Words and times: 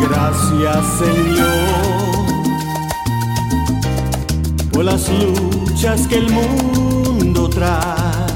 Gracias 0.00 0.86
Señor 0.98 1.98
por 4.78 4.84
las 4.84 5.08
luchas 5.10 6.06
que 6.06 6.18
el 6.18 6.30
mundo 6.30 7.50
trae, 7.50 8.26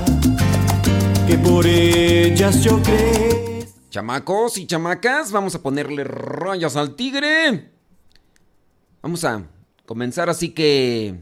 que 1.29 1.38
por 1.38 1.64
ellas 1.64 2.64
yo 2.64 2.83
creo. 2.83 3.64
Chamacos 3.90 4.59
y 4.59 4.67
chamacas, 4.67 5.30
vamos 5.30 5.54
a 5.54 5.62
ponerle 5.62 6.03
rayas 6.03 6.75
al 6.75 6.96
tigre. 6.96 7.70
Vamos 9.02 9.22
a 9.24 9.44
comenzar 9.86 10.29
así 10.30 10.48
que... 10.48 11.20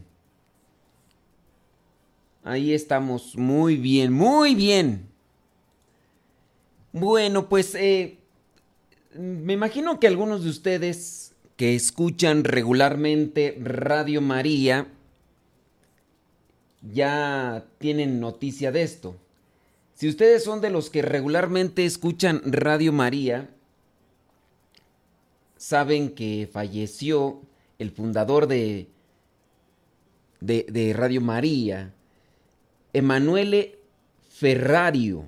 Ahí 2.43 2.73
estamos, 2.73 3.37
muy 3.37 3.77
bien, 3.77 4.15
muy 4.15 4.55
bien. 4.55 5.11
Bueno, 6.93 7.47
pues 7.51 7.75
eh, 7.75 8.20
me 9.15 9.53
imagino 9.53 9.99
que 9.99 10.07
algunos 10.07 10.45
de 10.45 10.51
ustedes 10.51 11.33
que 11.57 11.75
escuchan 11.75 12.45
regularmente 12.45 13.59
Radio 13.61 14.21
María 14.21 14.89
ya 16.93 17.65
tienen 17.79 18.21
noticia 18.21 18.73
de 18.73 18.83
esto. 18.83 19.17
Si 19.95 20.09
ustedes 20.09 20.43
son 20.45 20.61
de 20.63 20.71
los 20.71 20.89
que 20.89 21.03
regularmente 21.03 21.85
escuchan 21.85 22.41
Radio 22.47 22.93
María, 22.93 23.51
saben 25.59 26.15
que 26.15 26.49
falleció 26.51 27.43
el 27.79 27.91
fundador 27.91 28.47
de, 28.47 28.89
de, 30.41 30.93
Radio 30.97 31.21
María, 31.21 31.93
Emanuele 32.95 33.79
Ferrario. 34.31 35.27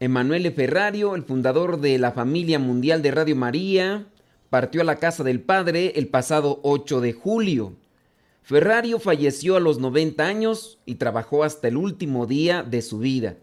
Emanuele 0.00 0.52
Ferrario, 0.52 1.16
el 1.16 1.24
fundador 1.24 1.80
de 1.80 1.98
la 1.98 2.12
familia 2.12 2.60
mundial 2.60 3.02
de 3.02 3.10
Radio 3.10 3.34
María, 3.34 4.06
partió 4.48 4.80
a 4.80 4.84
la 4.84 4.94
casa 4.96 5.24
del 5.24 5.40
Padre 5.40 5.94
el 5.96 6.06
pasado 6.06 6.60
8 6.62 7.00
de 7.00 7.12
julio. 7.12 7.72
Ferrario 8.42 9.00
falleció 9.00 9.56
a 9.56 9.60
los 9.60 9.80
90 9.80 10.24
años 10.24 10.78
y 10.86 10.94
trabajó 10.94 11.42
hasta 11.42 11.66
el 11.66 11.76
último 11.76 12.26
día 12.26 12.62
de 12.62 12.80
su 12.80 13.00
vida. 13.00 13.38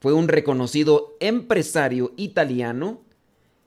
Fue 0.00 0.12
un 0.12 0.26
reconocido 0.26 1.14
empresario 1.20 2.12
italiano 2.16 3.02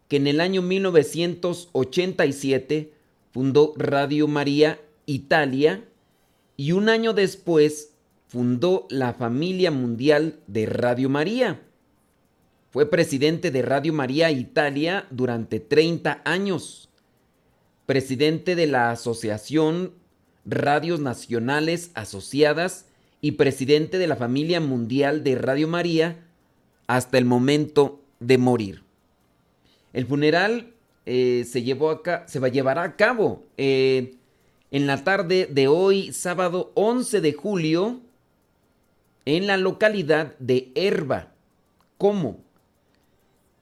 que 0.09 0.17
en 0.17 0.27
el 0.27 0.41
año 0.41 0.61
1987 0.61 2.91
fundó 3.31 3.73
Radio 3.77 4.27
María 4.27 4.81
Italia 5.05 5.85
y 6.57 6.73
un 6.73 6.89
año 6.89 7.13
después 7.13 7.93
fundó 8.27 8.85
la 8.89 9.13
familia 9.13 9.71
mundial 9.71 10.41
de 10.45 10.65
Radio 10.65 11.09
María. 11.09 11.61
Fue 12.71 12.87
presidente 12.87 13.49
de 13.49 13.63
Radio 13.63 13.93
María 13.93 14.29
Italia 14.29 15.07
durante 15.09 15.59
30 15.59 16.21
años, 16.23 16.89
presidente 17.87 18.55
de 18.55 18.67
la 18.67 18.91
Asociación 18.91 19.93
Radios 20.45 20.99
Nacionales 20.99 21.89
Asociadas 21.95 22.85
y 23.21 23.31
presidente 23.31 23.97
de 23.97 24.05
la 24.05 24.15
familia 24.15 24.61
mundial 24.61 25.23
de 25.23 25.33
Radio 25.33 25.67
María 25.67 26.23
hasta 26.85 27.17
el 27.17 27.25
momento 27.25 28.03
de 28.19 28.37
morir. 28.37 28.83
El 29.91 30.05
funeral 30.05 30.73
eh, 31.07 31.45
se, 31.47 31.59
a 31.59 32.47
llevar 32.49 32.77
a 32.77 32.95
cabo 32.95 33.45
eh, 33.57 34.13
en 34.69 34.85
la 34.85 35.03
tarde 35.03 35.47
de 35.51 35.67
hoy, 35.67 36.13
sábado 36.13 36.71
11 36.75 37.19
de 37.21 37.33
julio, 37.33 38.01
en 39.25 39.47
la 39.47 39.57
localidad 39.57 40.35
de 40.37 40.71
Erba. 40.75 41.31
¿Cómo? 41.97 42.47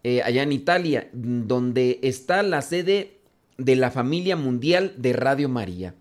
Eh, 0.09 0.21
allá 0.23 0.43
en 0.43 0.53
Italia, 0.53 1.09
donde 1.11 1.99
está 2.01 2.41
la 2.41 2.61
sede 2.61 3.17
de 3.57 3.75
la 3.75 3.91
familia 3.91 4.37
mundial 4.37 4.93
de 4.95 5.11
Radio 5.11 5.49
María. 5.49 5.95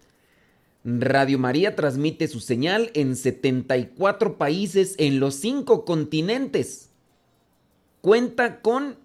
Radio 0.85 1.41
María 1.41 1.75
transmite 1.75 2.29
su 2.29 2.39
señal 2.39 2.93
en 2.94 3.17
74 3.17 4.39
países 4.39 4.94
en 4.99 5.19
los 5.19 5.34
cinco 5.34 5.84
continentes. 5.84 6.91
Cuenta 8.00 8.61
con 8.61 8.97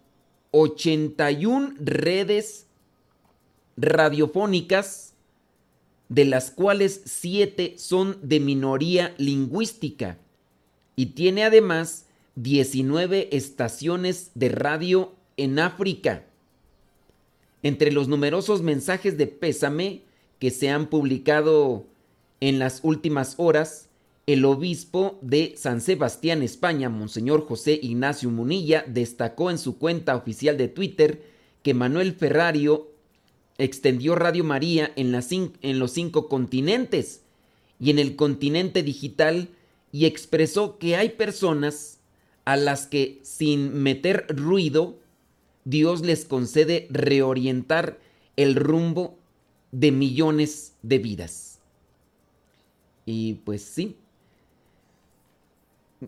81 0.51 1.77
redes 1.79 2.67
radiofónicas, 3.77 5.15
de 6.09 6.25
las 6.25 6.51
cuales 6.51 7.01
7 7.05 7.73
son 7.79 8.19
de 8.21 8.39
minoría 8.39 9.15
lingüística, 9.17 10.19
y 10.95 11.07
tiene 11.07 11.43
además 11.43 12.05
19 12.35 13.35
estaciones 13.35 14.31
de 14.35 14.49
radio 14.49 15.13
en 15.37 15.59
África. 15.59 16.25
Entre 17.63 17.91
los 17.91 18.07
numerosos 18.07 18.61
mensajes 18.61 19.17
de 19.17 19.27
pésame 19.27 20.01
que 20.39 20.49
se 20.49 20.69
han 20.69 20.87
publicado 20.87 21.85
en 22.39 22.57
las 22.57 22.79
últimas 22.83 23.35
horas, 23.37 23.89
el 24.27 24.45
obispo 24.45 25.19
de 25.21 25.53
San 25.57 25.81
Sebastián, 25.81 26.41
España, 26.41 26.89
Monseñor 26.89 27.45
José 27.45 27.79
Ignacio 27.81 28.29
Munilla, 28.29 28.83
destacó 28.87 29.51
en 29.51 29.57
su 29.57 29.77
cuenta 29.77 30.15
oficial 30.15 30.57
de 30.57 30.67
Twitter 30.67 31.23
que 31.63 31.73
Manuel 31.73 32.13
Ferrario 32.13 32.91
extendió 33.57 34.15
Radio 34.15 34.43
María 34.43 34.91
en, 34.95 35.13
en 35.61 35.79
los 35.79 35.91
cinco 35.91 36.27
continentes 36.27 37.21
y 37.79 37.91
en 37.91 37.99
el 37.99 38.15
continente 38.15 38.83
digital 38.83 39.49
y 39.91 40.05
expresó 40.05 40.77
que 40.77 40.95
hay 40.95 41.09
personas 41.09 42.00
a 42.45 42.55
las 42.55 42.87
que 42.87 43.19
sin 43.23 43.81
meter 43.81 44.25
ruido, 44.29 44.97
Dios 45.65 46.01
les 46.01 46.25
concede 46.25 46.87
reorientar 46.89 47.99
el 48.35 48.55
rumbo 48.55 49.17
de 49.71 49.91
millones 49.91 50.73
de 50.81 50.97
vidas. 50.99 51.59
Y 53.05 53.35
pues 53.45 53.61
sí, 53.61 53.95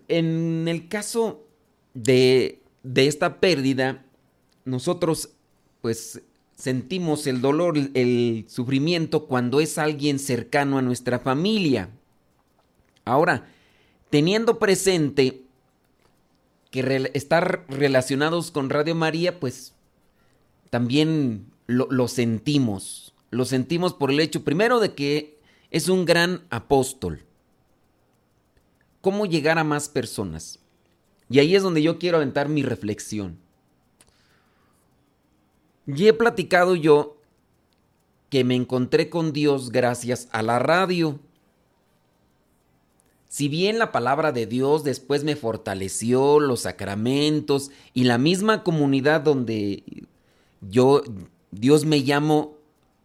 en 0.08 0.68
el 0.68 0.88
caso 0.88 1.46
de, 1.94 2.60
de 2.84 3.08
esta 3.08 3.40
pérdida, 3.40 4.06
nosotros 4.66 5.30
pues 5.82 6.22
sentimos 6.56 7.28
el 7.28 7.42
dolor, 7.42 7.78
el 7.78 8.46
sufrimiento 8.48 9.26
cuando 9.26 9.60
es 9.60 9.78
alguien 9.78 10.20
cercano 10.20 10.78
a 10.78 10.82
nuestra 10.82 11.20
familia. 11.20 11.90
Ahora, 13.06 13.48
teniendo 14.10 14.60
presente 14.60 15.43
que 16.74 17.12
estar 17.14 17.66
relacionados 17.70 18.50
con 18.50 18.72
Radio 18.72 18.96
María, 18.96 19.40
pues 19.40 19.74
también 20.72 21.46
lo, 21.68 22.08
sentimos. 22.08 23.14
Lo 23.30 23.46
sentimos 23.46 23.94
por 23.94 24.10
el 24.10 24.20
hecho, 24.20 24.44
primero, 24.44 24.80
de 24.80 24.96
que 24.96 25.38
es 25.70 25.88
un 25.88 26.04
gran 26.04 26.42
apóstol. 26.50 27.22
¿Cómo 29.02 29.28
llegar 29.28 29.60
a 29.60 29.64
más 29.64 29.88
personas? 29.88 30.58
Y 31.30 31.38
ahí 31.38 31.56
es 31.56 31.62
donde 31.62 31.84
yo 31.84 32.00
quiero 32.00 32.18
aventar 32.18 32.50
mi 32.50 32.64
reflexión. 32.64 33.38
Y 35.86 36.08
he 36.08 36.14
platicado 36.14 36.76
yo 36.76 37.18
que 38.32 38.44
me 38.44 38.56
encontré 38.56 39.12
con 39.12 39.32
Dios 39.32 39.70
gracias 39.70 40.28
a 40.32 40.42
la 40.42 40.58
radio. 40.58 41.20
Si 43.34 43.48
bien 43.48 43.80
la 43.80 43.92
palabra 43.92 44.32
de 44.32 44.46
Dios 44.46 44.84
después 44.84 45.24
me 45.24 45.36
fortaleció, 45.36 46.40
los 46.40 46.60
sacramentos 46.60 47.72
y 47.92 48.04
la 48.04 48.20
misma 48.20 48.62
comunidad 48.62 49.22
donde 49.22 49.84
yo, 50.62 51.02
Dios 51.50 51.84
me 51.84 51.98
llamo, 51.98 52.54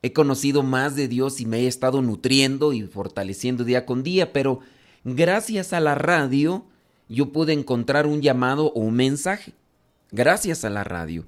he 0.02 0.12
conocido 0.12 0.62
más 0.62 0.96
de 0.96 1.08
Dios 1.08 1.40
y 1.40 1.46
me 1.46 1.60
he 1.60 1.66
estado 1.66 2.02
nutriendo 2.02 2.74
y 2.74 2.82
fortaleciendo 2.82 3.64
día 3.64 3.86
con 3.86 4.02
día, 4.02 4.34
pero 4.34 4.60
gracias 5.02 5.72
a 5.72 5.80
la 5.80 5.94
radio 5.94 6.66
yo 7.08 7.32
pude 7.32 7.54
encontrar 7.54 8.06
un 8.06 8.20
llamado 8.20 8.66
o 8.74 8.80
un 8.80 8.96
mensaje. 8.96 9.54
Gracias 10.10 10.62
a 10.62 10.68
la 10.68 10.84
radio. 10.84 11.24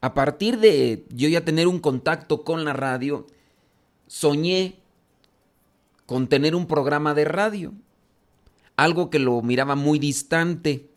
A 0.00 0.14
partir 0.14 0.60
de 0.60 1.04
yo 1.10 1.28
ya 1.28 1.44
tener 1.44 1.66
un 1.66 1.80
contacto 1.80 2.44
con 2.44 2.64
la 2.64 2.74
radio, 2.74 3.26
soñé 4.06 4.76
con 6.06 6.28
tener 6.28 6.54
un 6.54 6.68
programa 6.68 7.12
de 7.12 7.24
radio 7.24 7.74
algo 8.78 9.10
que 9.10 9.18
lo 9.18 9.42
miraba 9.42 9.74
muy 9.74 9.98
distante. 9.98 10.88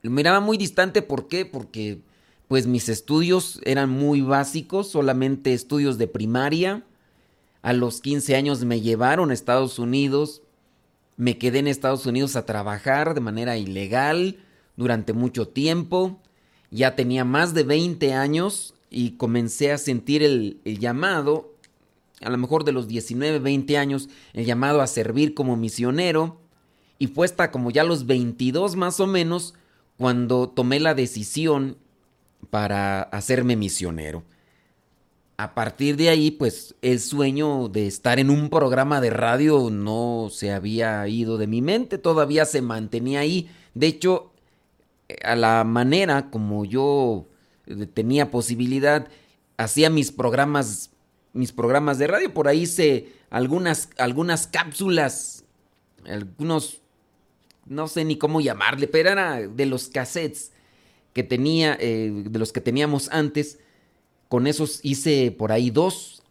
Lo 0.00 0.10
miraba 0.10 0.40
muy 0.40 0.56
distante, 0.56 1.02
¿por 1.02 1.28
qué? 1.28 1.44
Porque 1.44 2.00
pues 2.48 2.66
mis 2.66 2.88
estudios 2.88 3.60
eran 3.64 3.90
muy 3.90 4.22
básicos, 4.22 4.90
solamente 4.90 5.52
estudios 5.52 5.98
de 5.98 6.08
primaria. 6.08 6.82
A 7.60 7.74
los 7.74 8.00
15 8.00 8.34
años 8.34 8.64
me 8.64 8.80
llevaron 8.80 9.30
a 9.30 9.34
Estados 9.34 9.78
Unidos. 9.78 10.40
Me 11.18 11.36
quedé 11.36 11.58
en 11.58 11.66
Estados 11.66 12.06
Unidos 12.06 12.34
a 12.34 12.46
trabajar 12.46 13.12
de 13.12 13.20
manera 13.20 13.58
ilegal 13.58 14.38
durante 14.78 15.12
mucho 15.12 15.48
tiempo. 15.48 16.18
Ya 16.70 16.96
tenía 16.96 17.26
más 17.26 17.52
de 17.52 17.64
20 17.64 18.14
años 18.14 18.72
y 18.88 19.12
comencé 19.18 19.70
a 19.70 19.76
sentir 19.76 20.22
el, 20.22 20.62
el 20.64 20.78
llamado, 20.78 21.52
a 22.22 22.30
lo 22.30 22.38
mejor 22.38 22.64
de 22.64 22.72
los 22.72 22.88
19, 22.88 23.38
20 23.38 23.76
años, 23.76 24.08
el 24.32 24.46
llamado 24.46 24.80
a 24.80 24.86
servir 24.86 25.34
como 25.34 25.56
misionero 25.56 26.39
y 27.00 27.08
fue 27.08 27.24
hasta 27.24 27.50
como 27.50 27.70
ya 27.70 27.82
los 27.82 28.06
22 28.06 28.76
más 28.76 29.00
o 29.00 29.06
menos 29.06 29.54
cuando 29.96 30.50
tomé 30.50 30.78
la 30.78 30.94
decisión 30.94 31.78
para 32.50 33.02
hacerme 33.02 33.56
misionero. 33.56 34.22
A 35.38 35.54
partir 35.54 35.96
de 35.96 36.10
ahí, 36.10 36.30
pues 36.30 36.74
el 36.82 37.00
sueño 37.00 37.68
de 37.68 37.86
estar 37.86 38.18
en 38.18 38.28
un 38.28 38.50
programa 38.50 39.00
de 39.00 39.08
radio 39.08 39.70
no 39.70 40.28
se 40.30 40.52
había 40.52 41.08
ido 41.08 41.38
de 41.38 41.46
mi 41.46 41.62
mente, 41.62 41.96
todavía 41.96 42.44
se 42.44 42.60
mantenía 42.60 43.20
ahí. 43.20 43.50
De 43.72 43.86
hecho, 43.86 44.32
a 45.24 45.36
la 45.36 45.64
manera 45.64 46.30
como 46.30 46.66
yo 46.66 47.28
eh, 47.66 47.86
tenía 47.86 48.30
posibilidad, 48.30 49.08
hacía 49.56 49.88
mis 49.88 50.12
programas, 50.12 50.90
mis 51.32 51.52
programas 51.52 51.96
de 51.96 52.08
radio, 52.08 52.34
por 52.34 52.46
ahí 52.46 52.60
hice 52.60 53.14
algunas, 53.30 53.88
algunas 53.96 54.46
cápsulas, 54.46 55.44
algunos, 56.06 56.82
no 57.70 57.86
sé 57.86 58.04
ni 58.04 58.18
cómo 58.18 58.40
llamarle, 58.40 58.88
pero 58.88 59.10
era 59.10 59.46
de 59.46 59.64
los 59.64 59.88
cassettes 59.88 60.50
que 61.12 61.22
tenía, 61.22 61.76
eh, 61.80 62.24
de 62.26 62.38
los 62.38 62.52
que 62.52 62.60
teníamos 62.60 63.08
antes, 63.10 63.60
con 64.28 64.48
esos 64.48 64.80
hice 64.82 65.30
por 65.30 65.52
ahí 65.52 65.70
dos 65.70 66.22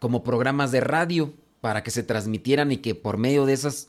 como 0.00 0.24
programas 0.24 0.72
de 0.72 0.80
radio 0.80 1.34
para 1.60 1.82
que 1.82 1.90
se 1.90 2.02
transmitieran 2.02 2.72
y 2.72 2.78
que 2.78 2.94
por 2.94 3.18
medio 3.18 3.44
de 3.44 3.52
esos 3.52 3.88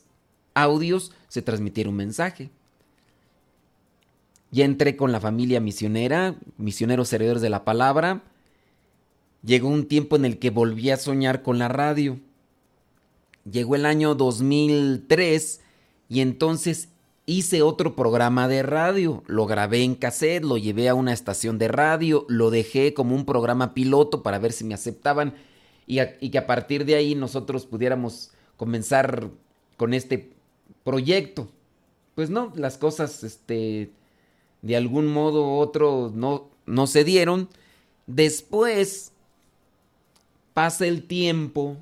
audios 0.52 1.12
se 1.28 1.40
transmitiera 1.40 1.88
un 1.88 1.96
mensaje. 1.96 2.50
Ya 4.50 4.66
entré 4.66 4.96
con 4.96 5.12
la 5.12 5.20
familia 5.20 5.60
misionera, 5.60 6.34
misioneros 6.58 7.10
herederos 7.12 7.40
de 7.40 7.50
la 7.50 7.64
palabra. 7.64 8.22
Llegó 9.42 9.68
un 9.68 9.86
tiempo 9.86 10.16
en 10.16 10.26
el 10.26 10.38
que 10.38 10.50
volví 10.50 10.90
a 10.90 10.98
soñar 10.98 11.42
con 11.42 11.58
la 11.58 11.68
radio. 11.68 12.18
Llegó 13.50 13.76
el 13.76 13.86
año 13.86 14.14
2003 14.14 15.60
y 16.10 16.20
entonces 16.20 16.88
hice 17.24 17.62
otro 17.62 17.94
programa 17.94 18.48
de 18.48 18.64
radio, 18.64 19.22
lo 19.28 19.46
grabé 19.46 19.84
en 19.84 19.94
cassette, 19.94 20.44
lo 20.44 20.58
llevé 20.58 20.88
a 20.88 20.94
una 20.94 21.12
estación 21.12 21.56
de 21.56 21.68
radio, 21.68 22.26
lo 22.28 22.50
dejé 22.50 22.92
como 22.92 23.14
un 23.14 23.24
programa 23.24 23.72
piloto 23.72 24.24
para 24.24 24.40
ver 24.40 24.52
si 24.52 24.64
me 24.64 24.74
aceptaban 24.74 25.34
y, 25.86 26.30
que 26.30 26.38
a 26.38 26.46
partir 26.48 26.84
de 26.84 26.96
ahí 26.96 27.14
nosotros 27.14 27.64
pudiéramos 27.64 28.32
comenzar 28.56 29.30
con 29.76 29.94
este 29.94 30.32
proyecto. 30.82 31.48
Pues 32.16 32.28
no, 32.28 32.52
las 32.56 32.76
cosas 32.76 33.22
este, 33.22 33.90
de 34.62 34.76
algún 34.76 35.06
modo 35.06 35.46
u 35.46 35.58
otro 35.58 36.10
no, 36.12 36.48
no 36.66 36.88
se 36.88 37.04
dieron. 37.04 37.48
Después 38.08 39.12
pasa 40.54 40.86
el 40.86 41.04
tiempo, 41.04 41.76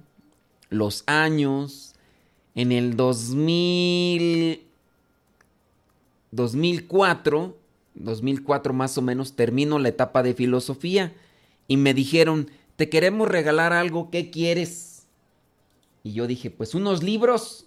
los 0.69 1.05
años, 1.07 1.88
en 2.58 2.72
el 2.72 2.96
2000 2.96 4.69
2004, 6.31 7.56
2004 7.94 8.72
más 8.72 8.99
o 8.99 9.02
menos, 9.02 9.34
termino 9.34 9.78
la 9.78 9.88
etapa 9.88 10.22
de 10.22 10.34
filosofía 10.34 11.14
y 11.66 11.76
me 11.76 11.94
dijeron, 11.94 12.50
te 12.76 12.88
queremos 12.88 13.28
regalar 13.28 13.72
algo, 13.72 14.10
¿qué 14.10 14.31
quieres? 14.31 15.06
Y 16.02 16.12
yo 16.12 16.26
dije, 16.26 16.50
pues 16.50 16.75
unos 16.75 17.02
libros, 17.02 17.64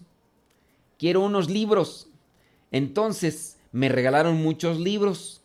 quiero 0.98 1.20
unos 1.20 1.50
libros. 1.50 2.08
Entonces 2.70 3.58
me 3.72 3.88
regalaron 3.88 4.36
muchos 4.42 4.78
libros 4.78 5.42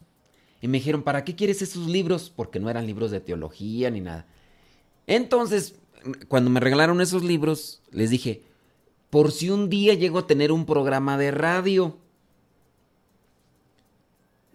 y 0.62 0.68
me 0.68 0.78
dijeron, 0.78 1.04
¿para 1.04 1.24
qué 1.24 1.36
quieres 1.36 1.62
esos 1.62 1.88
libros? 1.88 2.32
Porque 2.36 2.60
no 2.60 2.70
eran 2.70 2.86
libros 2.86 3.12
de 3.12 3.20
teología 3.20 3.90
ni 3.92 4.02
nada. 4.02 4.26
Entonces, 5.06 5.76
cuando 6.28 6.50
me 6.50 6.60
regalaron 6.60 7.02
esos 7.02 7.24
libros, 7.24 7.82
les 7.92 8.10
dije, 8.10 8.44
por 9.10 9.32
si 9.32 9.50
un 9.50 9.70
día 9.70 9.94
llego 9.94 10.20
a 10.20 10.28
tener 10.28 10.52
un 10.52 10.66
programa 10.66 11.18
de 11.18 11.32
radio 11.32 11.98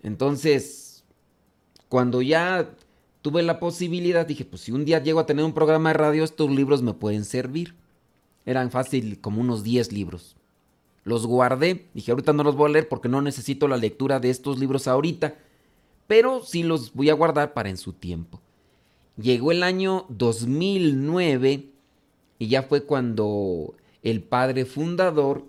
entonces, 0.03 1.05
cuando 1.89 2.23
ya 2.23 2.75
tuve 3.23 3.43
la 3.43 3.61
posibilidad, 3.61 4.27
dije, 4.27 4.45
pues 4.45 4.63
si 4.63 4.73
un 4.73 4.85
día 4.85 5.03
llego 5.03 5.21
a 5.21 5.27
tener 5.27 5.45
un 5.45 5.55
programa 5.55 5.91
de 5.91 5.95
radio, 5.95 6.25
estos 6.25 6.51
libros 6.51 6.83
me 6.83 6.95
pueden 6.95 7.25
servir. 7.25 7.77
Eran 8.45 8.71
fácil, 8.71 9.21
como 9.21 9.41
unos 9.41 9.63
10 9.63 9.93
libros. 9.93 10.37
Los 11.05 11.27
guardé, 11.27 11.89
dije, 11.95 12.11
ahorita 12.11 12.33
no 12.33 12.43
los 12.43 12.57
voy 12.57 12.71
a 12.71 12.73
leer 12.73 12.89
porque 12.89 13.09
no 13.09 13.23
necesito 13.23 13.69
la 13.69 13.77
lectura 13.77 14.21
de 14.21 14.31
estos 14.31 14.59
libros 14.59 14.89
ahorita, 14.89 15.37
pero 16.07 16.43
sí 16.45 16.63
los 16.63 16.93
voy 16.93 17.11
a 17.11 17.15
guardar 17.15 17.55
para 17.55 17.71
en 17.71 17.77
su 17.77 17.93
tiempo. 17.93 18.41
Llegó 19.17 19.53
el 19.53 19.63
año 19.63 20.07
2009 20.09 21.69
y 22.39 22.49
ya 22.49 22.63
fue 22.65 22.85
cuando 22.85 23.75
el 24.03 24.23
padre 24.23 24.65
fundador 24.65 25.45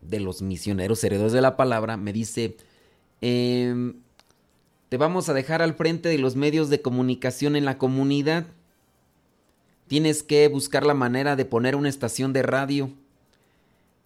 de 0.00 0.20
los 0.20 0.42
misioneros 0.42 1.02
heredores 1.04 1.32
de 1.32 1.40
la 1.40 1.56
palabra 1.56 1.96
me 1.96 2.12
dice, 2.12 2.56
Em, 3.20 3.94
te 4.88 4.96
vamos 4.96 5.28
a 5.28 5.34
dejar 5.34 5.62
al 5.62 5.74
frente 5.74 6.08
de 6.08 6.18
los 6.18 6.36
medios 6.36 6.70
de 6.70 6.80
comunicación 6.80 7.56
en 7.56 7.64
la 7.64 7.78
comunidad. 7.78 8.46
Tienes 9.86 10.22
que 10.22 10.48
buscar 10.48 10.86
la 10.86 10.94
manera 10.94 11.36
de 11.36 11.44
poner 11.44 11.76
una 11.76 11.88
estación 11.88 12.32
de 12.32 12.42
radio. 12.42 12.90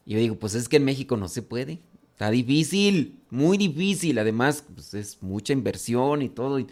Y 0.06 0.14
yo 0.14 0.18
digo, 0.18 0.36
pues 0.36 0.54
es 0.54 0.68
que 0.68 0.76
en 0.76 0.84
México 0.84 1.16
no 1.16 1.28
se 1.28 1.42
puede. 1.42 1.78
Está 2.12 2.30
difícil, 2.30 3.18
muy 3.30 3.58
difícil. 3.58 4.18
Además, 4.18 4.64
pues 4.74 4.94
es 4.94 5.22
mucha 5.22 5.52
inversión 5.52 6.22
y 6.22 6.28
todo. 6.28 6.58
Y, 6.58 6.66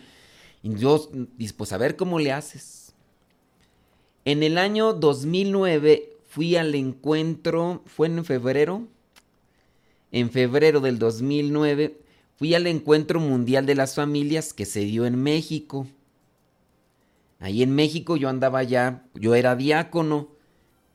yo, 0.62 1.08
pues 1.56 1.72
a 1.72 1.78
ver 1.78 1.96
cómo 1.96 2.18
le 2.18 2.32
haces. 2.32 2.92
En 4.24 4.42
el 4.42 4.58
año 4.58 4.92
2009 4.92 6.09
fui 6.30 6.54
al 6.54 6.76
encuentro, 6.76 7.82
fue 7.86 8.06
en 8.06 8.24
febrero, 8.24 8.86
en 10.12 10.30
febrero 10.30 10.78
del 10.78 11.00
2009 11.00 11.98
fui 12.36 12.54
al 12.54 12.68
Encuentro 12.68 13.18
Mundial 13.18 13.66
de 13.66 13.74
las 13.74 13.96
Familias 13.96 14.54
que 14.54 14.64
se 14.64 14.80
dio 14.80 15.06
en 15.06 15.20
México. 15.20 15.88
Ahí 17.40 17.64
en 17.64 17.74
México 17.74 18.16
yo 18.16 18.28
andaba 18.28 18.62
ya, 18.62 19.04
yo 19.14 19.34
era 19.34 19.56
diácono. 19.56 20.28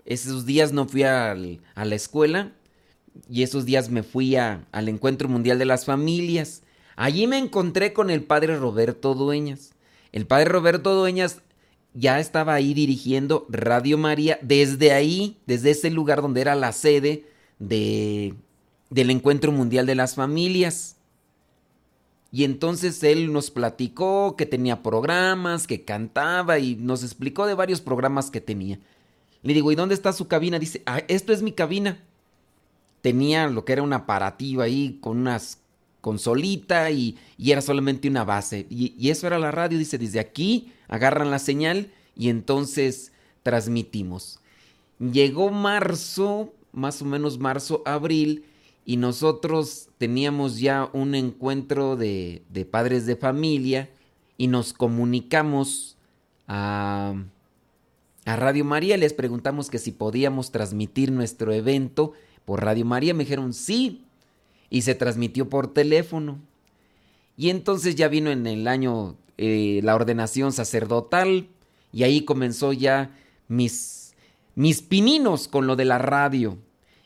Esos 0.05 0.45
días 0.45 0.71
no 0.71 0.87
fui 0.87 1.03
a 1.03 1.35
la 1.35 1.95
escuela 1.95 2.53
y 3.29 3.43
esos 3.43 3.65
días 3.65 3.89
me 3.89 4.03
fui 4.03 4.37
al 4.37 4.89
Encuentro 4.89 5.27
Mundial 5.27 5.59
de 5.59 5.65
las 5.65 5.83
Familias. 5.83 6.63
Allí 6.95 7.27
me 7.27 7.37
encontré 7.37 7.91
con 7.91 8.09
el 8.09 8.23
padre 8.23 8.57
Roberto 8.57 9.15
Dueñas. 9.15 9.73
El 10.13 10.25
padre 10.25 10.45
Roberto 10.45 10.95
Dueñas 10.95 11.41
ya 11.95 12.19
estaba 12.19 12.53
ahí 12.53 12.74
dirigiendo 12.74 13.47
Radio 13.50 13.97
María 13.97 14.38
desde 14.42 14.92
ahí, 14.92 15.38
desde 15.47 15.71
ese 15.71 15.89
lugar 15.89 16.21
donde 16.21 16.42
era 16.42 16.53
la 16.53 16.74
sede 16.74 17.25
de, 17.57 18.36
del 18.89 19.09
Encuentro 19.09 19.51
Mundial 19.51 19.86
de 19.86 19.95
las 19.95 20.13
Familias. 20.13 20.97
Y 22.31 22.44
entonces 22.44 23.01
él 23.03 23.31
nos 23.31 23.50
platicó 23.50 24.36
que 24.36 24.45
tenía 24.45 24.83
programas, 24.83 25.68
que 25.68 25.85
cantaba 25.85 26.59
y 26.59 26.75
nos 26.75 27.02
explicó 27.02 27.45
de 27.45 27.54
varios 27.54 27.80
programas 27.80 28.30
que 28.30 28.42
tenía. 28.42 28.78
Le 29.42 29.54
digo, 29.54 29.71
¿y 29.71 29.75
dónde 29.75 29.95
está 29.95 30.11
su 30.11 30.28
cabina? 30.28 30.59
Dice, 30.59 30.83
ah, 30.85 31.02
esto 31.07 31.31
es 31.31 31.42
mi 31.42 31.54
cabina. 31.54 32.04
Tenía 33.02 33.47
lo 33.47 33.64
que 33.64 33.71
era 33.71 33.83
un 33.83 33.94
aparativo 33.94 34.64
ahí 34.64 34.97
con 34.99 35.18
unas 35.18 35.59
consolita 36.06 36.92
y, 36.92 37.18
y 37.35 37.52
era 37.52 37.62
solamente 37.62 38.07
una 38.07 38.24
base. 38.24 38.68
Y, 38.69 38.94
y 38.95 39.09
eso 39.09 39.26
era 39.26 39.40
la 39.40 39.50
radio. 39.50 39.80
Dice, 39.80 39.97
desde 39.97 40.19
aquí 40.19 40.71
agarran 40.88 41.31
la 41.31 41.40
señal 41.40 41.90
y 42.16 42.30
entonces 42.30 43.12
transmitimos. 43.42 44.40
Llegó 45.00 45.50
marzo, 45.50 46.54
más 46.71 47.02
o 47.02 47.06
menos 47.06 47.40
marzo, 47.40 47.81
abril, 47.88 48.45
y 48.85 48.97
nosotros 48.97 49.90
teníamos 49.97 50.59
ya 50.59 50.92
un 50.94 51.16
encuentro 51.16 51.95
de, 51.95 52.44
padres 52.69 53.07
de 53.07 53.16
familia 53.16 53.90
y 54.38 54.45
nos 54.45 54.74
comunicamos 54.74 55.97
a, 56.47 57.16
a, 58.26 58.35
Radio 58.35 58.64
María, 58.64 58.95
les 58.97 59.14
preguntamos 59.14 59.71
que 59.71 59.80
si 59.80 59.92
podíamos 59.92 60.52
transmitir 60.52 61.12
nuestro 61.12 61.52
evento 61.52 62.14
por 62.45 62.64
Radio 62.64 62.85
María, 62.85 63.16
me 63.16 63.24
dijeron 63.24 63.54
sí, 63.54 64.05
y 64.69 64.81
se 64.81 64.95
transmitió 64.95 65.50
por 65.50 65.74
teléfono. 65.74 66.40
Y 67.38 67.50
entonces 67.50 67.95
ya 67.95 68.07
vino 68.07 68.31
en 68.31 68.48
el 68.48 68.68
año 68.68 69.16
eh, 69.38 69.81
la 69.84 69.95
ordenación 69.95 70.54
sacerdotal 70.54 71.48
y 71.92 72.04
ahí 72.04 72.22
comenzó 72.22 72.74
ya 72.74 73.12
mis, 73.48 74.16
mis 74.56 74.81
pininos 74.81 75.48
con 75.48 75.68
lo 75.68 75.76
de 75.76 75.86
la 75.86 75.98
radio. 75.98 76.57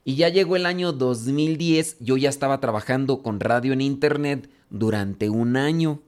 Y 0.05 0.15
ya 0.15 0.29
llegó 0.29 0.55
el 0.55 0.65
año 0.65 0.93
2010, 0.93 1.97
yo 1.99 2.17
ya 2.17 2.29
estaba 2.29 2.59
trabajando 2.59 3.21
con 3.21 3.39
radio 3.39 3.73
en 3.73 3.81
internet 3.81 4.49
durante 4.69 5.29
un 5.29 5.57
año. 5.57 6.01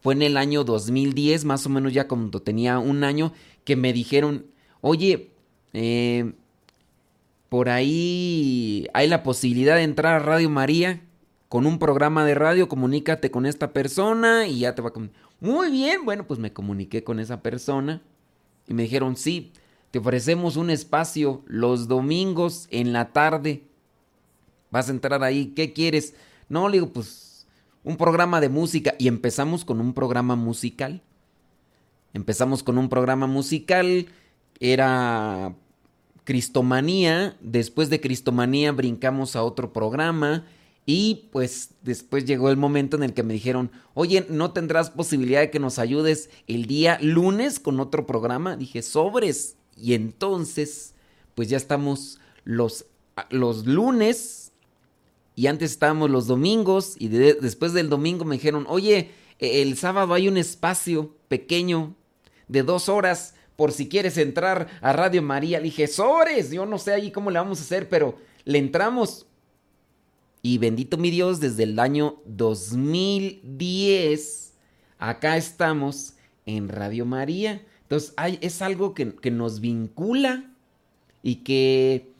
Fue 0.00 0.14
en 0.14 0.22
el 0.22 0.36
año 0.36 0.64
2010, 0.64 1.44
más 1.44 1.66
o 1.66 1.70
menos 1.70 1.92
ya 1.92 2.08
cuando 2.08 2.40
tenía 2.40 2.78
un 2.78 3.04
año, 3.04 3.32
que 3.64 3.76
me 3.76 3.92
dijeron, 3.92 4.46
oye, 4.80 5.30
eh, 5.72 6.32
por 7.54 7.68
ahí 7.68 8.88
hay 8.94 9.06
la 9.06 9.22
posibilidad 9.22 9.76
de 9.76 9.84
entrar 9.84 10.14
a 10.14 10.18
Radio 10.18 10.50
María 10.50 11.04
con 11.48 11.66
un 11.66 11.78
programa 11.78 12.24
de 12.24 12.34
radio, 12.34 12.68
comunícate 12.68 13.30
con 13.30 13.46
esta 13.46 13.72
persona 13.72 14.48
y 14.48 14.58
ya 14.58 14.74
te 14.74 14.82
va 14.82 14.88
a... 14.88 15.08
Muy 15.38 15.70
bien, 15.70 16.04
bueno, 16.04 16.26
pues 16.26 16.40
me 16.40 16.52
comuniqué 16.52 17.04
con 17.04 17.20
esa 17.20 17.42
persona 17.42 18.02
y 18.66 18.74
me 18.74 18.82
dijeron, 18.82 19.16
sí, 19.16 19.52
te 19.92 20.00
ofrecemos 20.00 20.56
un 20.56 20.68
espacio 20.68 21.44
los 21.46 21.86
domingos 21.86 22.66
en 22.72 22.92
la 22.92 23.12
tarde. 23.12 23.62
Vas 24.72 24.88
a 24.88 24.90
entrar 24.90 25.22
ahí, 25.22 25.52
¿qué 25.54 25.72
quieres? 25.72 26.16
No, 26.48 26.68
le 26.68 26.78
digo, 26.78 26.92
pues 26.92 27.46
un 27.84 27.96
programa 27.96 28.40
de 28.40 28.48
música 28.48 28.96
y 28.98 29.06
empezamos 29.06 29.64
con 29.64 29.80
un 29.80 29.94
programa 29.94 30.34
musical. 30.34 31.02
Empezamos 32.14 32.64
con 32.64 32.78
un 32.78 32.88
programa 32.88 33.28
musical, 33.28 34.08
era 34.58 35.54
Cristomanía, 36.24 37.36
después 37.40 37.90
de 37.90 38.00
Cristomanía 38.00 38.72
brincamos 38.72 39.36
a 39.36 39.42
otro 39.42 39.72
programa 39.72 40.46
y 40.86 41.28
pues 41.32 41.70
después 41.82 42.24
llegó 42.24 42.50
el 42.50 42.56
momento 42.56 42.96
en 42.96 43.02
el 43.02 43.14
que 43.14 43.22
me 43.22 43.34
dijeron, 43.34 43.70
oye, 43.94 44.26
¿no 44.28 44.52
tendrás 44.52 44.90
posibilidad 44.90 45.40
de 45.40 45.50
que 45.50 45.58
nos 45.58 45.78
ayudes 45.78 46.30
el 46.46 46.66
día 46.66 46.98
lunes 47.00 47.58
con 47.58 47.80
otro 47.80 48.06
programa? 48.06 48.56
Dije, 48.56 48.82
sobres. 48.82 49.56
Y 49.76 49.94
entonces, 49.94 50.94
pues 51.34 51.48
ya 51.48 51.56
estamos 51.56 52.20
los, 52.44 52.86
los 53.30 53.66
lunes 53.66 54.52
y 55.36 55.46
antes 55.46 55.72
estábamos 55.72 56.10
los 56.10 56.26
domingos 56.26 56.96
y 56.98 57.08
después 57.08 57.72
del 57.72 57.88
domingo 57.88 58.24
me 58.24 58.36
dijeron, 58.36 58.66
oye, 58.68 59.10
el 59.38 59.76
sábado 59.76 60.14
hay 60.14 60.28
un 60.28 60.36
espacio 60.36 61.16
pequeño 61.28 61.94
de 62.46 62.62
dos 62.62 62.88
horas 62.88 63.34
por 63.56 63.72
si 63.72 63.88
quieres 63.88 64.18
entrar 64.18 64.68
a 64.80 64.92
Radio 64.92 65.22
María. 65.22 65.58
Le 65.58 65.64
dije, 65.64 65.86
sobres, 65.86 66.50
yo 66.50 66.66
no 66.66 66.78
sé 66.78 66.92
ahí 66.92 67.10
cómo 67.10 67.30
le 67.30 67.38
vamos 67.38 67.60
a 67.60 67.62
hacer, 67.62 67.88
pero 67.88 68.16
le 68.44 68.58
entramos 68.58 69.26
y 70.46 70.58
bendito 70.58 70.98
mi 70.98 71.10
Dios, 71.10 71.40
desde 71.40 71.62
el 71.62 71.78
año 71.78 72.20
2010, 72.26 74.52
acá 74.98 75.38
estamos 75.38 76.16
en 76.44 76.68
Radio 76.68 77.06
María. 77.06 77.64
Entonces 77.80 78.12
es 78.42 78.60
algo 78.60 78.92
que, 78.92 79.14
nos 79.30 79.60
vincula 79.60 80.52
y 81.22 81.36
que, 81.36 82.10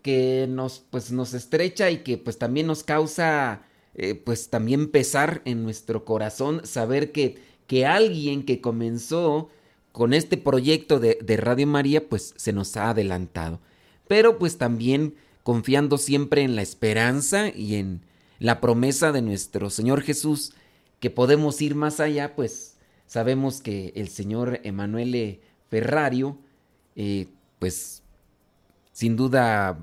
que 0.00 0.46
nos, 0.48 0.82
pues, 0.90 1.12
nos 1.12 1.34
estrecha 1.34 1.90
y 1.90 1.98
que 1.98 2.16
pues 2.16 2.38
también 2.38 2.66
nos 2.66 2.82
causa 2.82 3.60
eh, 3.94 4.14
pues 4.14 4.48
también 4.48 4.90
pesar 4.90 5.42
en 5.44 5.64
nuestro 5.64 6.06
corazón 6.06 6.62
saber 6.64 7.12
que, 7.12 7.36
que 7.66 7.84
alguien 7.84 8.42
que 8.42 8.62
comenzó 8.62 9.50
con 9.98 10.14
este 10.14 10.36
proyecto 10.36 11.00
de, 11.00 11.18
de 11.20 11.36
Radio 11.36 11.66
María 11.66 12.08
pues 12.08 12.32
se 12.36 12.52
nos 12.52 12.76
ha 12.76 12.90
adelantado. 12.90 13.58
Pero 14.06 14.38
pues 14.38 14.56
también 14.56 15.14
confiando 15.42 15.98
siempre 15.98 16.42
en 16.42 16.54
la 16.54 16.62
esperanza 16.62 17.48
y 17.48 17.74
en 17.74 18.02
la 18.38 18.60
promesa 18.60 19.10
de 19.10 19.22
nuestro 19.22 19.70
Señor 19.70 20.02
Jesús, 20.02 20.52
que 21.00 21.10
podemos 21.10 21.60
ir 21.60 21.74
más 21.74 21.98
allá, 21.98 22.36
pues 22.36 22.76
sabemos 23.08 23.60
que 23.60 23.92
el 23.96 24.08
Señor 24.08 24.60
Emanuele 24.62 25.40
Ferrario, 25.68 26.38
eh, 26.94 27.26
pues 27.58 28.02
sin 28.92 29.16
duda 29.16 29.78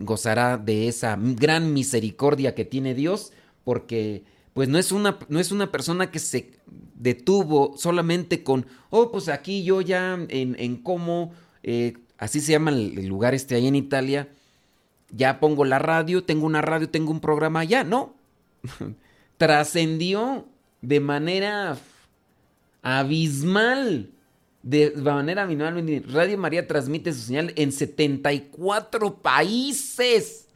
gozará 0.00 0.58
de 0.58 0.88
esa 0.88 1.16
gran 1.16 1.72
misericordia 1.72 2.56
que 2.56 2.64
tiene 2.64 2.94
Dios, 2.94 3.32
porque 3.62 4.24
pues 4.60 4.68
no 4.68 4.76
es 4.76 4.92
una, 4.92 5.18
no 5.30 5.40
es 5.40 5.52
una 5.52 5.72
persona 5.72 6.10
que 6.10 6.18
se 6.18 6.50
detuvo 6.94 7.78
solamente 7.78 8.44
con, 8.44 8.66
oh, 8.90 9.10
pues 9.10 9.30
aquí 9.30 9.64
yo 9.64 9.80
ya 9.80 10.18
en, 10.28 10.54
en 10.58 10.76
Como, 10.76 11.32
eh, 11.62 11.96
así 12.18 12.42
se 12.42 12.52
llama 12.52 12.70
el 12.70 13.06
lugar 13.06 13.32
este 13.32 13.54
ahí 13.54 13.66
en 13.68 13.74
Italia, 13.74 14.28
ya 15.08 15.40
pongo 15.40 15.64
la 15.64 15.78
radio, 15.78 16.24
tengo 16.24 16.44
una 16.44 16.60
radio, 16.60 16.90
tengo 16.90 17.10
un 17.10 17.20
programa, 17.20 17.64
ya, 17.64 17.84
no. 17.84 18.14
Trascendió 19.38 20.46
de 20.82 21.00
manera 21.00 21.78
abismal. 22.82 24.10
De 24.62 24.92
manera 24.94 25.44
abismal. 25.44 26.04
Radio 26.06 26.36
María 26.36 26.66
transmite 26.66 27.14
su 27.14 27.20
señal 27.22 27.54
en 27.56 27.72
74 27.72 29.22
países. 29.22 30.48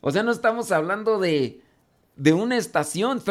O 0.00 0.10
sea, 0.10 0.24
no 0.24 0.32
estamos 0.32 0.72
hablando 0.72 1.20
de 1.20 1.67
de 2.18 2.34
una 2.34 2.58
estación. 2.58 3.22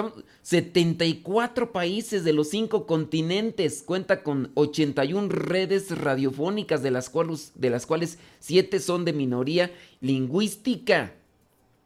74 0.42 1.72
países 1.72 2.24
de 2.24 2.34
los 2.34 2.50
cinco 2.50 2.88
continentes. 2.88 3.84
Cuenta 3.86 4.24
con 4.24 4.52
81 4.56 5.30
redes 5.30 5.96
radiofónicas, 5.96 6.82
de 6.82 6.90
las, 6.90 7.10
cuales, 7.10 7.52
de 7.56 7.70
las 7.70 7.86
cuales 7.86 8.18
7 8.40 8.80
son 8.80 9.06
de 9.06 9.14
minoría 9.14 9.72
lingüística. 10.02 11.14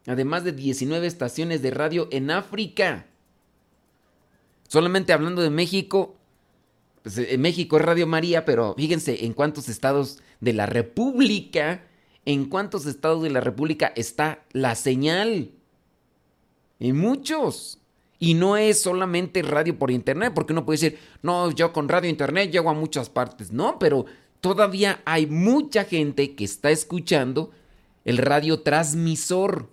Además 0.06 0.44
de 0.44 0.52
19 0.52 1.06
estaciones 1.06 1.60
de 1.60 1.70
radio 1.72 2.08
en 2.10 2.30
África. 2.30 3.06
Solamente 4.68 5.12
hablando 5.12 5.42
de 5.42 5.50
México, 5.50 6.16
pues 7.02 7.18
en 7.18 7.40
México 7.40 7.76
es 7.76 7.84
Radio 7.84 8.06
María, 8.06 8.44
pero 8.44 8.74
fíjense 8.76 9.26
en 9.26 9.34
cuántos 9.34 9.68
estados 9.68 10.20
de 10.40 10.54
la 10.54 10.66
República, 10.66 11.84
en 12.24 12.46
cuántos 12.46 12.86
estados 12.86 13.22
de 13.22 13.30
la 13.30 13.40
República 13.40 13.92
está 13.94 14.44
la 14.52 14.74
señal. 14.74 15.50
En 16.82 16.98
muchos. 16.98 17.78
Y 18.18 18.34
no 18.34 18.56
es 18.56 18.82
solamente 18.82 19.40
radio 19.42 19.78
por 19.78 19.92
internet, 19.92 20.32
porque 20.34 20.52
uno 20.52 20.66
puede 20.66 20.80
decir, 20.80 20.98
no, 21.22 21.52
yo 21.52 21.72
con 21.72 21.88
radio 21.88 22.10
internet 22.10 22.50
llego 22.50 22.70
a 22.70 22.74
muchas 22.74 23.08
partes. 23.08 23.52
No, 23.52 23.78
pero 23.78 24.04
todavía 24.40 25.00
hay 25.04 25.26
mucha 25.26 25.84
gente 25.84 26.34
que 26.34 26.42
está 26.42 26.72
escuchando 26.72 27.52
el 28.04 28.18
radio 28.18 28.62
transmisor. 28.62 29.70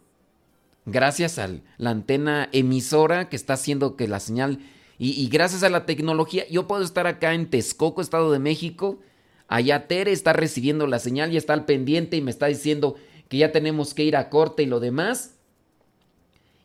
Gracias 0.86 1.40
a 1.40 1.50
la 1.78 1.90
antena 1.90 2.48
emisora 2.52 3.28
que 3.28 3.36
está 3.36 3.54
haciendo 3.54 3.96
que 3.96 4.08
la 4.08 4.20
señal. 4.20 4.60
Y, 5.00 5.28
gracias 5.30 5.64
a 5.64 5.70
la 5.70 5.88
tecnología, 5.88 6.48
yo 6.48 6.68
puedo 6.68 6.84
estar 6.84 7.08
acá 7.08 7.34
en 7.34 7.50
Texcoco, 7.50 8.02
Estado 8.02 8.32
de 8.32 8.40
México. 8.40 9.00
Allá 9.48 9.88
Tere 9.88 10.12
está 10.12 10.34
recibiendo 10.34 10.86
la 10.86 11.00
señal 11.00 11.34
y 11.34 11.38
está 11.38 11.54
al 11.54 11.66
pendiente 11.66 12.18
y 12.18 12.22
me 12.22 12.30
está 12.30 12.46
diciendo 12.46 12.98
que 13.30 13.38
ya 13.38 13.52
tenemos 13.52 13.96
que 13.96 14.04
ir 14.04 14.16
a 14.16 14.30
corte 14.30 14.62
y 14.62 14.68
lo 14.68 14.80
demás. 14.80 15.39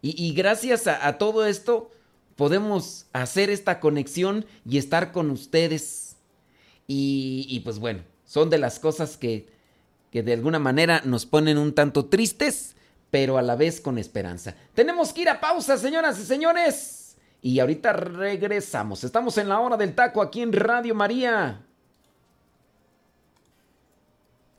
Y, 0.07 0.35
gracias 0.35 0.87
a, 0.87 1.17
todo 1.17 1.47
esto 1.47 1.91
podemos 2.37 3.07
hacer 3.15 3.49
esta 3.49 3.81
conexión 3.81 4.45
y 4.69 4.77
estar 4.77 5.13
con 5.13 5.31
ustedes. 5.31 6.17
Y, 6.87 7.63
pues 7.65 7.79
bueno, 7.79 8.03
son 8.27 8.51
de 8.51 8.59
las 8.59 8.79
cosas 8.79 9.17
que, 9.17 9.49
que 10.11 10.23
de 10.23 10.35
alguna 10.35 10.59
manera 10.59 11.01
nos 11.07 11.25
ponen 11.25 11.57
un 11.57 11.73
tanto 11.73 12.05
tristes, 12.05 12.77
pero 13.11 13.39
a 13.39 13.43
la 13.43 13.57
vez 13.57 13.81
con 13.81 13.97
esperanza. 13.97 14.55
Tenemos 14.75 15.11
que 15.11 15.23
ir 15.23 15.31
a 15.31 15.41
pausa, 15.41 15.79
señoras 15.79 16.19
y 16.21 16.27
señores. 16.27 17.17
Y 17.41 17.61
ahorita 17.61 17.95
regresamos. 17.95 19.05
Estamos 19.05 19.39
en 19.39 19.49
la 19.49 19.59
hora 19.59 19.79
del 19.79 19.95
taco 19.95 20.21
aquí 20.21 20.43
en 20.43 20.53
Radio 20.53 20.95
María. 20.95 21.63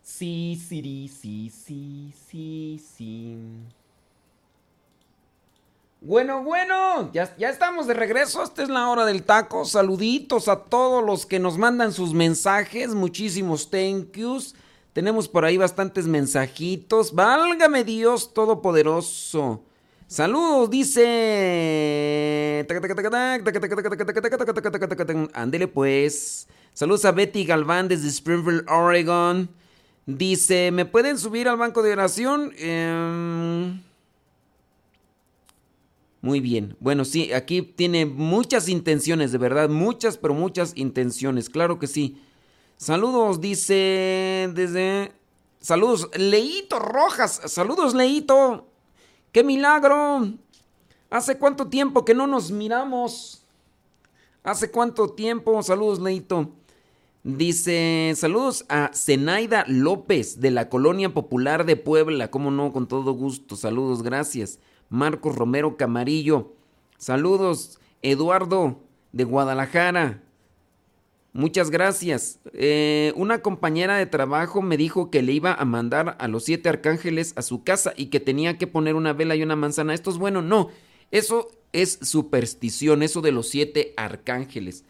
Sí, 0.01 0.59
sí, 0.67 1.07
sí, 1.07 1.51
sí, 1.51 2.11
sí, 2.31 2.81
sí. 2.97 3.37
Bueno, 6.05 6.43
bueno, 6.43 7.09
ya, 7.13 7.33
estamos 7.39 7.87
de 7.87 7.95
regreso. 7.95 8.43
Esta 8.43 8.61
es 8.61 8.69
la 8.69 8.89
hora 8.89 9.05
del 9.05 9.23
taco. 9.23 9.65
Saluditos 9.65 10.47
a 10.47 10.57
todos 10.65 11.03
los 11.03 11.25
que 11.25 11.39
nos 11.39 11.57
mandan 11.57 11.93
sus 11.93 12.13
mensajes. 12.13 12.93
Muchísimos 12.93 13.71
thank 13.71 14.15
yous. 14.15 14.53
Tenemos 14.93 15.27
por 15.27 15.45
ahí 15.45 15.57
bastantes 15.57 16.05
mensajitos. 16.05 17.15
Válgame 17.15 17.83
Dios 17.83 18.35
Todopoderoso. 18.35 19.63
Saludos, 20.05 20.69
dice. 20.69 22.67
Ándele 25.33 25.67
pues. 25.67 26.47
Saludos 26.73 27.05
a 27.05 27.13
Betty 27.13 27.45
Galván 27.45 27.87
desde 27.87 28.09
Springfield, 28.09 28.69
Oregon. 28.69 29.49
Dice, 30.05 30.69
¿me 30.71 30.85
pueden 30.85 31.17
subir 31.17 31.49
al 31.49 31.57
banco 31.57 31.81
de 31.81 31.93
oración? 31.93 32.53
Eh... 32.59 33.79
Muy 36.25 36.39
bien. 36.39 36.75
Bueno, 36.79 37.05
sí, 37.05 37.31
aquí 37.33 37.61
tiene 37.61 38.07
muchas 38.07 38.67
intenciones, 38.67 39.31
de 39.31 39.37
verdad, 39.37 39.69
muchas, 39.69 40.17
pero 40.17 40.33
muchas 40.33 40.75
intenciones, 40.75 41.51
claro 41.51 41.77
que 41.77 41.85
sí. 41.85 42.19
Saludos, 42.77 43.41
dice 43.41 44.49
desde... 44.55 45.11
Saludos, 45.59 46.09
Leito 46.17 46.79
Rojas. 46.79 47.41
Saludos, 47.45 47.93
Leito. 47.93 48.65
¡Qué 49.31 49.43
milagro! 49.43 50.33
¿Hace 51.11 51.37
cuánto 51.37 51.67
tiempo 51.67 52.03
que 52.03 52.15
no 52.15 52.25
nos 52.25 52.49
miramos? 52.49 53.45
¿Hace 54.41 54.71
cuánto 54.71 55.09
tiempo? 55.09 55.61
Saludos, 55.61 55.99
Leito. 55.99 56.53
Dice, 57.21 58.13
saludos 58.15 58.65
a 58.67 58.89
Zenaida 58.95 59.63
López 59.67 60.39
de 60.39 60.49
la 60.49 60.69
Colonia 60.69 61.13
Popular 61.13 61.67
de 61.67 61.75
Puebla. 61.75 62.31
¿Cómo 62.31 62.49
no? 62.49 62.73
Con 62.73 62.87
todo 62.87 63.11
gusto. 63.11 63.55
Saludos, 63.55 64.01
gracias. 64.01 64.57
Marcos 64.95 65.35
Romero 65.35 65.77
Camarillo. 65.77 66.53
Saludos, 66.97 67.79
Eduardo 68.01 68.79
de 69.11 69.25
Guadalajara. 69.25 70.23
Muchas 71.33 71.69
gracias. 71.69 72.39
Eh, 72.53 73.11
una 73.17 73.41
compañera 73.41 73.97
de 73.97 74.05
trabajo 74.05 74.61
me 74.61 74.77
dijo 74.77 75.11
que 75.11 75.21
le 75.21 75.33
iba 75.33 75.53
a 75.53 75.65
mandar 75.65 76.15
a 76.19 76.29
los 76.29 76.45
siete 76.45 76.69
arcángeles 76.69 77.33
a 77.35 77.41
su 77.41 77.63
casa 77.63 77.93
y 77.97 78.05
que 78.05 78.21
tenía 78.21 78.57
que 78.57 78.67
poner 78.67 78.95
una 78.95 79.11
vela 79.11 79.35
y 79.35 79.43
una 79.43 79.57
manzana. 79.57 79.93
Esto 79.93 80.11
es 80.11 80.17
bueno, 80.17 80.41
no. 80.41 80.69
Eso 81.11 81.51
es 81.73 81.99
superstición, 82.01 83.03
eso 83.03 83.21
de 83.21 83.33
los 83.33 83.49
siete 83.49 83.93
arcángeles. 83.97 84.85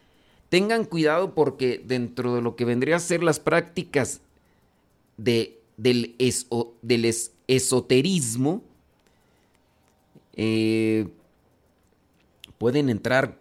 Tengan 0.50 0.86
cuidado 0.86 1.34
porque 1.34 1.82
dentro 1.84 2.36
de 2.36 2.44
lo 2.44 2.56
que 2.56 2.66
vendría 2.66 2.98
a 2.98 3.00
ser 3.00 3.24
las 3.24 3.40
prácticas 3.40 4.22
de, 5.18 5.60
del, 5.78 6.16
del 6.84 7.14
esoterismo, 7.48 8.64
eh, 10.36 11.08
pueden 12.58 12.90
entrar 12.90 13.40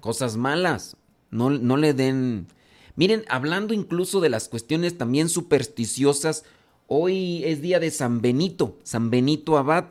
cosas 0.00 0.36
malas. 0.36 0.96
No, 1.30 1.50
no 1.50 1.76
le 1.76 1.94
den... 1.94 2.46
Miren, 2.94 3.24
hablando 3.28 3.72
incluso 3.72 4.20
de 4.20 4.28
las 4.28 4.48
cuestiones 4.48 4.98
también 4.98 5.28
supersticiosas, 5.28 6.44
hoy 6.86 7.42
es 7.44 7.62
día 7.62 7.80
de 7.80 7.90
San 7.90 8.20
Benito, 8.20 8.76
San 8.82 9.08
Benito 9.10 9.56
Abad, 9.56 9.86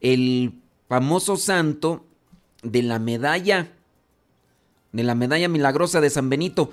el 0.00 0.52
famoso 0.88 1.36
santo 1.36 2.04
de 2.62 2.82
la 2.82 2.98
medalla, 2.98 3.72
de 4.92 5.02
la 5.02 5.14
medalla 5.14 5.48
milagrosa 5.48 6.02
de 6.02 6.10
San 6.10 6.28
Benito. 6.28 6.70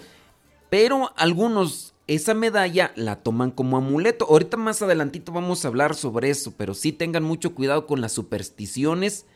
Pero 0.69 1.13
algunos 1.15 1.93
esa 2.10 2.34
medalla 2.34 2.92
la 2.96 3.18
toman 3.18 3.51
como 3.51 3.78
amuleto. 3.78 4.25
Ahorita 4.28 4.58
más 4.58 4.82
adelantito 4.82 5.32
vamos 5.32 5.63
a 5.63 5.68
hablar 5.68 5.94
sobre 5.94 6.32
eso, 6.32 6.56
pero 6.58 6.74
sí 6.74 6.92
tengan 6.92 7.24
mucho 7.24 7.54
cuidado 7.54 7.86
con 7.86 8.01
las 8.01 8.13
supersticiones 8.13 9.28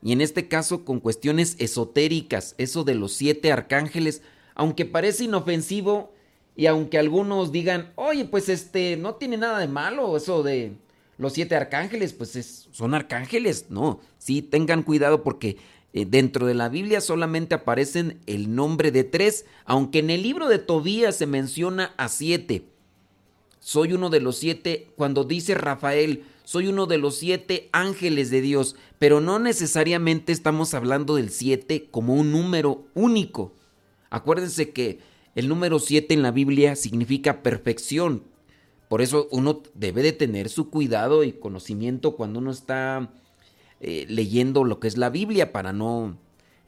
y 0.00 0.12
en 0.12 0.20
este 0.20 0.46
caso 0.46 0.84
con 0.84 1.00
cuestiones 1.00 1.56
esotéricas, 1.58 2.54
eso 2.56 2.84
de 2.84 2.94
los 2.94 3.14
siete 3.14 3.50
arcángeles, 3.50 4.22
aunque 4.54 4.84
parece 4.84 5.24
inofensivo 5.24 6.12
y 6.54 6.66
aunque 6.66 6.98
algunos 6.98 7.50
digan, 7.50 7.92
oye, 7.96 8.24
pues 8.26 8.48
este, 8.48 8.96
no 8.96 9.16
tiene 9.16 9.36
nada 9.36 9.58
de 9.58 9.66
malo 9.66 10.16
eso 10.16 10.44
de 10.44 10.74
los 11.18 11.32
siete 11.32 11.56
arcángeles, 11.56 12.12
pues 12.12 12.36
es, 12.36 12.68
son 12.70 12.94
arcángeles, 12.94 13.66
no, 13.70 13.98
sí 14.18 14.40
tengan 14.40 14.84
cuidado 14.84 15.24
porque 15.24 15.56
eh, 15.94 16.06
dentro 16.06 16.44
de 16.46 16.54
la 16.54 16.68
Biblia 16.68 17.00
solamente 17.00 17.54
aparecen 17.54 18.18
el 18.26 18.54
nombre 18.54 18.90
de 18.90 19.04
tres, 19.04 19.46
aunque 19.64 20.00
en 20.00 20.10
el 20.10 20.22
libro 20.24 20.48
de 20.48 20.58
Tobías 20.58 21.14
se 21.14 21.26
menciona 21.26 21.94
a 21.96 22.08
siete. 22.08 22.66
Soy 23.60 23.92
uno 23.92 24.10
de 24.10 24.20
los 24.20 24.36
siete, 24.36 24.88
cuando 24.96 25.22
dice 25.22 25.54
Rafael, 25.54 26.24
soy 26.42 26.66
uno 26.66 26.86
de 26.86 26.98
los 26.98 27.16
siete 27.16 27.68
ángeles 27.72 28.30
de 28.30 28.40
Dios, 28.40 28.74
pero 28.98 29.20
no 29.20 29.38
necesariamente 29.38 30.32
estamos 30.32 30.74
hablando 30.74 31.14
del 31.14 31.30
siete 31.30 31.86
como 31.92 32.14
un 32.14 32.32
número 32.32 32.84
único. 32.94 33.52
Acuérdense 34.10 34.70
que 34.70 34.98
el 35.36 35.48
número 35.48 35.78
siete 35.78 36.12
en 36.12 36.22
la 36.22 36.32
Biblia 36.32 36.74
significa 36.74 37.40
perfección. 37.40 38.24
Por 38.88 39.00
eso 39.00 39.28
uno 39.30 39.62
debe 39.74 40.02
de 40.02 40.12
tener 40.12 40.48
su 40.48 40.70
cuidado 40.70 41.22
y 41.22 41.32
conocimiento 41.32 42.16
cuando 42.16 42.40
uno 42.40 42.50
está 42.50 43.12
eh, 43.86 44.06
leyendo 44.08 44.64
lo 44.64 44.80
que 44.80 44.88
es 44.88 44.96
la 44.96 45.10
Biblia 45.10 45.52
para 45.52 45.74
no, 45.74 46.16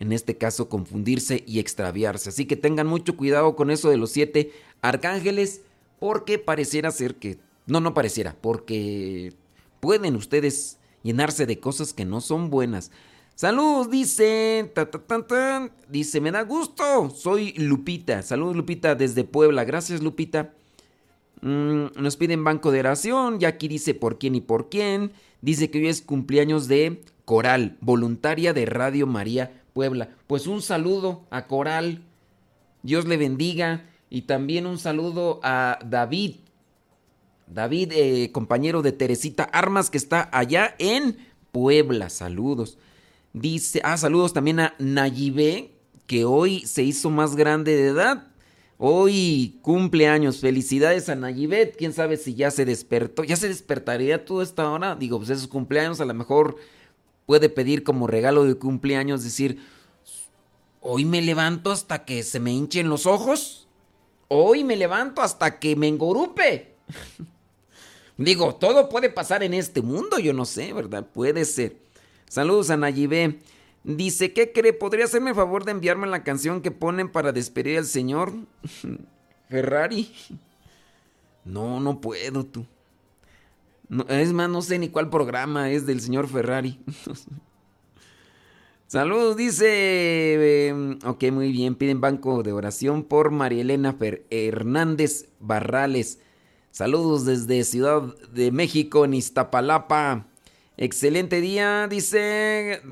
en 0.01 0.13
este 0.13 0.37
caso, 0.37 0.69
confundirse 0.69 1.43
y 1.47 1.61
extraviarse. 1.61 2.29
Así 2.29 2.45
que 2.45 2.57
tengan 2.57 2.87
mucho 2.87 3.17
cuidado 3.17 3.57
con 3.57 3.71
eso 3.71 3.89
de 3.89 3.97
los 3.97 4.11
siete 4.11 4.53
arcángeles, 4.83 5.63
porque 5.99 6.39
pareciera 6.39 6.91
ser 6.91 7.15
que, 7.15 7.39
no, 7.67 7.81
no 7.81 7.95
pareciera, 7.95 8.37
porque 8.39 9.33
pueden 9.81 10.15
ustedes 10.15 10.77
llenarse 11.03 11.47
de 11.47 11.59
cosas 11.59 11.95
que 11.95 12.05
no 12.05 12.21
son 12.21 12.51
buenas. 12.51 12.91
Saludos, 13.35 13.91
dice. 13.91 14.71
dice, 15.89 16.21
me 16.21 16.33
da 16.33 16.43
gusto. 16.43 17.09
Soy 17.09 17.55
Lupita. 17.55 18.21
Saludos, 18.21 18.57
Lupita, 18.57 18.95
desde 18.95 19.25
Puebla. 19.25 19.65
Gracias, 19.65 20.03
Lupita. 20.03 20.53
Mm, 21.41 21.87
nos 21.97 22.19
piden 22.19 22.45
banco 22.45 22.71
de 22.71 22.81
oración. 22.81 23.43
Aquí 23.47 23.69
dice 23.69 23.95
por 23.95 24.19
quién 24.19 24.35
y 24.35 24.43
por 24.43 24.69
quién. 24.69 25.13
Dice 25.41 25.71
que 25.71 25.79
hoy 25.79 25.89
es 25.89 26.03
cumpleaños 26.03 26.69
de 26.69 27.03
Coral, 27.25 27.77
voluntaria 27.81 28.53
de 28.53 28.67
Radio 28.67 29.07
María 29.07 29.63
Puebla. 29.73 30.11
Pues 30.27 30.47
un 30.47 30.63
saludo 30.63 31.27
a 31.31 31.47
Coral. 31.47 32.03
Dios 32.83 33.07
le 33.07 33.17
bendiga. 33.17 33.85
Y 34.09 34.23
también 34.23 34.67
un 34.67 34.79
saludo 34.79 35.41
a 35.43 35.79
David. 35.85 36.37
David, 37.47 37.93
eh, 37.93 38.31
compañero 38.33 38.83
de 38.83 38.93
Teresita 38.93 39.45
Armas, 39.45 39.91
que 39.91 39.99
está 39.99 40.29
allá 40.33 40.75
en 40.79 41.17
Puebla. 41.53 42.09
Saludos. 42.11 42.79
Dice, 43.33 43.81
ah, 43.85 43.97
saludos 43.97 44.33
también 44.33 44.61
a 44.61 44.75
Nayibé, 44.79 45.73
que 46.07 46.25
hoy 46.25 46.61
se 46.61 46.83
hizo 46.83 47.11
más 47.11 47.37
grande 47.37 47.77
de 47.77 47.89
edad. 47.89 48.29
Hoy 48.79 49.59
cumpleaños, 49.63 50.41
felicidades 50.41 51.09
a 51.09 51.15
Nayibet, 51.15 51.77
quién 51.77 51.95
sabe 51.95 52.19
si 52.19 52.35
ya 52.35 52.51
se 52.51 52.67
despertó, 52.67 53.25
ya 53.25 53.37
se 53.37 53.49
despertaría 53.49 54.27
toda 54.27 54.43
esta 54.43 54.71
hora, 54.71 54.95
digo, 54.97 55.17
pues 55.17 55.31
esos 55.31 55.49
cumpleaños 55.49 56.01
a 56.03 56.05
lo 56.05 56.13
mejor 56.13 56.57
puede 57.25 57.49
pedir 57.49 57.85
como 57.85 58.07
regalo 58.07 58.45
de 58.45 58.57
cumpleaños, 58.57 59.25
decir, 59.25 59.59
hoy 60.83 61.07
me 61.07 61.23
levanto 61.23 61.73
hasta 61.73 62.05
que 62.05 62.23
se 62.23 62.39
me 62.39 62.53
hinchen 62.53 62.91
los 62.91 63.07
ojos, 63.07 63.67
hoy 64.29 64.63
me 64.63 64.77
levanto 64.77 65.23
hasta 65.23 65.59
que 65.59 65.75
me 65.75 65.89
engorupe. 65.89 66.75
digo, 68.19 68.57
todo 68.57 68.91
puede 68.91 69.09
pasar 69.09 69.43
en 69.43 69.55
este 69.55 69.81
mundo, 69.81 70.19
yo 70.19 70.35
no 70.35 70.45
sé, 70.45 70.75
¿verdad? 70.75 71.07
Puede 71.07 71.47
ser. 71.47 71.77
Saludos 72.29 72.69
a 72.69 72.77
Nayibé. 72.77 73.39
Dice, 73.87 74.33
¿qué 74.33 74.51
cree? 74.51 74.73
¿Podría 74.73 75.05
hacerme 75.05 75.31
el 75.31 75.37
favor 75.37 75.65
de 75.65 75.71
enviarme 75.71 76.09
la 76.09 76.25
canción 76.25 76.61
que 76.61 76.73
ponen 76.73 77.09
para 77.09 77.31
despedir 77.31 77.79
al 77.79 77.85
señor 77.85 78.33
Ferrari? 79.49 80.13
No, 81.45 81.79
no 81.79 82.01
puedo 82.01 82.45
tú. 82.45 82.67
es 84.09 84.33
más, 84.33 84.51
no 84.51 84.61
sé 84.61 84.81
ni 84.81 84.89
cuál 84.89 85.09
programa 85.09 85.71
es 85.71 85.87
del 85.87 86.01
señor 86.01 86.27
Ferrari. 86.27 86.81
Saludos, 88.89 89.37
dice. 89.37 90.67
Em, 90.67 90.99
ok, 91.05 91.23
muy 91.31 91.53
bien. 91.53 91.77
Piden 91.77 92.01
banco 92.01 92.43
de 92.43 92.53
oración 92.53 93.05
por 93.05 93.31
María 93.31 93.63
Elena 93.63 93.97
Hernández 94.31 95.29
Barrales. 95.39 96.19
Saludos 96.73 97.25
desde 97.25 97.63
Ciudad 97.63 98.03
de 98.33 98.51
México, 98.51 99.05
en 99.05 99.15
Iztapalapa. 99.15 100.27
Excelente 100.77 101.41
día, 101.41 101.89
dice. 101.89 102.83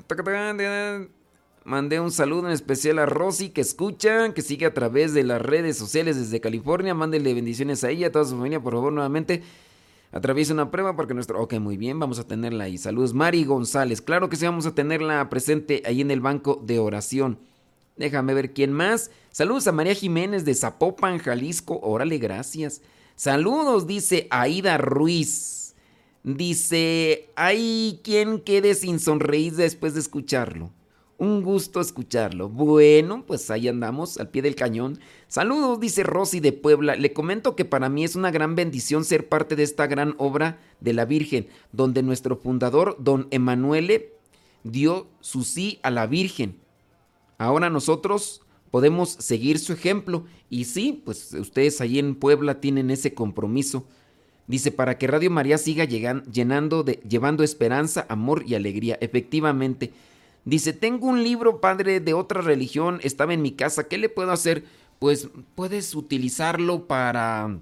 Mandé 1.64 2.01
un 2.01 2.11
saludo 2.11 2.47
en 2.47 2.53
especial 2.53 2.99
a 2.99 3.07
Rosy 3.07 3.51
que 3.51 3.61
escucha, 3.61 4.33
que 4.35 4.42
sigue 4.42 4.66
a 4.66 4.75
través 4.75 5.14
de 5.14 5.23
las 5.23 5.40
redes 5.40 5.79
sociales 5.79 6.16
desde 6.16 6.40
California. 6.40 6.94
Mándenle 6.94 7.35
bendiciones 7.35 7.85
a 7.85 7.90
ella, 7.90 8.09
a 8.09 8.12
toda 8.12 8.25
su 8.25 8.37
familia, 8.37 8.61
por 8.61 8.75
favor, 8.75 8.92
nuevamente. 8.92 9.42
Atraviesa 10.12 10.53
una 10.53 10.70
prueba 10.70 10.94
porque 10.94 11.12
nuestro. 11.12 11.40
Ok, 11.42 11.55
muy 11.55 11.77
bien, 11.77 11.99
vamos 11.99 12.18
a 12.18 12.27
tenerla 12.27 12.64
ahí. 12.64 12.79
Saludos, 12.79 13.14
Mari 13.14 13.44
González. 13.44 14.01
Claro 14.01 14.29
que 14.29 14.37
sí, 14.37 14.44
vamos 14.44 14.66
a 14.66 14.75
tenerla 14.75 15.29
presente 15.29 15.83
ahí 15.87 16.01
en 16.01 16.11
el 16.11 16.20
banco 16.20 16.62
de 16.64 16.79
oración. 16.79 17.38
Déjame 17.97 18.35
ver 18.35 18.53
quién 18.53 18.73
más. 18.73 19.11
Saludos 19.31 19.66
a 19.66 19.73
María 19.73 19.94
Jiménez 19.94 20.44
de 20.44 20.55
Zapopan, 20.55 21.18
Jalisco. 21.18 21.81
Órale, 21.83 22.18
gracias. 22.18 22.83
Saludos, 23.16 23.87
dice 23.87 24.27
Aida 24.31 24.79
Ruiz. 24.79 25.63
Dice, 26.24 27.28
hay 27.37 28.00
quien 28.02 28.40
quede 28.40 28.74
sin 28.74 28.98
sonreír 28.98 29.54
después 29.56 29.92
de 29.92 30.00
escucharlo. 30.00 30.72
Un 31.18 31.42
gusto 31.42 31.82
escucharlo. 31.82 32.48
Bueno, 32.48 33.24
pues 33.26 33.50
ahí 33.50 33.68
andamos, 33.68 34.18
al 34.18 34.30
pie 34.30 34.40
del 34.40 34.54
cañón. 34.54 34.98
Saludos, 35.28 35.80
dice 35.80 36.02
Rosy 36.02 36.40
de 36.40 36.52
Puebla. 36.52 36.96
Le 36.96 37.12
comento 37.12 37.54
que 37.54 37.66
para 37.66 37.90
mí 37.90 38.04
es 38.04 38.16
una 38.16 38.30
gran 38.30 38.54
bendición 38.54 39.04
ser 39.04 39.28
parte 39.28 39.54
de 39.54 39.64
esta 39.64 39.87
gran 39.87 40.14
obra 40.16 40.58
de 40.80 40.94
la 40.94 41.04
Virgen, 41.04 41.46
donde 41.72 42.02
nuestro 42.02 42.37
fundador, 42.37 42.96
don 42.98 43.28
Emanuele, 43.30 44.14
dio 44.62 45.06
su 45.20 45.44
sí 45.44 45.78
a 45.82 45.90
la 45.90 46.06
Virgen. 46.06 46.58
Ahora 47.37 47.68
nosotros 47.68 48.40
podemos 48.70 49.10
seguir 49.10 49.58
su 49.58 49.74
ejemplo. 49.74 50.24
Y 50.48 50.64
sí, 50.64 51.02
pues 51.04 51.34
ustedes 51.34 51.82
ahí 51.82 51.98
en 51.98 52.14
Puebla 52.14 52.62
tienen 52.62 52.90
ese 52.90 53.12
compromiso. 53.12 53.87
Dice, 54.46 54.70
para 54.72 54.98
que 54.98 55.07
Radio 55.07 55.30
María 55.30 55.57
siga 55.57 55.85
llenando 55.85 56.83
de, 56.83 57.00
llevando 57.09 57.44
esperanza, 57.44 58.04
amor 58.09 58.44
y 58.46 58.54
alegría. 58.54 58.98
Efectivamente. 59.00 59.92
Dice, 60.44 60.74
tengo 60.74 61.07
un 61.07 61.22
libro, 61.22 61.61
padre, 61.61 62.00
de 62.00 62.12
otra 62.12 62.42
religión, 62.42 63.00
estaba 63.02 63.33
en 63.33 63.40
mi 63.40 63.52
casa, 63.52 63.88
¿qué 63.88 63.96
le 63.96 64.11
puedo 64.11 64.30
hacer? 64.33 64.64
Pues 64.98 65.28
puedes 65.54 65.94
utilizarlo 65.94 66.87
para 66.87 67.59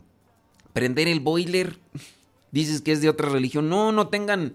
prender 0.73 1.07
el 1.07 1.21
boiler. 1.21 1.79
Dices 2.51 2.83
que 2.83 2.93
es 2.93 3.01
de 3.01 3.09
otra 3.09 3.29
religión. 3.29 3.69
No, 3.69 3.93
no 3.93 4.09
tengan, 4.09 4.55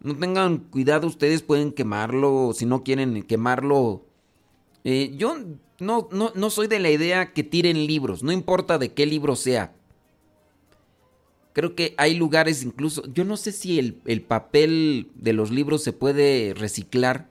no 0.00 0.16
tengan 0.16 0.58
cuidado, 0.58 1.06
ustedes 1.06 1.42
pueden 1.42 1.72
quemarlo, 1.72 2.52
si 2.54 2.64
no 2.64 2.82
quieren 2.82 3.22
quemarlo. 3.22 4.06
Eh, 4.84 5.14
yo 5.16 5.36
no, 5.78 6.08
no, 6.10 6.32
no 6.34 6.50
soy 6.50 6.66
de 6.68 6.78
la 6.78 6.90
idea 6.90 7.34
que 7.34 7.44
tiren 7.44 7.86
libros, 7.86 8.22
no 8.22 8.32
importa 8.32 8.78
de 8.78 8.94
qué 8.94 9.04
libro 9.04 9.36
sea 9.36 9.74
Creo 11.52 11.74
que 11.74 11.94
hay 11.98 12.14
lugares 12.14 12.62
incluso, 12.62 13.02
yo 13.12 13.24
no 13.24 13.36
sé 13.36 13.52
si 13.52 13.78
el, 13.78 14.22
papel 14.22 15.10
de 15.14 15.34
los 15.34 15.50
libros 15.50 15.82
se 15.82 15.92
puede 15.92 16.54
reciclar. 16.54 17.28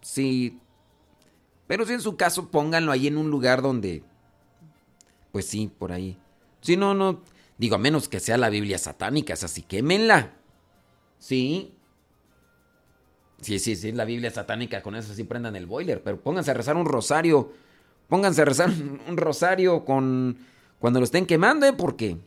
Sí. 0.00 0.60
Pero 1.66 1.84
si 1.84 1.94
en 1.94 2.00
su 2.00 2.16
caso 2.16 2.50
pónganlo 2.50 2.92
ahí 2.92 3.08
en 3.08 3.16
un 3.16 3.30
lugar 3.30 3.60
donde... 3.60 4.04
Pues 5.32 5.46
sí, 5.46 5.70
por 5.78 5.92
ahí. 5.92 6.16
Si 6.60 6.76
no, 6.76 6.94
no... 6.94 7.22
Digo, 7.58 7.74
a 7.74 7.78
menos 7.78 8.08
que 8.08 8.20
sea 8.20 8.38
la 8.38 8.50
Biblia 8.50 8.78
satánica, 8.78 9.34
es 9.34 9.42
así, 9.42 9.62
quémenla. 9.62 10.34
Sí. 11.18 11.74
Sí, 13.40 13.58
sí, 13.58 13.74
sí, 13.74 13.90
la 13.90 14.04
Biblia 14.04 14.30
satánica, 14.30 14.80
con 14.80 14.94
eso 14.94 15.12
sí 15.12 15.24
prendan 15.24 15.56
el 15.56 15.66
boiler, 15.66 16.02
pero 16.04 16.20
pónganse 16.20 16.52
a 16.52 16.54
rezar 16.54 16.76
un 16.76 16.86
rosario. 16.86 17.52
Pónganse 18.08 18.42
a 18.42 18.44
rezar 18.44 18.70
un 19.08 19.16
rosario 19.16 19.84
con 19.84 20.38
cuando 20.78 21.00
lo 21.00 21.04
estén 21.04 21.26
quemando, 21.26 21.66
¿eh? 21.66 21.72
Porque 21.72 22.18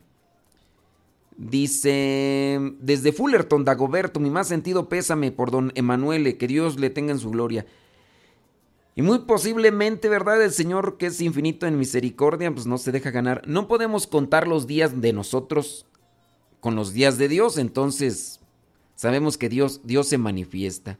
Dice, 1.37 2.59
desde 2.79 3.13
Fullerton, 3.13 3.65
Dagoberto, 3.65 4.19
mi 4.19 4.29
más 4.29 4.47
sentido 4.47 4.89
pésame 4.89 5.31
por 5.31 5.49
don 5.49 5.71
Emanuele, 5.73 6.37
que 6.37 6.45
Dios 6.45 6.79
le 6.79 6.91
tenga 6.91 7.13
en 7.13 7.19
su 7.19 7.31
gloria. 7.31 7.65
Y 8.95 9.01
muy 9.01 9.19
posiblemente, 9.19 10.07
¿verdad? 10.07 10.43
El 10.43 10.51
Señor, 10.51 10.97
que 10.97 11.07
es 11.07 11.19
infinito 11.19 11.65
en 11.65 11.79
misericordia, 11.79 12.53
pues 12.53 12.67
no 12.67 12.77
se 12.77 12.91
deja 12.91 13.09
ganar. 13.09 13.41
No 13.47 13.67
podemos 13.67 14.05
contar 14.05 14.47
los 14.47 14.67
días 14.67 15.01
de 15.01 15.13
nosotros 15.13 15.87
con 16.59 16.75
los 16.75 16.93
días 16.93 17.17
de 17.17 17.27
Dios, 17.27 17.57
entonces 17.57 18.39
sabemos 18.93 19.39
que 19.39 19.49
Dios, 19.49 19.81
Dios 19.83 20.07
se 20.07 20.19
manifiesta. 20.19 20.99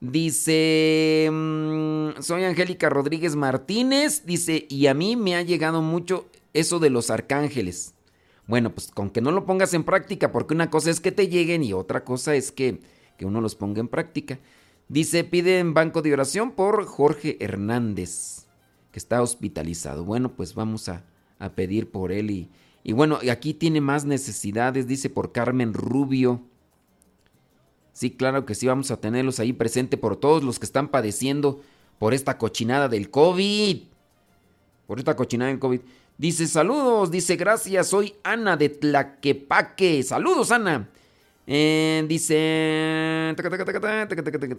Dice, 0.00 1.28
mm, 1.30 2.22
soy 2.22 2.44
Angélica 2.44 2.88
Rodríguez 2.88 3.36
Martínez, 3.36 4.24
dice, 4.24 4.66
y 4.70 4.86
a 4.86 4.94
mí 4.94 5.14
me 5.14 5.36
ha 5.36 5.42
llegado 5.42 5.82
mucho 5.82 6.26
eso 6.58 6.78
de 6.78 6.90
los 6.90 7.10
arcángeles. 7.10 7.94
Bueno, 8.46 8.74
pues 8.74 8.90
con 8.90 9.10
que 9.10 9.20
no 9.20 9.30
lo 9.30 9.44
pongas 9.44 9.74
en 9.74 9.84
práctica, 9.84 10.32
porque 10.32 10.54
una 10.54 10.70
cosa 10.70 10.90
es 10.90 11.00
que 11.00 11.12
te 11.12 11.28
lleguen 11.28 11.62
y 11.62 11.72
otra 11.72 12.04
cosa 12.04 12.34
es 12.34 12.50
que, 12.50 12.80
que 13.18 13.26
uno 13.26 13.40
los 13.40 13.54
ponga 13.54 13.80
en 13.80 13.88
práctica. 13.88 14.38
Dice, 14.88 15.22
pide 15.24 15.58
en 15.58 15.74
banco 15.74 16.00
de 16.00 16.14
oración 16.14 16.52
por 16.52 16.86
Jorge 16.86 17.36
Hernández, 17.40 18.46
que 18.90 18.98
está 18.98 19.20
hospitalizado. 19.22 20.04
Bueno, 20.04 20.34
pues 20.34 20.54
vamos 20.54 20.88
a, 20.88 21.04
a 21.38 21.50
pedir 21.50 21.90
por 21.90 22.10
él 22.10 22.30
y, 22.30 22.50
y 22.84 22.92
bueno, 22.92 23.18
aquí 23.30 23.52
tiene 23.52 23.82
más 23.82 24.06
necesidades, 24.06 24.86
dice 24.86 25.10
por 25.10 25.32
Carmen 25.32 25.74
Rubio. 25.74 26.42
Sí, 27.92 28.12
claro 28.12 28.46
que 28.46 28.54
sí, 28.54 28.66
vamos 28.66 28.90
a 28.90 29.00
tenerlos 29.00 29.40
ahí 29.40 29.52
presente 29.52 29.98
por 29.98 30.16
todos 30.16 30.42
los 30.42 30.58
que 30.58 30.64
están 30.64 30.88
padeciendo 30.88 31.60
por 31.98 32.14
esta 32.14 32.38
cochinada 32.38 32.88
del 32.88 33.10
COVID. 33.10 33.82
Por 34.86 34.98
esta 35.00 35.16
cochinada 35.16 35.50
del 35.50 35.58
COVID. 35.58 35.80
Dice, 36.18 36.48
saludos, 36.48 37.12
dice, 37.12 37.36
gracias, 37.36 37.86
soy 37.86 38.14
Ana 38.24 38.56
de 38.56 38.68
Tlaquepaque. 38.68 40.02
Saludos, 40.02 40.50
Ana. 40.50 40.88
Eh, 41.46 42.04
dice, 42.08 43.34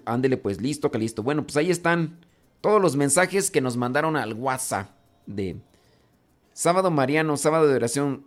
ándele 0.06 0.38
pues, 0.38 0.62
listo, 0.62 0.90
que 0.90 0.98
listo. 0.98 1.22
Bueno, 1.22 1.44
pues 1.44 1.58
ahí 1.58 1.70
están 1.70 2.18
todos 2.62 2.82
los 2.82 2.96
mensajes 2.96 3.52
que 3.52 3.60
nos 3.60 3.76
mandaron 3.76 4.16
al 4.16 4.34
WhatsApp 4.34 4.90
de 5.26 5.58
Sábado 6.54 6.92
Mariano, 6.92 7.38
sábado 7.38 7.68
de 7.68 7.76
oración 7.76 8.26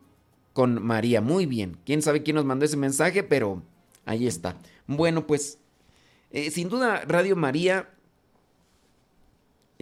con 0.53 0.83
María. 0.83 1.21
Muy 1.21 1.47
bien. 1.47 1.79
Quién 1.85 2.03
sabe 2.03 2.23
quién 2.23 2.37
nos 2.37 2.45
mandó 2.45 2.65
ese 2.65 2.77
mensaje, 2.77 3.23
pero 3.23 3.63
ahí 4.05 4.27
está. 4.27 4.57
Bueno, 4.87 5.27
pues 5.27 5.59
eh, 6.31 6.51
sin 6.51 6.69
duda 6.69 7.03
Radio 7.07 7.35
María 7.37 7.91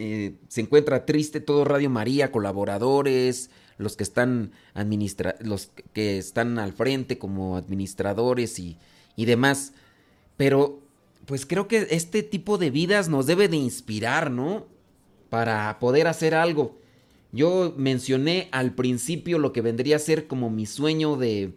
eh, 0.03 0.35
se 0.49 0.63
encuentra 0.63 1.05
triste 1.05 1.41
todo 1.41 1.65
Radio 1.65 1.91
María, 1.91 2.33
colaboradores, 2.33 3.51
los 3.77 3.97
que 3.97 4.03
están 4.03 4.53
administra 4.75 5.37
los 5.41 5.71
que 5.93 6.19
están 6.19 6.59
al 6.59 6.73
frente 6.73 7.19
como 7.19 7.57
administradores 7.57 8.59
y, 8.59 8.79
y 9.17 9.25
demás. 9.27 9.73
Pero 10.37 10.81
pues 11.27 11.45
creo 11.45 11.69
que 11.69 11.87
este 11.91 12.23
tipo 12.23 12.57
de 12.57 12.71
vidas 12.71 13.09
nos 13.09 13.27
debe 13.27 13.49
de 13.49 13.57
inspirar, 13.57 14.31
¿no? 14.31 14.67
Para 15.29 15.79
poder 15.79 16.07
hacer 16.07 16.35
algo. 16.35 16.79
Yo 17.33 17.75
mencioné 17.77 18.49
al 18.53 18.75
principio 18.75 19.39
lo 19.39 19.53
que 19.53 19.61
vendría 19.61 19.97
a 19.97 20.01
ser 20.01 20.27
como 20.27 20.49
mi 20.49 20.67
sueño 20.67 21.17
de 21.17 21.53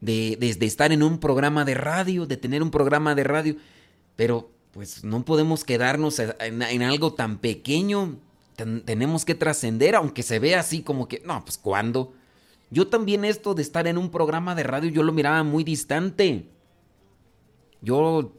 de, 0.00 0.56
estar 0.60 0.92
en 0.92 1.02
un 1.02 1.18
programa 1.18 1.64
de 1.64 1.74
radio, 1.74 2.26
de 2.26 2.36
tener 2.36 2.62
un 2.62 2.70
programa 2.70 3.14
de 3.14 3.24
radio, 3.24 3.56
pero 4.14 4.50
pues 4.76 5.04
no 5.04 5.24
podemos 5.24 5.64
quedarnos 5.64 6.18
en, 6.18 6.82
algo 6.82 7.14
tan 7.14 7.38
pequeño, 7.38 8.18
tenemos 8.84 9.24
que 9.24 9.34
trascender, 9.34 9.94
aunque 9.94 10.22
se 10.22 10.38
vea 10.38 10.60
así 10.60 10.82
como 10.82 11.08
que, 11.08 11.22
no, 11.24 11.42
pues 11.46 11.56
cuando. 11.56 12.12
Yo 12.68 12.86
también 12.88 13.24
esto 13.24 13.54
de 13.54 13.62
estar 13.62 13.86
en 13.86 13.96
un 13.96 14.10
programa 14.10 14.54
de 14.54 14.64
radio, 14.64 14.90
yo 14.90 15.02
lo 15.02 15.14
miraba 15.14 15.42
muy 15.44 15.64
distante. 15.64 16.50
Yo 17.80 18.34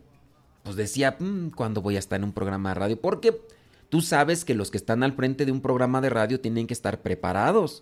pues 0.62 0.76
decía, 0.76 1.18
mm, 1.20 1.50
¿cuándo 1.56 1.82
voy 1.82 1.96
a 1.96 2.00
estar 2.00 2.20
en 2.20 2.26
un 2.26 2.34
programa 2.34 2.70
de 2.70 2.76
radio? 2.76 3.02
Porque 3.02 3.42
tú 3.90 4.02
sabes 4.02 4.46
que 4.46 4.54
los 4.54 4.70
que 4.70 4.78
están 4.78 5.02
al 5.02 5.14
frente 5.14 5.44
de 5.44 5.52
un 5.52 5.62
programa 5.62 6.02
de 6.02 6.12
radio 6.12 6.40
tienen 6.40 6.68
que 6.68 6.76
estar 6.76 7.02
preparados. 7.02 7.82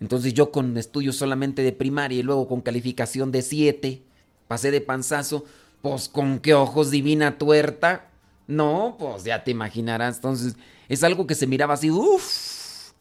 Entonces 0.00 0.34
yo 0.34 0.50
con 0.50 0.76
estudios 0.76 1.14
solamente 1.14 1.62
de 1.62 1.72
primaria 1.72 2.18
y 2.18 2.24
luego 2.24 2.48
con 2.48 2.62
calificación 2.62 3.30
de 3.30 3.42
7, 3.42 4.02
pasé 4.48 4.72
de 4.72 4.80
panzazo, 4.80 5.44
pues 5.82 6.08
con 6.08 6.38
qué 6.38 6.54
ojos 6.54 6.90
divina 6.90 7.38
tuerta. 7.38 8.10
No, 8.46 8.96
pues 8.98 9.24
ya 9.24 9.44
te 9.44 9.50
imaginarás. 9.50 10.16
Entonces 10.16 10.56
es 10.88 11.04
algo 11.04 11.26
que 11.26 11.34
se 11.34 11.46
miraba 11.46 11.74
así, 11.74 11.90
uff, 11.90 12.92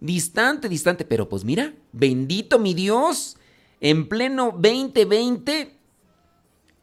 distante, 0.00 0.68
distante. 0.68 1.04
Pero 1.04 1.28
pues 1.28 1.44
mira, 1.44 1.74
bendito 1.92 2.58
mi 2.58 2.74
Dios, 2.74 3.36
en 3.80 4.08
pleno 4.08 4.52
2020, 4.52 5.76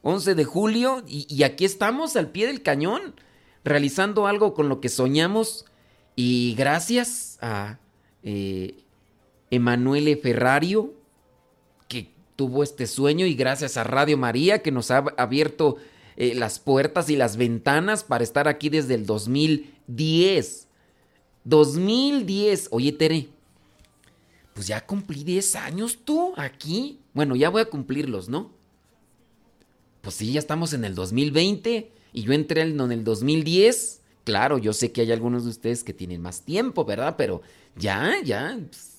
11 0.01 0.35
de 0.35 0.45
julio, 0.45 1.03
y, 1.07 1.43
aquí 1.43 1.65
estamos 1.65 2.15
al 2.15 2.29
pie 2.29 2.47
del 2.47 2.62
cañón, 2.62 3.15
realizando 3.63 4.27
algo 4.27 4.53
con 4.53 4.69
lo 4.69 4.81
que 4.81 4.89
soñamos. 4.89 5.65
Y 6.15 6.55
gracias 6.57 7.38
a... 7.41 7.79
Eh, 8.23 8.83
Emanuele 9.51 10.15
Ferrario, 10.17 10.93
tuvo 12.39 12.63
este 12.63 12.88
sueño 12.88 13.25
y 13.25 13.34
gracias 13.34 13.75
a 13.75 13.84
Radio 13.84 14.17
María 14.17 14.62
que 14.62 14.71
nos 14.71 14.91
ha 14.91 14.99
abierto 15.17 15.75
eh, 16.15 16.34
las 16.36 16.58
puertas 16.58 17.10
y 17.10 17.17
las 17.17 17.36
ventanas 17.36 18.06
para 18.06 18.23
estar 18.23 18.47
aquí 18.47 18.69
desde 18.69 18.95
el 18.95 19.06
2010. 19.06 20.69
2010. 21.43 22.69
Oye, 22.71 22.93
Tere, 22.93 23.28
pues 24.54 24.67
ya 24.67 24.86
cumplí 24.86 25.25
10 25.25 25.56
años 25.58 25.99
tú 26.06 26.32
aquí. 26.38 27.02
Bueno, 27.13 27.36
ya 27.36 27.49
voy 27.49 27.62
a 27.62 27.65
cumplirlos, 27.65 28.30
¿no? 28.30 28.52
Pues 29.99 30.15
sí, 30.15 30.32
ya 30.32 30.39
estamos 30.39 30.71
en 30.71 30.86
el 30.86 30.95
2020 30.95 31.91
y 32.13 32.21
yo 32.21 32.32
entré 32.32 32.62
en 32.62 32.80
el 32.80 33.04
2010. 33.04 33.99
Claro, 34.23 34.60
yo 34.60 34.71
sé 34.71 34.93
que 34.93 35.02
hay 35.02 35.12
algunos 35.12 35.43
de 35.43 35.49
ustedes 35.49 35.84
que 35.84 35.93
tienen 35.93 36.21
más 36.21 36.43
tiempo, 36.43 36.86
¿verdad? 36.86 37.15
Pero 37.17 37.41
ya, 37.75 38.13
ya, 38.23 38.58
pues, 38.65 38.98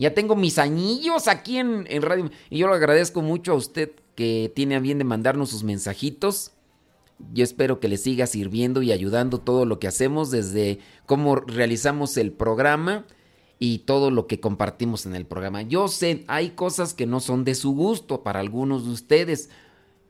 ya 0.00 0.14
tengo 0.14 0.34
mis 0.34 0.58
añillos 0.58 1.28
aquí 1.28 1.58
en, 1.58 1.84
radio. 2.00 2.30
Y 2.48 2.56
yo 2.56 2.68
le 2.68 2.74
agradezco 2.74 3.20
mucho 3.20 3.52
a 3.52 3.56
usted 3.56 3.90
que 4.14 4.50
tiene 4.56 4.74
a 4.74 4.80
bien 4.80 4.96
de 4.96 5.04
mandarnos 5.04 5.50
sus 5.50 5.62
mensajitos. 5.62 6.52
Yo 7.34 7.44
espero 7.44 7.80
que 7.80 7.88
le 7.88 7.98
siga 7.98 8.26
sirviendo 8.26 8.80
y 8.80 8.92
ayudando 8.92 9.40
todo 9.40 9.66
lo 9.66 9.78
que 9.78 9.88
hacemos, 9.88 10.30
desde 10.30 10.78
cómo 11.04 11.36
realizamos 11.36 12.16
el 12.16 12.32
programa 12.32 13.04
y 13.58 13.80
todo 13.80 14.10
lo 14.10 14.26
que 14.26 14.40
compartimos 14.40 15.04
en 15.04 15.14
el 15.14 15.26
programa. 15.26 15.60
Yo 15.60 15.86
sé, 15.88 16.24
hay 16.28 16.52
cosas 16.52 16.94
que 16.94 17.04
no 17.04 17.20
son 17.20 17.44
de 17.44 17.54
su 17.54 17.72
gusto 17.72 18.22
para 18.22 18.40
algunos 18.40 18.86
de 18.86 18.92
ustedes. 18.92 19.50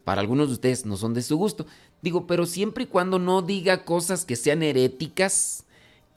Para 0.05 0.20
algunos 0.20 0.46
de 0.46 0.55
ustedes 0.55 0.87
no 0.87 0.96
son 0.96 1.14
de 1.14 1.22
su 1.22 1.37
gusto. 1.37 1.66
Digo, 2.00 2.29
pero 2.29 2.46
siempre 2.46 2.85
y 2.85 2.87
cuando 2.87 3.18
no 3.18 3.42
diga 3.42 3.85
cosas 3.85 4.24
que 4.24 4.37
sean 4.37 4.62
heréticas, 4.62 5.64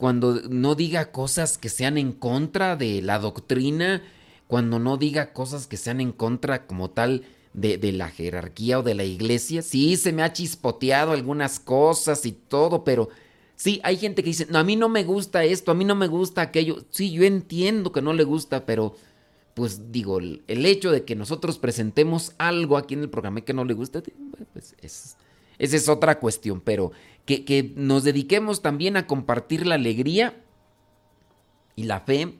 cuando 0.03 0.41
no 0.49 0.75
diga 0.75 1.13
cosas 1.13 1.57
que 1.57 1.69
sean 1.69 1.97
en 1.97 2.11
contra 2.11 2.75
de 2.75 3.01
la 3.01 3.19
doctrina, 3.19 4.03
cuando 4.47 4.77
no 4.77 4.97
diga 4.97 5.31
cosas 5.31 5.65
que 5.65 5.77
sean 5.77 6.01
en 6.01 6.11
contra 6.11 6.67
como 6.67 6.89
tal 6.89 7.23
de, 7.53 7.79
la 7.93 8.09
jerarquía 8.09 8.79
o 8.79 8.83
de 8.83 8.95
la 8.95 9.05
iglesia. 9.05 9.61
Sí, 9.61 9.95
se 9.95 10.11
me 10.11 10.21
ha 10.21 10.33
chispoteado 10.33 11.13
algunas 11.13 11.57
cosas 11.57 12.25
y 12.25 12.33
todo, 12.33 12.83
pero 12.83 13.07
sí, 13.55 13.79
hay 13.85 13.95
gente 13.95 14.23
que 14.23 14.31
dice, 14.31 14.45
no, 14.49 14.59
a 14.59 14.65
mí 14.65 14.75
no 14.75 14.89
me 14.89 15.05
gusta 15.05 15.45
esto, 15.45 15.71
a 15.71 15.73
mí 15.73 15.85
no 15.85 15.95
me 15.95 16.07
gusta 16.07 16.41
aquello. 16.41 16.83
Sí, 16.89 17.11
yo 17.11 17.23
entiendo 17.23 17.93
que 17.93 18.01
no 18.01 18.11
le 18.11 18.25
gusta, 18.25 18.65
pero 18.65 18.97
pues 19.53 19.93
digo, 19.93 20.19
el, 20.19 20.65
hecho 20.65 20.91
de 20.91 21.05
que 21.05 21.15
nosotros 21.15 21.59
presentemos 21.59 22.33
algo 22.37 22.75
aquí 22.75 22.95
en 22.95 23.03
el 23.03 23.09
programa 23.09 23.39
que 23.39 23.53
no 23.53 23.63
le 23.63 23.73
gusta, 23.73 24.03
pues 24.51 24.75
es, 24.81 25.15
esa 25.59 25.77
es 25.77 25.87
otra 25.87 26.19
cuestión, 26.19 26.59
pero 26.59 26.91
que, 27.25 27.73
nos 27.75 28.03
dediquemos 28.03 28.61
también 28.61 28.97
a 28.97 29.07
compartir 29.07 29.65
la 29.65 29.75
alegría 29.75 30.35
y 31.75 31.83
la 31.83 32.01
fe 32.01 32.35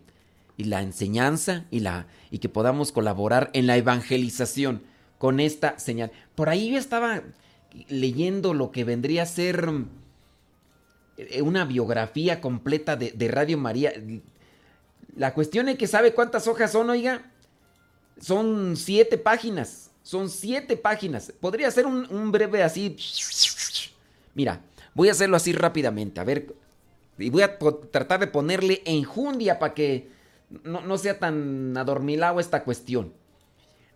y 0.58 0.65
la 0.65 0.82
enseñanza 0.82 1.65
y, 1.72 1.80
la, 1.80 2.08
y 2.32 2.39
que 2.39 2.50
podamos 2.50 2.91
colaborar 2.91 3.50
en 3.54 3.67
la 3.67 3.78
evangelización 3.78 4.84
con 5.17 5.39
esta 5.39 5.80
señal. 5.80 6.12
Por 6.36 6.50
ahí 6.50 6.72
yo 6.72 6.78
estaba 6.78 7.24
leyendo 7.88 8.54
lo 8.54 8.72
que 8.72 8.84
vendría 8.84 9.24
a 9.24 9.28
ser 9.28 9.67
eh, 11.17 11.41
una 11.41 11.65
biografía 11.65 12.41
completa 12.41 12.96
de, 12.96 13.12
de 13.12 13.28
Radio 13.30 13.58
María. 13.58 13.93
La 15.15 15.34
cuestión 15.34 15.69
es 15.69 15.78
que 15.78 15.88
sabe 15.88 16.13
cuántas 16.13 16.48
hojas 16.48 16.72
son, 16.72 16.89
oiga. 16.89 17.32
Son 18.19 18.76
siete 18.76 19.17
páginas. 19.17 19.91
Son 20.04 20.30
siete 20.30 20.76
páginas. 20.76 21.34
Podría 21.39 21.72
ser 21.72 21.86
un, 21.86 22.06
un 22.13 22.32
breve 22.32 22.62
así. 22.62 22.96
Mira, 24.36 24.62
Voy 24.96 25.10
a 25.10 25.12
hacerlo 25.12 25.38
así 25.38 25.54
rápidamente, 25.54 26.20
a 26.20 26.24
ver. 26.24 26.54
Y 27.18 27.30
voy 27.30 27.44
a 27.44 27.58
tratar 27.58 28.20
de 28.20 28.28
ponerle 28.28 28.82
enjundia 28.86 29.60
para 29.60 29.74
que 29.74 30.10
no, 30.64 30.98
sea 30.98 31.20
tan 31.20 31.76
adormilado 31.78 32.40
esta 32.40 32.64
cuestión. 32.64 33.14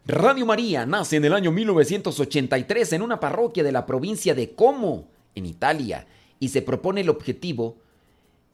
Radio 0.06 0.46
María 0.46 0.86
nace 0.86 1.18
en 1.18 1.26
el 1.26 1.34
año 1.34 1.52
1983 1.52 2.94
en 2.94 3.02
una 3.02 3.20
parroquia 3.20 3.64
de 3.64 3.72
la 3.72 3.86
provincia 3.86 4.34
de 4.34 4.52
Como, 4.54 5.08
en 5.36 5.46
Italia, 5.46 6.08
y 6.40 6.50
se 6.50 6.62
propone 6.62 7.02
el 7.02 7.10
objetivo 7.10 7.78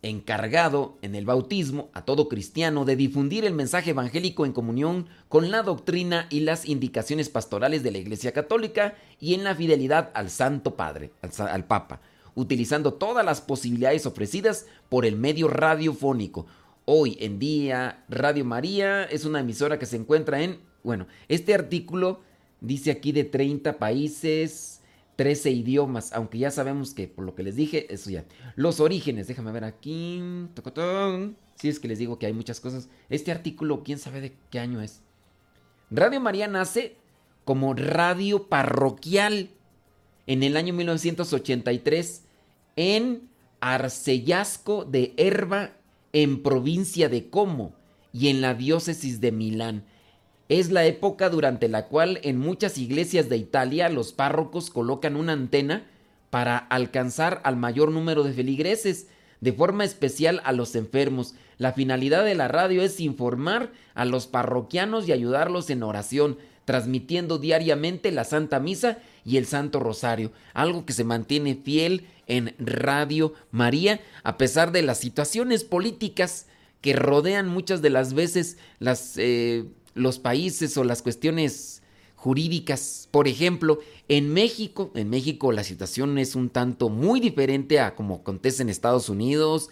encargado 0.04 0.98
en 1.02 1.16
el 1.16 1.26
bautismo 1.26 1.90
a 1.94 2.04
todo 2.04 2.28
cristiano 2.28 2.86
de 2.86 2.98
difundir 2.98 3.46
el 3.46 3.54
mensaje 3.54 3.92
evangélico 3.92 4.46
en 4.46 4.52
comunión 4.52 5.08
con 5.30 5.50
la 5.50 5.64
doctrina 5.64 6.28
y 6.30 6.42
las 6.42 6.66
indicaciones 6.66 7.30
pastorales 7.30 7.84
de 7.84 7.92
la 7.92 8.00
Iglesia 8.00 8.34
Católica 8.34 8.96
y 9.20 9.34
en 9.34 9.46
la 9.46 9.56
fidelidad 9.56 10.12
al 10.14 10.30
Santo 10.30 10.76
Padre, 10.76 11.12
al, 11.22 11.66
Papa, 11.66 12.02
utilizando 12.36 12.94
todas 12.94 13.26
las 13.26 13.42
posibilidades 13.42 14.06
ofrecidas 14.06 14.66
por 14.90 15.06
el 15.06 15.16
medio 15.16 15.48
radiofónico. 15.48 16.46
Hoy 16.86 17.18
en 17.20 17.40
día, 17.40 18.04
Radio 18.10 18.46
María 18.46 19.04
es 19.06 19.26
una 19.26 19.40
emisora 19.40 19.80
que 19.80 19.86
se 19.86 19.96
encuentra 19.96 20.42
en, 20.42 20.60
bueno, 20.84 21.08
este 21.28 21.54
artículo 21.54 22.22
dice 22.60 22.92
aquí 22.92 23.12
de 23.12 23.24
30 23.24 23.78
países, 23.78 24.82
13 25.16 25.52
idiomas, 25.52 26.12
aunque 26.14 26.40
ya 26.40 26.50
sabemos 26.50 26.94
que 26.94 27.08
por 27.08 27.26
lo 27.26 27.36
que 27.36 27.44
les 27.44 27.56
dije, 27.56 27.94
eso 27.94 28.10
ya. 28.10 28.26
Los 28.56 28.80
orígenes, 28.80 29.28
déjame 29.28 29.52
ver 29.52 29.64
aquí. 29.64 30.22
Si 31.56 31.70
es 31.70 31.80
que 31.80 31.88
les 31.88 32.00
digo 32.00 32.18
que 32.18 32.26
hay 32.26 32.34
muchas 32.34 32.60
cosas. 32.60 32.90
Este 33.10 33.32
artículo, 33.32 33.84
quién 33.84 34.00
sabe 34.00 34.22
de 34.22 34.34
qué 34.50 34.60
año 34.60 34.82
es. 34.82 35.02
Radio 35.92 36.20
María 36.20 36.48
nace 36.48 36.96
como 37.46 37.74
radio 37.74 38.48
parroquial 38.48 39.50
en 40.26 40.44
el 40.44 40.58
año 40.58 40.74
1983 40.74 42.23
en 42.76 43.30
Arcellasco 43.60 44.86
de 44.86 45.14
Herba, 45.18 45.72
en 46.12 46.44
provincia 46.44 47.10
de 47.10 47.30
Como 47.30 47.74
y 48.12 48.28
en 48.28 48.42
la 48.42 48.54
diócesis 48.54 49.22
de 49.22 49.32
Milán. 49.32 49.84
Es 50.50 50.72
la 50.72 50.86
época 50.86 51.30
durante 51.30 51.68
la 51.68 51.88
cual 51.88 52.20
en 52.24 52.38
muchas 52.38 52.78
iglesias 52.78 53.30
de 53.30 53.38
Italia 53.38 53.90
los 53.90 54.14
párrocos 54.14 54.70
colocan 54.70 55.16
una 55.16 55.34
antena 55.34 55.88
para 56.30 56.58
alcanzar 56.58 57.42
al 57.44 57.58
mayor 57.58 57.92
número 57.92 58.24
de 58.24 58.34
feligreses, 58.34 59.08
de 59.40 59.54
forma 59.54 59.84
especial 59.84 60.42
a 60.44 60.52
los 60.52 60.76
enfermos. 60.76 61.36
La 61.58 61.74
finalidad 61.74 62.26
de 62.26 62.36
la 62.36 62.48
radio 62.48 62.82
es 62.82 63.00
informar 63.00 63.72
a 63.94 64.06
los 64.06 64.28
parroquianos 64.28 65.08
y 65.08 65.12
ayudarlos 65.12 65.70
en 65.70 65.84
oración, 65.84 66.38
transmitiendo 66.66 67.38
diariamente 67.38 68.12
la 68.12 68.24
Santa 68.24 68.60
Misa 68.60 69.00
y 69.26 69.38
el 69.38 69.46
Santo 69.46 69.80
Rosario, 69.80 70.32
algo 70.54 70.86
que 70.86 70.94
se 70.94 71.04
mantiene 71.04 71.56
fiel 71.56 72.08
en 72.28 72.56
Radio 72.58 73.34
María 73.52 74.02
a 74.24 74.38
pesar 74.38 74.72
de 74.72 74.82
las 74.82 75.00
situaciones 75.00 75.64
políticas 75.64 76.48
que 76.82 76.94
rodean 76.94 77.48
muchas 77.48 77.82
de 77.82 77.90
las 77.90 78.14
veces 78.14 78.58
las 78.80 79.14
eh, 79.18 79.66
los 79.94 80.20
países 80.20 80.76
o 80.78 80.84
las 80.84 81.02
cuestiones 81.02 81.82
jurídicas. 82.16 83.08
Por 83.12 83.28
ejemplo, 83.28 83.80
en 84.08 84.34
México, 84.34 84.92
en 84.96 85.10
México 85.10 85.52
la 85.52 85.64
situación 85.64 86.18
es 86.18 86.36
un 86.36 86.50
tanto 86.50 86.90
muy 86.90 87.20
diferente 87.20 87.80
a 87.80 87.96
como 87.96 88.16
acontece 88.16 88.64
en 88.64 88.70
Estados 88.70 89.10
Unidos, 89.10 89.70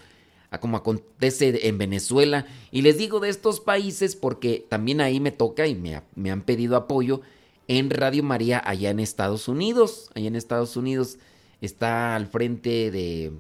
a 0.52 0.60
como 0.60 0.78
acontece 0.78 1.68
en 1.68 1.78
Venezuela. 1.78 2.46
Y 2.72 2.84
les 2.84 2.98
digo 2.98 3.20
de 3.20 3.30
estos 3.30 3.60
países 3.60 4.16
porque 4.16 4.66
también 4.70 5.02
ahí 5.02 5.20
me 5.20 5.32
toca 5.32 5.66
y 5.66 5.76
me, 5.76 6.02
me 6.16 6.30
han 6.30 6.44
pedido 6.44 6.76
apoyo 6.76 7.22
en 7.68 7.90
Radio 7.90 8.22
María 8.22 8.62
allá 8.64 8.92
en 8.92 9.00
Estados 9.00 9.48
Unidos. 9.48 10.12
Allá 10.14 10.28
en 10.28 10.36
Estados 10.36 10.78
Unidos 10.78 11.18
está 11.62 12.16
al 12.16 12.28
frente 12.28 12.92
de 12.92 13.32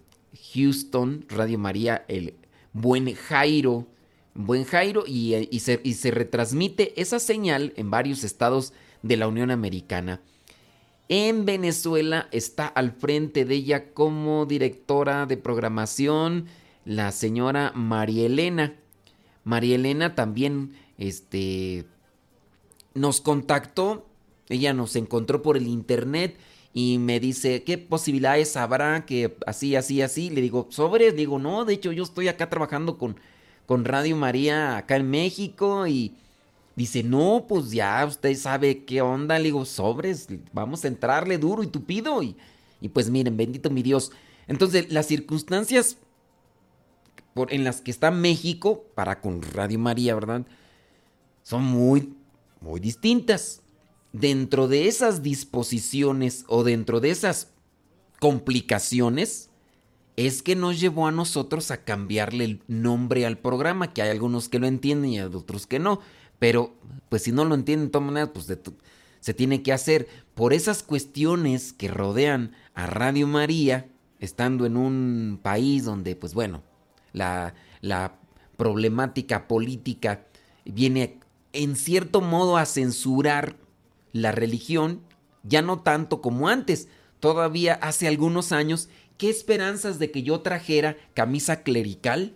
Houston, 0.54 1.26
Radio 1.28 1.60
María, 1.60 2.06
el 2.08 2.34
buen 2.74 3.14
Jairo 3.14 3.86
Buen 4.34 4.64
Jairo 4.64 5.04
y, 5.06 5.60
se, 5.60 5.82
y, 5.84 5.94
se, 5.96 6.10
retransmite 6.10 7.00
esa 7.00 7.20
señal 7.20 7.74
en 7.76 7.92
varios 7.92 8.24
estados 8.24 8.72
de 9.02 9.18
la 9.18 9.28
Unión 9.28 9.52
Americana. 9.52 10.22
En 11.10 11.44
Venezuela 11.44 12.30
está 12.32 12.68
al 12.68 12.94
frente 12.94 13.44
de 13.44 13.56
ella 13.56 13.92
como 13.94 14.46
directora 14.46 15.26
de 15.26 15.36
programación 15.36 16.46
la 16.86 17.12
señora 17.12 17.72
María 17.76 18.26
Elena. 18.26 18.76
María 19.44 19.76
Elena 19.76 20.16
también 20.16 20.74
este, 20.98 21.86
nos 22.94 23.22
contactó, 23.22 24.06
ella 24.50 24.74
nos 24.74 24.96
encontró 24.96 25.42
por 25.42 25.58
el 25.58 25.68
internet 25.68 26.38
y 26.74 26.98
me 27.00 27.20
dice, 27.20 27.64
¿qué 27.64 27.78
posibilidades 27.78 28.56
habrá 28.56 29.06
que 29.06 29.36
así, 29.46 29.76
así, 29.76 30.02
así? 30.02 30.30
Le 30.30 30.42
digo, 30.42 30.68
sobre, 30.70 31.12
digo, 31.12 31.40
no, 31.40 31.66
de 31.66 31.74
hecho 31.74 31.92
yo 31.92 32.04
estoy 32.04 32.28
acá 32.28 32.50
trabajando 32.50 32.98
con 32.98 33.18
con 33.72 33.86
Radio 33.86 34.18
María 34.18 34.76
acá 34.76 34.98
en 34.98 35.10
México 35.10 35.88
y 35.88 36.14
dice, 36.76 37.04
no, 37.04 37.46
pues 37.48 37.72
ya 37.72 38.06
usted 38.06 38.36
sabe 38.36 38.84
qué 38.84 39.02
onda, 39.02 39.38
le 39.38 39.46
digo, 39.46 39.64
sobres, 39.64 40.28
vamos 40.52 40.84
a 40.84 40.90
entrarle 40.90 41.38
duro 41.38 41.64
y 41.64 41.68
tupido 41.68 42.22
y, 42.22 42.36
y 42.82 42.90
pues 42.90 43.10
miren, 43.10 43.38
bendito 43.38 43.70
mi 43.70 43.82
Dios. 43.82 44.12
Entonces, 44.48 44.92
las 44.92 45.06
circunstancias 45.06 45.96
en 47.50 47.64
las 47.64 47.82
que 47.82 47.92
está 47.92 48.12
México 48.12 48.86
para 48.96 49.22
con 49.22 49.42
Radio 49.42 49.80
María, 49.80 50.16
¿verdad? 50.16 50.46
Son 51.44 51.64
muy, 51.64 52.14
muy 52.60 52.80
distintas. 52.80 53.62
Dentro 54.14 54.68
de 54.68 54.88
esas 54.88 55.24
disposiciones 55.24 56.44
o 56.48 56.64
dentro 56.64 57.00
de 57.00 57.12
esas 57.12 57.50
complicaciones, 58.20 59.52
es 60.16 60.44
que 60.44 60.56
nos 60.56 60.80
llevó 60.80 61.08
a 61.08 61.12
nosotros 61.12 61.72
a 61.72 61.84
cambiarle 61.84 62.46
el 62.46 62.64
nombre 62.68 63.26
al 63.26 63.38
programa, 63.38 63.94
que 63.94 64.02
hay 64.02 64.10
algunos 64.10 64.50
que 64.50 64.60
lo 64.60 64.68
entienden 64.68 65.12
y 65.12 65.20
hay 65.20 65.26
otros 65.26 65.68
que 65.68 65.80
no, 65.80 66.00
pero 66.40 66.76
pues 67.10 67.24
si 67.24 67.32
no 67.32 67.46
lo 67.46 67.56
entienden 67.56 67.88
de 67.88 67.92
todas 67.92 68.06
maneras, 68.08 68.30
pues 68.34 68.48
se 69.20 69.34
tiene 69.34 69.64
que 69.64 69.74
hacer 69.74 70.08
por 70.34 70.54
esas 70.54 70.84
cuestiones 70.84 71.74
que 71.74 71.88
rodean 71.88 72.54
a 72.74 72.88
Radio 72.88 73.28
María, 73.28 73.90
estando 74.20 74.66
en 74.66 74.78
un 74.78 75.40
país 75.42 75.86
donde 75.86 76.16
pues 76.16 76.34
bueno, 76.34 76.64
la, 77.14 77.54
la 77.82 78.16
problemática 78.58 79.48
política 79.48 80.26
viene 80.66 81.20
en 81.54 81.76
cierto 81.76 82.22
modo 82.22 82.58
a 82.58 82.66
censurar 82.66 83.58
la 84.14 84.32
religión, 84.32 85.02
ya 85.44 85.62
no 85.62 85.80
tanto 85.80 86.22
como 86.22 86.48
antes, 86.48 86.88
todavía 87.20 87.74
hace 87.74 88.08
algunos 88.08 88.52
años 88.52 88.90
¿qué 89.22 89.30
esperanzas 89.30 90.00
de 90.00 90.10
que 90.10 90.24
yo 90.24 90.40
trajera 90.40 90.98
camisa 91.14 91.62
clerical? 91.62 92.34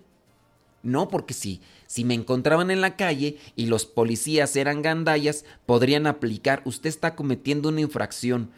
No, 0.83 1.07
porque 1.07 1.33
si, 1.33 1.59
si 1.87 2.03
me 2.03 2.13
encontraban 2.13 2.69
en 2.69 2.79
la 2.79 2.95
calle 2.95 3.39
y 3.55 3.65
los 3.65 3.87
policías 3.87 4.55
eran 4.55 4.83
gandallas, 4.83 5.45
podrían 5.65 6.05
aplicar, 6.05 6.61
usted 6.63 6.89
está 6.89 7.15
cometiendo 7.15 7.69
una 7.69 7.81
infracción. 7.81 8.51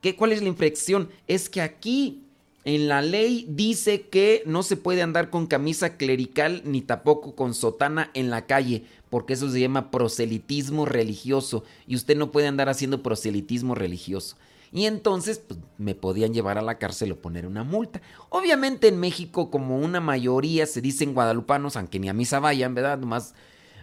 ¿Qué, 0.00 0.16
¿Cuál 0.16 0.32
es 0.32 0.42
la 0.42 0.48
infracción? 0.48 1.08
Es 1.28 1.48
que 1.48 1.60
aquí 1.60 2.24
en 2.64 2.88
la 2.88 3.02
ley 3.02 3.44
dice 3.48 4.02
que 4.02 4.42
no 4.46 4.62
se 4.62 4.76
puede 4.76 5.02
andar 5.02 5.30
con 5.30 5.46
camisa 5.46 5.96
clerical 5.96 6.62
ni 6.64 6.80
tampoco 6.80 7.34
con 7.34 7.54
sotana 7.54 8.10
en 8.14 8.30
la 8.30 8.46
calle, 8.46 8.84
porque 9.10 9.32
eso 9.32 9.50
se 9.50 9.60
llama 9.60 9.90
proselitismo 9.90 10.86
religioso 10.86 11.64
y 11.86 11.96
usted 11.96 12.16
no 12.16 12.30
puede 12.30 12.46
andar 12.46 12.68
haciendo 12.68 13.02
proselitismo 13.02 13.74
religioso. 13.74 14.36
Y 14.72 14.86
entonces 14.86 15.38
pues, 15.38 15.60
me 15.76 15.94
podían 15.94 16.32
llevar 16.32 16.56
a 16.56 16.62
la 16.62 16.78
cárcel 16.78 17.12
o 17.12 17.20
poner 17.20 17.46
una 17.46 17.64
multa. 17.64 18.00
Obviamente 18.30 18.88
en 18.88 18.98
México, 18.98 19.50
como 19.50 19.78
una 19.78 20.00
mayoría 20.00 20.64
se 20.66 20.80
dicen 20.80 21.14
guadalupanos, 21.14 21.76
aunque 21.76 21.98
ni 21.98 22.08
a 22.08 22.14
misa 22.14 22.40
vayan, 22.40 22.74
¿verdad? 22.74 22.98
Nomás 22.98 23.34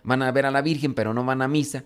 van 0.03 0.23
a 0.23 0.31
ver 0.31 0.45
a 0.45 0.51
la 0.51 0.61
Virgen, 0.61 0.95
pero 0.95 1.13
no 1.13 1.23
van 1.23 1.41
a 1.41 1.47
misa. 1.47 1.83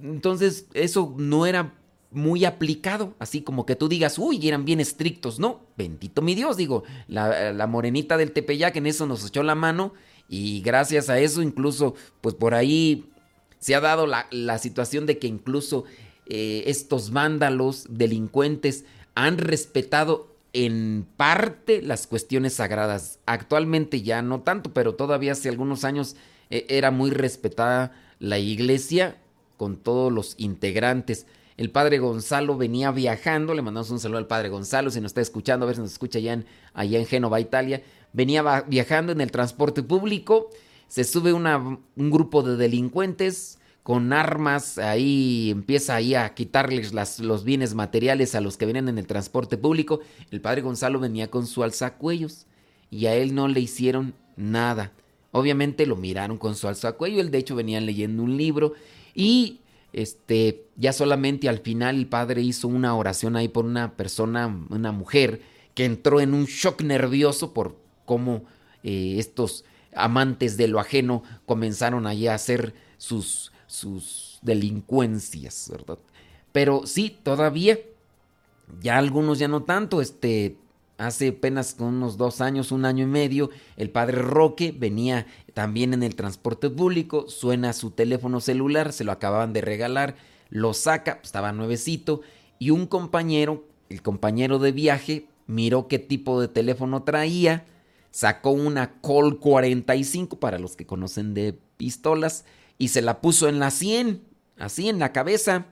Entonces 0.00 0.66
eso 0.72 1.14
no 1.18 1.46
era 1.46 1.74
muy 2.12 2.44
aplicado, 2.44 3.14
así 3.18 3.42
como 3.42 3.66
que 3.66 3.76
tú 3.76 3.88
digas, 3.88 4.18
uy, 4.18 4.46
eran 4.46 4.64
bien 4.64 4.80
estrictos. 4.80 5.38
No, 5.38 5.60
bendito 5.76 6.22
mi 6.22 6.34
Dios, 6.34 6.56
digo, 6.56 6.84
la, 7.08 7.52
la 7.52 7.66
morenita 7.66 8.16
del 8.16 8.32
Tepeyac 8.32 8.76
en 8.76 8.86
eso 8.86 9.06
nos 9.06 9.26
echó 9.26 9.42
la 9.42 9.54
mano 9.54 9.94
y 10.28 10.60
gracias 10.60 11.10
a 11.10 11.18
eso 11.18 11.42
incluso, 11.42 11.94
pues 12.20 12.34
por 12.34 12.54
ahí 12.54 13.10
se 13.58 13.74
ha 13.74 13.80
dado 13.80 14.06
la, 14.06 14.26
la 14.30 14.58
situación 14.58 15.06
de 15.06 15.18
que 15.18 15.26
incluso 15.26 15.84
eh, 16.26 16.64
estos 16.66 17.12
vándalos, 17.12 17.86
delincuentes, 17.88 18.84
han 19.14 19.38
respetado 19.38 20.34
en 20.52 21.06
parte 21.16 21.82
las 21.82 22.06
cuestiones 22.06 22.54
sagradas. 22.54 23.18
Actualmente 23.26 24.02
ya 24.02 24.22
no 24.22 24.40
tanto, 24.40 24.72
pero 24.72 24.94
todavía 24.94 25.32
hace 25.32 25.48
algunos 25.48 25.84
años 25.84 26.16
eh, 26.50 26.66
era 26.68 26.90
muy 26.90 27.10
respetada 27.10 27.92
la 28.18 28.38
iglesia 28.38 29.18
con 29.56 29.76
todos 29.76 30.12
los 30.12 30.34
integrantes. 30.38 31.26
El 31.62 31.70
padre 31.70 32.00
Gonzalo 32.00 32.56
venía 32.56 32.90
viajando, 32.90 33.54
le 33.54 33.62
mandamos 33.62 33.88
un 33.90 34.00
saludo 34.00 34.18
al 34.18 34.26
padre 34.26 34.48
Gonzalo, 34.48 34.90
si 34.90 35.00
nos 35.00 35.10
está 35.10 35.20
escuchando, 35.20 35.64
a 35.64 35.68
ver 35.68 35.76
si 35.76 35.82
nos 35.82 35.92
escucha 35.92 36.18
allá 36.18 36.32
en, 36.32 37.06
Génova, 37.06 37.38
Italia. 37.38 37.84
Venía 38.12 38.64
viajando 38.66 39.12
en 39.12 39.20
el 39.20 39.30
transporte 39.30 39.84
público, 39.84 40.50
se 40.88 41.04
sube 41.04 41.32
un 41.32 41.84
grupo 41.94 42.42
de 42.42 42.56
delincuentes, 42.56 43.60
con 43.84 44.12
armas, 44.12 44.76
ahí 44.78 45.50
empieza 45.52 45.94
ahí 45.94 46.16
a 46.16 46.34
quitarles 46.34 46.92
los 47.20 47.44
bienes 47.44 47.76
materiales 47.76 48.34
a 48.34 48.40
los 48.40 48.56
que 48.56 48.64
vienen 48.64 48.88
en 48.88 48.98
el 48.98 49.06
transporte 49.06 49.56
público. 49.56 50.00
El 50.32 50.40
padre 50.40 50.62
Gonzalo 50.62 50.98
venía 50.98 51.30
con 51.30 51.46
su 51.46 51.62
alzacuellos 51.62 52.48
y 52.90 53.06
a 53.06 53.14
él 53.14 53.36
no 53.36 53.46
le 53.46 53.60
hicieron 53.60 54.14
nada. 54.34 54.90
Obviamente 55.30 55.86
lo 55.86 55.94
miraron 55.94 56.38
con 56.38 56.56
su 56.56 56.66
alzacuello, 56.66 57.20
él 57.20 57.30
de 57.30 57.38
hecho 57.38 57.54
venían 57.54 57.86
leyendo 57.86 58.24
un 58.24 58.36
libro 58.36 58.72
y 59.14 59.60
este 59.92 60.66
ya 60.76 60.92
solamente 60.92 61.48
al 61.48 61.58
final 61.58 61.96
el 61.96 62.06
padre 62.06 62.42
hizo 62.42 62.68
una 62.68 62.94
oración 62.94 63.36
ahí 63.36 63.48
por 63.48 63.64
una 63.64 63.92
persona, 63.96 64.46
una 64.70 64.92
mujer 64.92 65.42
que 65.74 65.84
entró 65.84 66.20
en 66.20 66.34
un 66.34 66.46
shock 66.46 66.82
nervioso 66.82 67.52
por 67.52 67.76
cómo 68.04 68.44
eh, 68.82 69.16
estos 69.18 69.64
amantes 69.94 70.56
de 70.56 70.68
lo 70.68 70.80
ajeno 70.80 71.22
comenzaron 71.46 72.06
allí 72.06 72.26
a 72.26 72.34
hacer 72.34 72.74
sus, 72.96 73.52
sus 73.66 74.38
delincuencias, 74.42 75.68
¿verdad? 75.70 75.98
Pero 76.52 76.86
sí, 76.86 77.16
todavía, 77.22 77.78
ya 78.80 78.98
algunos 78.98 79.38
ya 79.38 79.48
no 79.48 79.62
tanto, 79.62 80.00
este, 80.00 80.56
hace 81.06 81.28
apenas 81.28 81.76
unos 81.78 82.16
dos 82.16 82.40
años, 82.40 82.72
un 82.72 82.84
año 82.84 83.04
y 83.04 83.08
medio, 83.08 83.50
el 83.76 83.90
padre 83.90 84.18
Roque 84.18 84.74
venía 84.76 85.26
también 85.54 85.94
en 85.94 86.02
el 86.02 86.14
transporte 86.14 86.70
público, 86.70 87.28
suena 87.28 87.72
su 87.72 87.90
teléfono 87.90 88.40
celular, 88.40 88.92
se 88.92 89.04
lo 89.04 89.12
acababan 89.12 89.52
de 89.52 89.60
regalar, 89.60 90.16
lo 90.50 90.74
saca, 90.74 91.20
estaba 91.22 91.52
nuevecito, 91.52 92.20
y 92.58 92.70
un 92.70 92.86
compañero, 92.86 93.64
el 93.88 94.02
compañero 94.02 94.58
de 94.58 94.72
viaje, 94.72 95.26
miró 95.46 95.88
qué 95.88 95.98
tipo 95.98 96.40
de 96.40 96.48
teléfono 96.48 97.02
traía, 97.02 97.66
sacó 98.10 98.50
una 98.50 99.00
Col 99.00 99.40
45 99.40 100.38
para 100.38 100.58
los 100.58 100.76
que 100.76 100.86
conocen 100.86 101.34
de 101.34 101.58
pistolas 101.76 102.44
y 102.78 102.88
se 102.88 103.02
la 103.02 103.20
puso 103.20 103.48
en 103.48 103.58
la 103.58 103.70
100, 103.70 104.22
así 104.58 104.88
en 104.88 104.98
la 104.98 105.12
cabeza. 105.12 105.66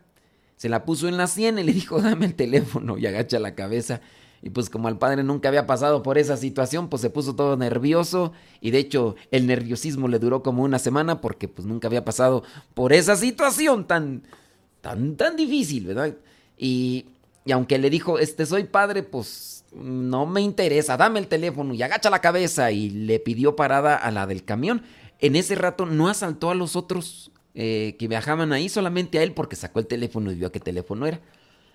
Se 0.57 0.69
la 0.69 0.85
puso 0.85 1.09
en 1.09 1.17
la 1.17 1.27
100 1.27 1.59
y 1.59 1.63
le 1.65 1.73
dijo, 1.73 2.03
dame 2.03 2.27
el 2.27 2.35
teléfono 2.35 2.99
y 2.99 3.07
agacha 3.07 3.39
la 3.39 3.55
cabeza. 3.55 4.01
Y 4.43 4.51
pues 4.51 4.71
como 4.71 4.89
al 4.89 4.99
padre 4.99 5.23
nunca 5.23 5.49
había 5.49 5.67
pasado 5.67 6.03
por 6.03 6.17
esa 6.17 6.37
situación, 6.37 6.89
pues 6.89 7.03
se 7.03 7.11
puso 7.11 7.35
todo 7.35 7.57
nervioso 7.57 8.33
y 8.61 8.71
de 8.71 8.79
hecho 8.79 9.17
el 9.31 9.47
nerviosismo 9.47 10.09
le 10.09 10.19
duró 10.19 10.43
como 10.43 10.63
una 10.63 10.79
semana 10.79 11.21
porque 11.21 11.47
pues 11.47 11.67
nunca 11.67 11.89
había 11.89 12.05
pasado 12.05 12.43
por 12.73 12.93
esa 12.93 13.17
situación 13.17 13.87
tan, 13.87 14.23
tan, 14.81 15.17
tan 15.17 15.37
difícil, 15.37 15.87
¿verdad? 15.87 16.15
Y, 16.57 17.07
y 17.45 17.53
aunque 17.53 17.79
le 17.79 17.91
dijo, 17.91 18.19
este 18.19 18.47
soy 18.47 18.65
padre, 18.65 19.03
pues 19.03 19.65
no 19.75 20.27
me 20.27 20.41
interesa, 20.41 20.97
dame 20.97 21.21
el 21.21 21.29
teléfono 21.29 21.75
y 21.75 21.83
agacha 21.83 22.11
la 22.11 22.21
cabeza 22.21 22.71
y 22.73 22.91
le 22.91 23.21
pidió 23.21 23.57
parada 23.57 23.97
a 23.97 24.11
la 24.11 24.27
del 24.27 24.45
camión. 24.45 24.83
En 25.21 25.37
ese 25.37 25.55
rato 25.55 25.85
no 25.85 26.09
asaltó 26.09 26.51
a 26.51 26.55
los 26.55 26.77
otros 26.77 27.31
eh, 27.55 27.97
que 27.99 28.09
viajaban 28.09 28.53
ahí, 28.53 28.69
solamente 28.69 29.19
a 29.19 29.23
él 29.23 29.33
porque 29.33 29.57
sacó 29.57 29.81
el 29.81 29.87
teléfono 29.87 30.33
y 30.33 30.37
vio 30.37 30.51
qué 30.51 30.61
teléfono 30.61 31.07
era. 31.07 31.21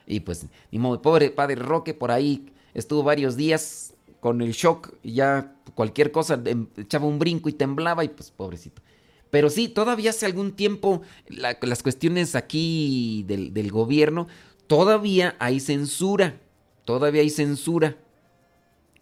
Y 0.07 0.21
pues, 0.21 0.45
ni 0.71 0.79
modo, 0.79 1.01
pobre 1.01 1.29
padre 1.31 1.55
Roque 1.55 1.93
por 1.93 2.11
ahí 2.11 2.51
estuvo 2.73 3.03
varios 3.03 3.35
días 3.35 3.93
con 4.19 4.41
el 4.41 4.51
shock 4.51 4.93
y 5.03 5.13
ya 5.13 5.55
cualquier 5.75 6.11
cosa 6.11 6.41
em, 6.45 6.67
echaba 6.77 7.05
un 7.05 7.19
brinco 7.19 7.49
y 7.49 7.53
temblaba 7.53 8.03
y 8.03 8.09
pues 8.09 8.31
pobrecito. 8.31 8.81
Pero 9.29 9.49
sí, 9.49 9.67
todavía 9.67 10.11
hace 10.11 10.25
algún 10.25 10.53
tiempo 10.53 11.01
las 11.27 11.83
cuestiones 11.83 12.35
aquí 12.35 13.23
del, 13.27 13.53
del 13.53 13.71
gobierno, 13.71 14.27
todavía 14.67 15.35
hay 15.39 15.59
censura, 15.59 16.39
todavía 16.85 17.21
hay 17.21 17.29
censura, 17.29 17.97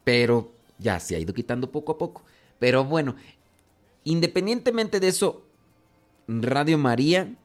pero 0.04 0.54
ya 0.80 1.00
se 1.00 1.16
ha 1.16 1.20
ido 1.20 1.34
quitando 1.34 1.72
poco 1.72 1.92
a 1.94 1.98
poco. 1.98 2.24
Pero 2.60 2.84
bueno, 2.84 3.16
independientemente 4.04 5.00
de 5.00 5.10
eso, 5.10 5.46
Radio 6.28 6.78
María, 6.78 7.36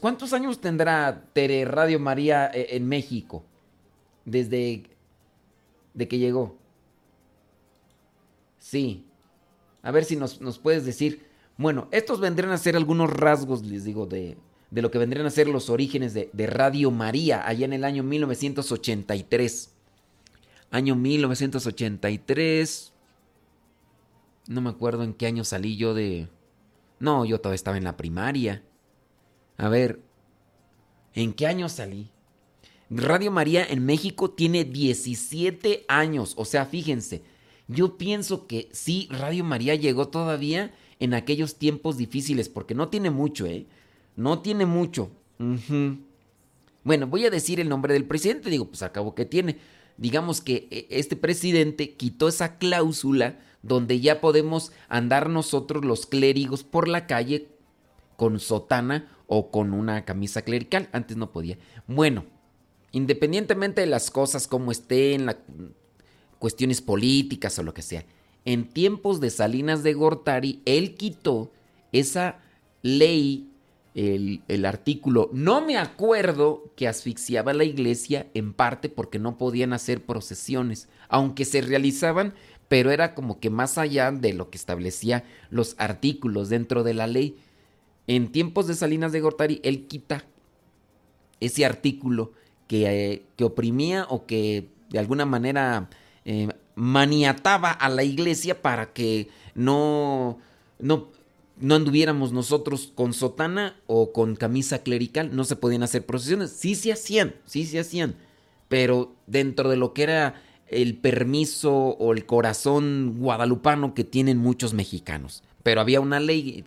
¿cuántos 0.00 0.32
años 0.32 0.60
tendrá 0.60 1.24
Tere 1.32 1.64
Radio 1.64 2.00
María 2.00 2.50
eh, 2.52 2.68
en 2.70 2.88
México? 2.88 3.44
Desde 4.24 4.84
de 5.94 6.08
que 6.08 6.18
llegó. 6.18 6.56
Sí. 8.58 9.04
A 9.82 9.90
ver 9.90 10.04
si 10.04 10.16
nos, 10.16 10.38
puedes 10.62 10.84
decir. 10.84 11.26
Bueno, 11.56 11.88
estos 11.90 12.20
vendrían 12.20 12.52
a 12.52 12.58
ser 12.58 12.76
algunos 12.76 13.10
rasgos, 13.10 13.64
les 13.64 13.84
digo, 13.84 14.06
de, 14.06 14.36
de 14.70 14.82
lo 14.82 14.90
que 14.90 14.98
vendrían 14.98 15.26
a 15.26 15.30
ser 15.30 15.48
los 15.48 15.68
orígenes 15.68 16.14
de, 16.14 16.30
de, 16.32 16.46
Radio 16.46 16.90
María, 16.90 17.46
allá 17.46 17.64
en 17.64 17.72
el 17.72 17.84
año 17.84 18.02
1983. 18.02 19.70
Año 20.70 20.96
1983. 20.96 22.92
No 24.46 24.60
me 24.60 24.70
acuerdo 24.70 25.02
en 25.02 25.14
qué 25.14 25.26
año 25.26 25.44
salí 25.44 25.76
yo 25.76 25.94
de... 25.94 26.28
No, 26.98 27.24
yo 27.24 27.40
todavía 27.40 27.56
estaba 27.56 27.78
en 27.78 27.84
la 27.84 27.96
primaria. 27.96 28.62
A 29.60 29.68
ver, 29.68 30.00
¿en 31.12 31.34
qué 31.34 31.46
año 31.46 31.68
salí? 31.68 32.08
Radio 32.88 33.30
María 33.30 33.62
en 33.62 33.84
México 33.84 34.30
tiene 34.30 34.64
17 34.64 35.84
años. 35.86 36.32
O 36.38 36.46
sea, 36.46 36.64
fíjense, 36.64 37.22
yo 37.68 37.98
pienso 37.98 38.46
que 38.46 38.70
sí, 38.72 39.06
Radio 39.10 39.44
María 39.44 39.74
llegó 39.74 40.08
todavía 40.08 40.72
en 40.98 41.12
aquellos 41.12 41.56
tiempos 41.56 41.98
difíciles, 41.98 42.48
porque 42.48 42.74
no 42.74 42.88
tiene 42.88 43.10
mucho, 43.10 43.44
¿eh? 43.44 43.66
No 44.16 44.38
tiene 44.38 44.64
mucho. 44.64 45.10
Bueno, 46.82 47.06
voy 47.06 47.26
a 47.26 47.30
decir 47.30 47.60
el 47.60 47.68
nombre 47.68 47.92
del 47.92 48.06
presidente, 48.06 48.48
digo, 48.48 48.66
pues 48.66 48.82
acabo 48.82 49.14
que 49.14 49.26
tiene. 49.26 49.58
Digamos 49.98 50.40
que 50.40 50.68
eh, 50.70 50.86
este 50.88 51.16
presidente 51.16 51.96
quitó 51.96 52.28
esa 52.28 52.56
cláusula 52.56 53.38
donde 53.62 54.00
ya 54.00 54.22
podemos 54.22 54.72
andar 54.88 55.28
nosotros 55.28 55.84
los 55.84 56.06
clérigos 56.06 56.64
por 56.64 56.88
la 56.88 57.06
calle 57.06 57.48
con 58.16 58.40
sotana 58.40 59.08
o 59.32 59.52
con 59.52 59.72
una 59.72 60.04
camisa 60.04 60.42
clerical. 60.42 60.88
Antes 60.90 61.16
no 61.16 61.30
podía. 61.30 61.56
Bueno, 61.86 62.24
independientemente 62.90 63.80
de 63.80 63.86
las 63.86 64.10
cosas 64.10 64.48
como 64.48 64.72
estén, 64.72 65.24
las 65.26 65.36
cuestiones 66.40 66.80
políticas 66.80 67.56
o 67.60 67.62
lo 67.62 67.72
que 67.72 67.82
sea, 67.82 68.04
en 68.44 68.68
tiempos 68.68 69.20
de 69.20 69.30
Salinas 69.30 69.84
de 69.84 69.92
Gortari, 69.92 70.62
él 70.64 70.96
quitó 70.96 71.52
esa 71.92 72.40
ley, 72.82 73.48
el, 73.94 74.42
el, 74.48 74.64
artículo, 74.64 75.30
no 75.32 75.64
me 75.64 75.76
acuerdo 75.76 76.72
que 76.74 76.88
asfixiaba 76.88 77.52
a 77.52 77.54
la 77.54 77.64
iglesia 77.64 78.26
en 78.34 78.52
parte 78.52 78.88
porque 78.88 79.20
no 79.20 79.38
podían 79.38 79.72
hacer 79.72 80.04
procesiones, 80.04 80.88
aunque 81.08 81.44
se 81.44 81.60
realizaban, 81.60 82.34
pero 82.66 82.90
era 82.90 83.14
como 83.14 83.38
que 83.38 83.48
más 83.48 83.78
allá 83.78 84.10
de 84.10 84.32
lo 84.32 84.50
que 84.50 84.58
establecía 84.58 85.22
los 85.50 85.76
artículos 85.78 86.48
dentro 86.48 86.82
de 86.82 86.94
la 86.94 87.06
ley. 87.06 87.36
En 88.10 88.32
tiempos 88.32 88.66
de 88.66 88.74
Salinas 88.74 89.12
de 89.12 89.20
Gortari, 89.20 89.60
él 89.62 89.86
quita 89.86 90.24
ese 91.38 91.64
artículo 91.64 92.32
que, 92.66 92.86
eh, 92.88 93.22
que 93.36 93.44
oprimía 93.44 94.04
o 94.08 94.26
que 94.26 94.66
de 94.88 94.98
alguna 94.98 95.26
manera 95.26 95.88
eh, 96.24 96.48
maniataba 96.74 97.70
a 97.70 97.88
la 97.88 98.02
iglesia 98.02 98.62
para 98.62 98.92
que 98.92 99.28
no, 99.54 100.40
no, 100.80 101.06
no 101.60 101.74
anduviéramos 101.76 102.32
nosotros 102.32 102.90
con 102.92 103.14
sotana 103.14 103.76
o 103.86 104.12
con 104.12 104.34
camisa 104.34 104.82
clerical, 104.82 105.36
no 105.36 105.44
se 105.44 105.54
podían 105.54 105.84
hacer 105.84 106.04
procesiones. 106.04 106.50
Sí 106.50 106.74
se 106.74 106.90
hacían, 106.90 107.36
sí 107.44 107.64
se 107.64 107.78
hacían, 107.78 108.16
pero 108.68 109.14
dentro 109.28 109.70
de 109.70 109.76
lo 109.76 109.94
que 109.94 110.02
era 110.02 110.42
el 110.66 110.96
permiso 110.96 111.72
o 111.72 112.12
el 112.12 112.26
corazón 112.26 113.18
guadalupano 113.20 113.94
que 113.94 114.02
tienen 114.02 114.38
muchos 114.38 114.74
mexicanos. 114.74 115.44
Pero 115.62 115.80
había 115.80 116.00
una 116.00 116.18
ley 116.18 116.64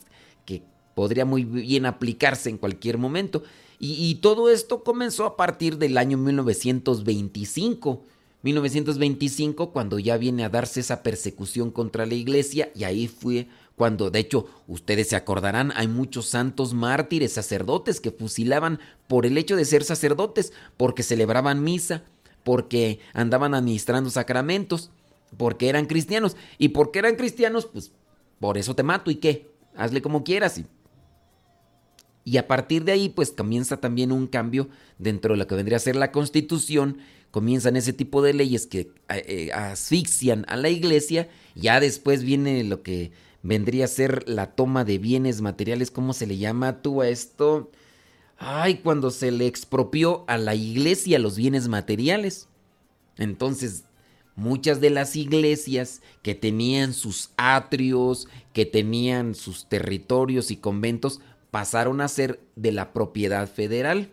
podría 0.96 1.26
muy 1.26 1.44
bien 1.44 1.86
aplicarse 1.86 2.50
en 2.50 2.58
cualquier 2.58 2.98
momento. 2.98 3.44
Y, 3.80 4.16
todo 4.16 4.50
esto 4.50 4.82
comenzó 4.82 5.26
a 5.26 5.36
partir 5.36 5.78
del 5.78 5.98
año 5.98 6.18
1925. 6.18 8.04
1925 8.44 9.72
cuando 9.72 10.00
ya 10.00 10.18
viene 10.18 10.44
a 10.44 10.50
darse 10.50 10.80
esa 10.80 11.02
persecución 11.04 11.72
contra 11.72 12.06
la 12.06 12.14
iglesia 12.14 12.72
y 12.76 12.84
ahí 12.84 13.08
fue 13.08 13.48
cuando 13.78 14.10
de 14.10 14.20
hecho 14.20 14.48
ustedes 14.68 15.08
se 15.08 15.16
acordarán 15.16 15.72
hay 15.78 15.88
muchos 15.88 16.26
santos 16.26 16.74
mártires 16.74 17.32
sacerdotes 17.32 18.02
que 18.02 18.12
fusilaban 18.12 18.80
por 19.08 19.26
el 19.26 19.38
hecho 19.38 19.56
de 19.56 19.64
ser 19.64 19.86
sacerdotes 19.86 20.52
porque 20.76 21.04
celebraban 21.04 21.64
misa 21.64 22.04
porque 22.44 23.00
andaban 23.14 23.54
administrando 23.54 24.10
sacramentos, 24.10 24.92
porque 25.38 25.70
eran 25.70 25.86
cristianos. 25.86 26.36
Y 26.58 26.70
porque 26.70 27.00
eran 27.00 27.16
cristianos, 27.16 27.66
pues 27.66 27.92
por 28.40 28.58
eso 28.58 28.76
te 28.76 28.84
mato 28.84 29.10
y 29.10 29.16
qué, 29.16 29.52
hazle 29.76 30.02
como 30.02 30.24
quieras. 30.24 30.58
Y, 30.58 30.66
y 32.26 32.38
a 32.38 32.48
partir 32.48 32.86
de 32.86 32.94
ahí, 32.94 33.10
pues 33.10 33.32
comienza 33.32 33.78
también 33.78 34.12
un 34.12 34.28
cambio 34.28 34.70
dentro 34.98 35.34
de 35.34 35.38
lo 35.40 35.48
que 35.48 35.56
vendría 35.56 35.78
a 35.78 35.82
ser 35.82 35.96
la 35.96 36.12
constitución. 36.12 37.00
Comienzan 37.32 37.76
ese 37.76 37.92
tipo 37.92 38.22
de 38.22 38.34
leyes 38.34 38.66
que 38.66 38.80
eh, 38.80 38.92
eh, 39.28 39.52
asfixian 39.54 40.46
a 40.48 40.56
la 40.56 40.70
iglesia. 40.70 41.30
Ya 41.56 41.80
después 41.80 42.24
viene 42.24 42.64
lo 42.64 42.82
que 42.82 43.12
vendría 43.42 43.86
a 43.86 43.90
ser 43.90 44.28
la 44.28 44.56
toma 44.56 44.86
de 44.86 45.00
bienes 45.00 45.42
materiales. 45.42 45.92
¿Cómo 45.92 46.14
se 46.14 46.28
le 46.28 46.38
llama 46.38 46.82
tú 46.82 47.02
a 47.02 47.10
esto? 47.10 47.72
Ay, 48.38 48.76
cuando 48.76 49.12
se 49.12 49.32
le 49.32 49.46
expropió 49.46 50.24
a 50.28 50.38
la 50.38 50.56
iglesia 50.56 51.20
los 51.20 51.36
bienes 51.36 51.68
materiales. 51.68 52.48
Entonces, 53.18 53.84
muchas 54.36 54.80
de 54.80 54.90
las 54.90 55.16
iglesias 55.16 56.02
que 56.22 56.36
tenían 56.36 56.94
sus 56.94 57.32
atrios, 57.38 58.28
que 58.54 58.66
tenían 58.66 59.36
sus 59.36 59.68
territorios 59.68 60.52
y 60.52 60.58
conventos, 60.58 61.20
pasaron 61.54 62.02
a 62.02 62.08
ser 62.08 62.40
de 62.56 62.72
la 62.72 62.94
propiedad 62.94 63.48
federal. 63.48 64.12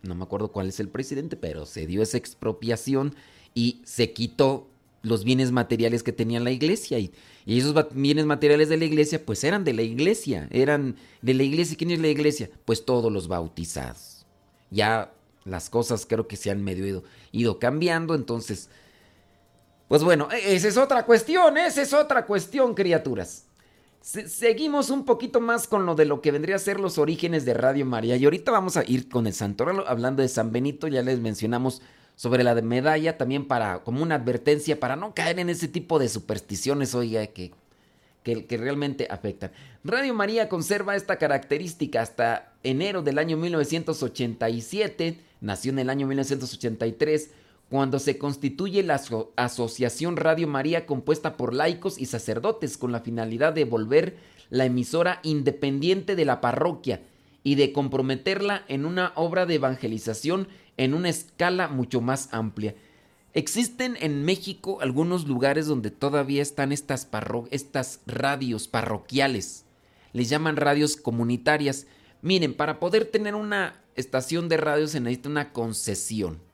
No 0.00 0.14
me 0.14 0.24
acuerdo 0.24 0.50
cuál 0.50 0.70
es 0.70 0.80
el 0.80 0.88
presidente, 0.88 1.36
pero 1.36 1.66
se 1.66 1.86
dio 1.86 2.00
esa 2.00 2.16
expropiación 2.16 3.14
y 3.52 3.82
se 3.84 4.14
quitó 4.14 4.66
los 5.02 5.24
bienes 5.24 5.52
materiales 5.52 6.02
que 6.02 6.14
tenía 6.14 6.40
la 6.40 6.52
iglesia. 6.52 6.98
Y, 6.98 7.12
esos 7.44 7.74
bienes 7.92 8.24
materiales 8.24 8.70
de 8.70 8.78
la 8.78 8.86
iglesia, 8.86 9.26
pues 9.26 9.44
eran 9.44 9.62
de 9.62 9.74
la 9.74 9.82
iglesia. 9.82 10.48
Eran 10.52 10.96
de 11.20 11.34
la 11.34 11.42
iglesia. 11.42 11.76
¿Quién 11.76 11.90
es 11.90 12.00
la 12.00 12.08
iglesia? 12.08 12.48
Pues 12.64 12.86
todos 12.86 13.12
los 13.12 13.28
bautizados. 13.28 14.24
Ya 14.70 15.12
las 15.44 15.68
cosas 15.68 16.06
creo 16.06 16.26
que 16.26 16.36
se 16.36 16.50
han 16.50 16.64
medio 16.64 16.86
ido, 16.86 17.04
ido 17.30 17.58
cambiando. 17.58 18.14
Entonces, 18.14 18.70
Pues 19.86 20.02
bueno, 20.02 20.28
e, 20.32 20.54
esa 20.56 20.68
es 20.68 20.78
otra 20.78 21.04
cuestión, 21.04 21.58
esa 21.58 21.82
es 21.82 21.92
otra 21.92 22.24
cuestión, 22.24 22.72
criaturas. 22.72 23.45
Seguimos 24.06 24.90
un 24.90 25.04
poquito 25.04 25.40
más 25.40 25.66
con 25.66 25.84
lo 25.84 25.96
de 25.96 26.04
lo 26.04 26.20
que 26.20 26.30
vendría 26.30 26.54
a 26.54 26.60
ser 26.60 26.78
los 26.78 26.96
orígenes 26.96 27.44
de 27.44 27.54
Radio 27.54 27.84
María. 27.84 28.16
Y 28.16 28.24
ahorita 28.24 28.52
vamos 28.52 28.76
a 28.76 28.84
ir 28.86 29.08
con 29.08 29.26
el 29.26 29.32
santoral 29.32 29.82
hablando 29.88 30.22
de 30.22 30.28
San 30.28 30.52
Benito, 30.52 30.86
ya 30.86 31.02
les 31.02 31.18
mencionamos 31.18 31.82
sobre 32.14 32.44
la 32.44 32.54
de 32.54 32.62
medalla, 32.62 33.18
también 33.18 33.48
para, 33.48 33.82
como 33.82 34.04
una 34.04 34.14
advertencia, 34.14 34.78
para 34.78 34.94
no 34.94 35.12
caer 35.12 35.40
en 35.40 35.50
ese 35.50 35.66
tipo 35.66 35.98
de 35.98 36.08
supersticiones, 36.08 36.94
oiga, 36.94 37.26
que, 37.26 37.52
que, 38.22 38.46
que 38.46 38.56
realmente 38.56 39.08
afectan. 39.10 39.50
Radio 39.82 40.14
María 40.14 40.48
conserva 40.48 40.94
esta 40.94 41.16
característica 41.16 42.00
hasta 42.00 42.52
enero 42.62 43.02
del 43.02 43.18
año 43.18 43.36
1987, 43.36 45.18
nació 45.40 45.72
en 45.72 45.80
el 45.80 45.90
año 45.90 46.06
1983, 46.06 47.30
cuando 47.68 47.98
se 47.98 48.16
constituye 48.16 48.82
la 48.82 49.00
Asociación 49.36 50.16
Radio 50.16 50.46
María 50.46 50.86
compuesta 50.86 51.36
por 51.36 51.52
laicos 51.52 51.98
y 51.98 52.06
sacerdotes 52.06 52.78
con 52.78 52.92
la 52.92 53.00
finalidad 53.00 53.52
de 53.52 53.64
volver 53.64 54.16
la 54.50 54.66
emisora 54.66 55.18
independiente 55.24 56.14
de 56.14 56.24
la 56.24 56.40
parroquia 56.40 57.00
y 57.42 57.56
de 57.56 57.72
comprometerla 57.72 58.64
en 58.68 58.84
una 58.84 59.12
obra 59.16 59.46
de 59.46 59.54
evangelización 59.54 60.48
en 60.76 60.94
una 60.94 61.08
escala 61.08 61.68
mucho 61.68 62.00
más 62.00 62.28
amplia. 62.32 62.74
Existen 63.34 63.96
en 64.00 64.24
México 64.24 64.78
algunos 64.80 65.26
lugares 65.26 65.66
donde 65.66 65.90
todavía 65.90 66.42
están 66.42 66.72
estas, 66.72 67.08
estas 67.50 68.00
radios 68.06 68.68
parroquiales. 68.68 69.64
Les 70.12 70.28
llaman 70.28 70.56
radios 70.56 70.96
comunitarias. 70.96 71.86
Miren, 72.22 72.54
para 72.54 72.80
poder 72.80 73.04
tener 73.04 73.34
una 73.34 73.82
estación 73.94 74.48
de 74.48 74.56
radio 74.56 74.86
se 74.86 75.00
necesita 75.00 75.28
una 75.28 75.52
concesión. 75.52 76.45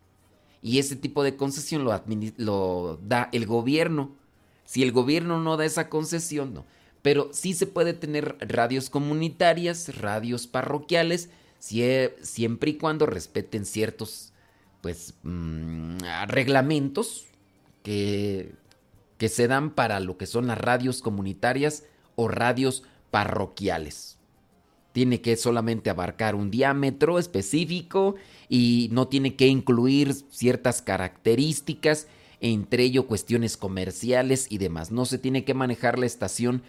Y 0.63 0.79
ese 0.79 0.97
tipo 0.97 1.25
de 1.25 1.37
concesión 1.37 1.85
lo, 1.85 2.97
da 3.03 3.29
el 3.33 3.47
gobierno. 3.47 4.15
Si 4.65 4.83
el 4.83 4.93
gobierno 4.93 5.41
no 5.41 5.57
da 5.57 5.65
esa 5.65 5.89
concesión, 5.89 6.55
no. 6.55 6.65
Pero 7.03 7.31
sí 7.33 7.53
se 7.53 7.67
puede 7.67 7.95
tener 7.95 8.37
radios 8.41 8.89
comunitarias, 8.89 9.99
radios 9.99 10.47
parroquiales, 10.47 11.31
siempre 11.59 12.71
y 12.71 12.75
cuando 12.75 13.07
respeten 13.07 13.67
ciertos 13.67 14.33
pues 14.81 15.15
mm, 15.23 15.99
reglamentos 16.27 17.27
que, 17.85 18.53
que 19.17 19.29
se 19.29 19.47
dan 19.47 19.71
para 19.71 20.01
lo 20.01 20.19
que 20.19 20.27
son 20.27 20.49
las 20.49 20.59
radios 20.59 21.01
comunitarias 21.01 21.85
o 22.17 22.29
radios 22.29 22.83
parroquiales. 23.11 24.19
Tiene 24.93 25.21
que 25.21 25.37
solamente 25.37 25.91
abarcar 25.91 26.35
un 26.35 26.51
diámetro 26.51 27.19
específico 27.19 28.15
y 28.49 28.89
no 28.93 29.09
tiene 29.09 29.37
que 29.37 29.47
incluir 29.47 30.15
ciertas 30.31 30.83
características, 30.83 32.07
entre 32.41 32.85
ello 32.85 33.07
cuestiones 33.07 33.57
comerciales 33.57 34.47
y 34.51 34.59
demás. 34.59 34.91
No 34.91 35.05
se 35.05 35.19
tiene 35.19 35.45
que 35.45 35.55
manejar 35.55 35.99
la 35.99 36.07
estación 36.07 36.63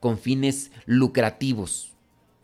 con 0.00 0.18
fines 0.18 0.70
lucrativos. 0.86 1.92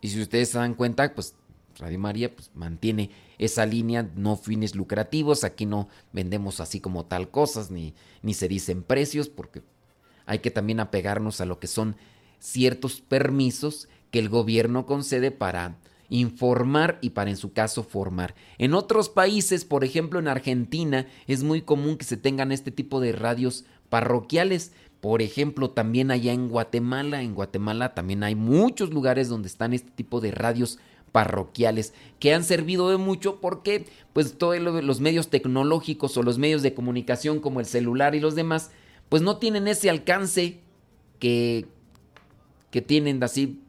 Y 0.00 0.08
si 0.08 0.20
ustedes 0.20 0.50
se 0.50 0.58
dan 0.58 0.74
cuenta, 0.74 1.14
pues 1.14 1.34
Radio 1.78 1.98
María 1.98 2.34
pues, 2.34 2.50
mantiene 2.54 3.10
esa 3.38 3.66
línea, 3.66 4.10
no 4.14 4.36
fines 4.36 4.74
lucrativos. 4.74 5.44
Aquí 5.44 5.66
no 5.66 5.88
vendemos 6.12 6.60
así 6.60 6.80
como 6.80 7.06
tal 7.06 7.30
cosas, 7.30 7.70
ni, 7.70 7.94
ni 8.22 8.34
se 8.34 8.48
dicen 8.48 8.82
precios, 8.82 9.28
porque 9.28 9.62
hay 10.26 10.38
que 10.38 10.50
también 10.50 10.80
apegarnos 10.80 11.40
a 11.40 11.46
lo 11.46 11.58
que 11.58 11.66
son 11.66 11.96
ciertos 12.38 13.00
permisos 13.00 13.88
que 14.14 14.20
el 14.20 14.28
gobierno 14.28 14.86
concede 14.86 15.32
para 15.32 15.76
informar 16.08 17.00
y 17.00 17.10
para 17.10 17.30
en 17.30 17.36
su 17.36 17.52
caso 17.52 17.82
formar. 17.82 18.36
En 18.58 18.72
otros 18.72 19.08
países, 19.08 19.64
por 19.64 19.82
ejemplo 19.82 20.20
en 20.20 20.28
Argentina, 20.28 21.08
es 21.26 21.42
muy 21.42 21.62
común 21.62 21.96
que 21.96 22.04
se 22.04 22.16
tengan 22.16 22.52
este 22.52 22.70
tipo 22.70 23.00
de 23.00 23.10
radios 23.10 23.64
parroquiales. 23.88 24.70
Por 25.00 25.20
ejemplo, 25.20 25.70
también 25.70 26.12
allá 26.12 26.32
en 26.32 26.48
Guatemala, 26.48 27.22
en 27.22 27.34
Guatemala 27.34 27.92
también 27.92 28.22
hay 28.22 28.36
muchos 28.36 28.90
lugares 28.90 29.28
donde 29.28 29.48
están 29.48 29.72
este 29.72 29.90
tipo 29.90 30.20
de 30.20 30.30
radios 30.30 30.78
parroquiales 31.10 31.92
que 32.20 32.34
han 32.34 32.44
servido 32.44 32.90
de 32.90 32.98
mucho 32.98 33.40
porque 33.40 33.86
pues 34.12 34.38
todos 34.38 34.60
los 34.60 35.00
medios 35.00 35.26
tecnológicos 35.26 36.16
o 36.16 36.22
los 36.22 36.38
medios 36.38 36.62
de 36.62 36.72
comunicación 36.72 37.40
como 37.40 37.58
el 37.58 37.66
celular 37.66 38.14
y 38.14 38.20
los 38.20 38.36
demás 38.36 38.70
pues 39.08 39.22
no 39.22 39.38
tienen 39.38 39.66
ese 39.66 39.90
alcance 39.90 40.60
que 41.18 41.66
que 42.70 42.82
tienen 42.82 43.22
así 43.22 43.60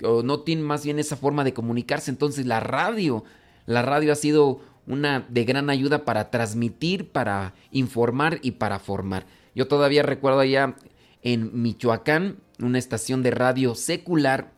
no 0.00 0.40
tienen 0.40 0.64
más 0.64 0.84
bien 0.84 0.98
esa 0.98 1.16
forma 1.16 1.44
de 1.44 1.54
comunicarse. 1.54 2.10
Entonces 2.10 2.46
la 2.46 2.60
radio, 2.60 3.24
la 3.66 3.82
radio 3.82 4.12
ha 4.12 4.16
sido 4.16 4.60
una 4.86 5.26
de 5.28 5.44
gran 5.44 5.70
ayuda 5.70 6.04
para 6.04 6.30
transmitir, 6.30 7.10
para 7.10 7.54
informar 7.70 8.38
y 8.42 8.52
para 8.52 8.78
formar. 8.78 9.26
Yo 9.54 9.68
todavía 9.68 10.02
recuerdo 10.02 10.40
allá 10.40 10.76
en 11.22 11.62
Michoacán 11.62 12.38
una 12.58 12.78
estación 12.78 13.22
de 13.22 13.30
radio 13.30 13.74
secular, 13.74 14.52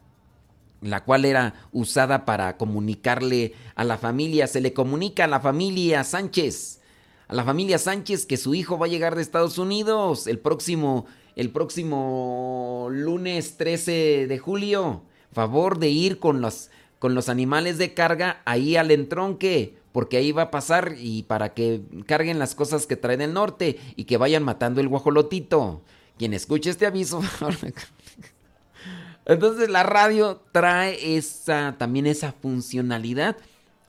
la 0.80 1.04
cual 1.04 1.24
era 1.24 1.54
usada 1.72 2.24
para 2.24 2.56
comunicarle 2.56 3.54
a 3.74 3.84
la 3.84 3.98
familia, 3.98 4.46
se 4.46 4.60
le 4.60 4.72
comunica 4.72 5.24
a 5.24 5.28
la 5.28 5.40
familia 5.40 6.04
Sánchez, 6.04 6.80
a 7.28 7.34
la 7.34 7.44
familia 7.44 7.78
Sánchez 7.78 8.26
que 8.26 8.36
su 8.36 8.54
hijo 8.54 8.78
va 8.78 8.86
a 8.86 8.90
llegar 8.90 9.14
de 9.14 9.22
Estados 9.22 9.58
Unidos 9.58 10.26
el 10.26 10.38
próximo, 10.38 11.06
el 11.34 11.50
próximo 11.50 12.88
lunes 12.90 13.56
13 13.56 14.26
de 14.26 14.38
julio 14.38 15.02
favor 15.36 15.78
de 15.78 15.90
ir 15.90 16.18
con 16.18 16.40
los, 16.40 16.70
con 16.98 17.14
los 17.14 17.28
animales 17.28 17.76
de 17.76 17.92
carga 17.92 18.40
ahí 18.46 18.76
al 18.76 18.90
entronque, 18.90 19.76
porque 19.92 20.16
ahí 20.16 20.32
va 20.32 20.44
a 20.44 20.50
pasar 20.50 20.94
y 20.98 21.24
para 21.24 21.52
que 21.52 21.82
carguen 22.06 22.38
las 22.38 22.54
cosas 22.54 22.86
que 22.86 22.96
traen 22.96 23.18
del 23.18 23.34
norte 23.34 23.78
y 23.96 24.04
que 24.04 24.16
vayan 24.16 24.42
matando 24.42 24.80
el 24.80 24.88
guajolotito. 24.88 25.82
Quien 26.16 26.32
escuche 26.32 26.70
este 26.70 26.86
aviso. 26.86 27.20
Entonces 29.26 29.68
la 29.68 29.82
radio 29.82 30.40
trae 30.52 31.18
esa, 31.18 31.76
también 31.76 32.06
esa 32.06 32.32
funcionalidad. 32.32 33.36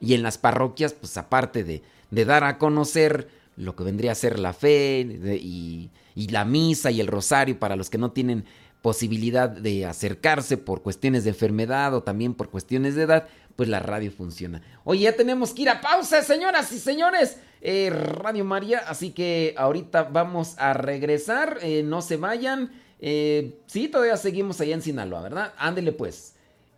Y 0.02 0.16
en 0.16 0.24
las 0.24 0.38
parroquias, 0.38 0.92
pues 0.92 1.16
aparte 1.16 1.64
de, 1.64 1.82
de 2.12 2.26
dar 2.26 2.44
a 2.44 2.58
conocer 2.58 3.30
lo 3.56 3.74
que 3.78 3.86
vendría 3.86 4.12
a 4.12 4.16
ser 4.16 4.38
la 4.38 4.52
fe 4.52 5.00
y, 5.42 5.90
y, 6.14 6.28
la 6.28 6.44
misa 6.44 6.92
y 6.92 7.00
el 7.00 7.08
rosario 7.08 7.58
para 7.58 7.78
los 7.78 7.90
que 7.90 7.98
no 7.98 8.12
tienen 8.12 8.44
posibilidad 8.88 9.50
de 9.50 9.86
acercarse 9.86 10.56
por 10.56 10.82
cuestiones 10.82 11.26
de 11.26 11.32
enfermedad 11.32 11.94
o 11.94 12.04
también 12.04 12.34
por 12.34 12.50
cuestiones 12.50 12.96
de 12.96 13.04
edad, 13.04 13.28
pues 13.58 13.68
la 13.68 13.80
radio 13.80 14.10
funciona. 14.14 14.62
Oye, 14.86 15.02
ya 15.02 15.14
tenemos 15.14 15.52
que 15.52 15.64
ir 15.64 15.70
a 15.70 15.82
pausa, 15.82 16.24
señoras 16.24 16.72
y 16.72 16.80
señores. 16.80 17.38
Eh, 17.60 17.90
radio 17.90 18.46
María, 18.46 18.80
así 18.88 19.12
que 19.12 19.54
ahorita 19.58 20.04
vamos 20.04 20.56
a 20.58 20.72
regresar, 20.72 21.58
eh, 21.64 21.84
no 21.84 22.02
se 22.02 22.16
vayan. 22.16 22.72
Eh, 23.02 23.60
sí, 23.66 23.90
todavía 23.90 24.16
seguimos 24.16 24.62
allá 24.62 24.76
en 24.76 24.82
Sinaloa, 24.82 25.22
¿verdad? 25.22 25.54
Ándele 25.58 25.92
pues. 25.92 26.36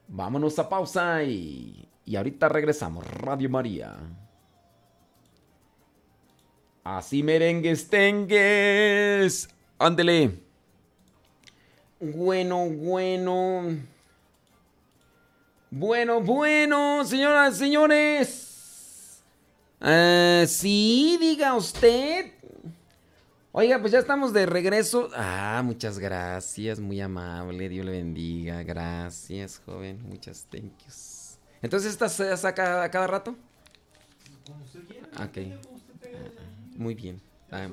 Vámonos 0.08 0.58
a 0.58 0.68
pausa 0.68 1.22
y, 1.22 1.88
y 2.06 2.16
ahorita 2.16 2.50
regresamos. 2.50 3.06
Radio 3.06 3.52
María. 3.52 3.96
Así 6.84 7.22
merengues 7.22 7.88
tengues. 7.88 9.48
Ándele. 9.78 10.49
Bueno, 12.00 12.70
bueno. 12.70 13.78
Bueno, 15.72 16.22
bueno, 16.22 17.04
señoras 17.06 17.56
y 17.56 17.60
señores. 17.60 19.22
Eh, 19.82 20.46
sí, 20.48 21.18
diga 21.20 21.56
usted. 21.56 22.32
Oiga, 23.52 23.80
pues 23.80 23.92
ya 23.92 24.00
estamos 24.00 24.32
de 24.32 24.46
regreso. 24.46 25.10
Ah, 25.16 25.62
muchas 25.64 26.00
gracias, 26.00 26.80
muy 26.80 27.02
amable. 27.02 27.68
Dios 27.68 27.86
le 27.86 27.92
bendiga. 27.92 28.64
Gracias, 28.64 29.62
joven. 29.66 30.02
Muchas 30.08 30.46
thank 30.50 30.72
yous. 30.86 31.38
Entonces, 31.62 31.92
¿esta 31.92 32.08
se 32.08 32.36
saca 32.38 32.84
a 32.84 32.90
cada 32.90 33.08
rato? 33.08 33.36
Como 34.46 34.64
usted 34.64 34.80
Ok. 35.22 35.60
muy 36.78 36.96
bien. 36.96 37.22
Ah, 37.52 37.68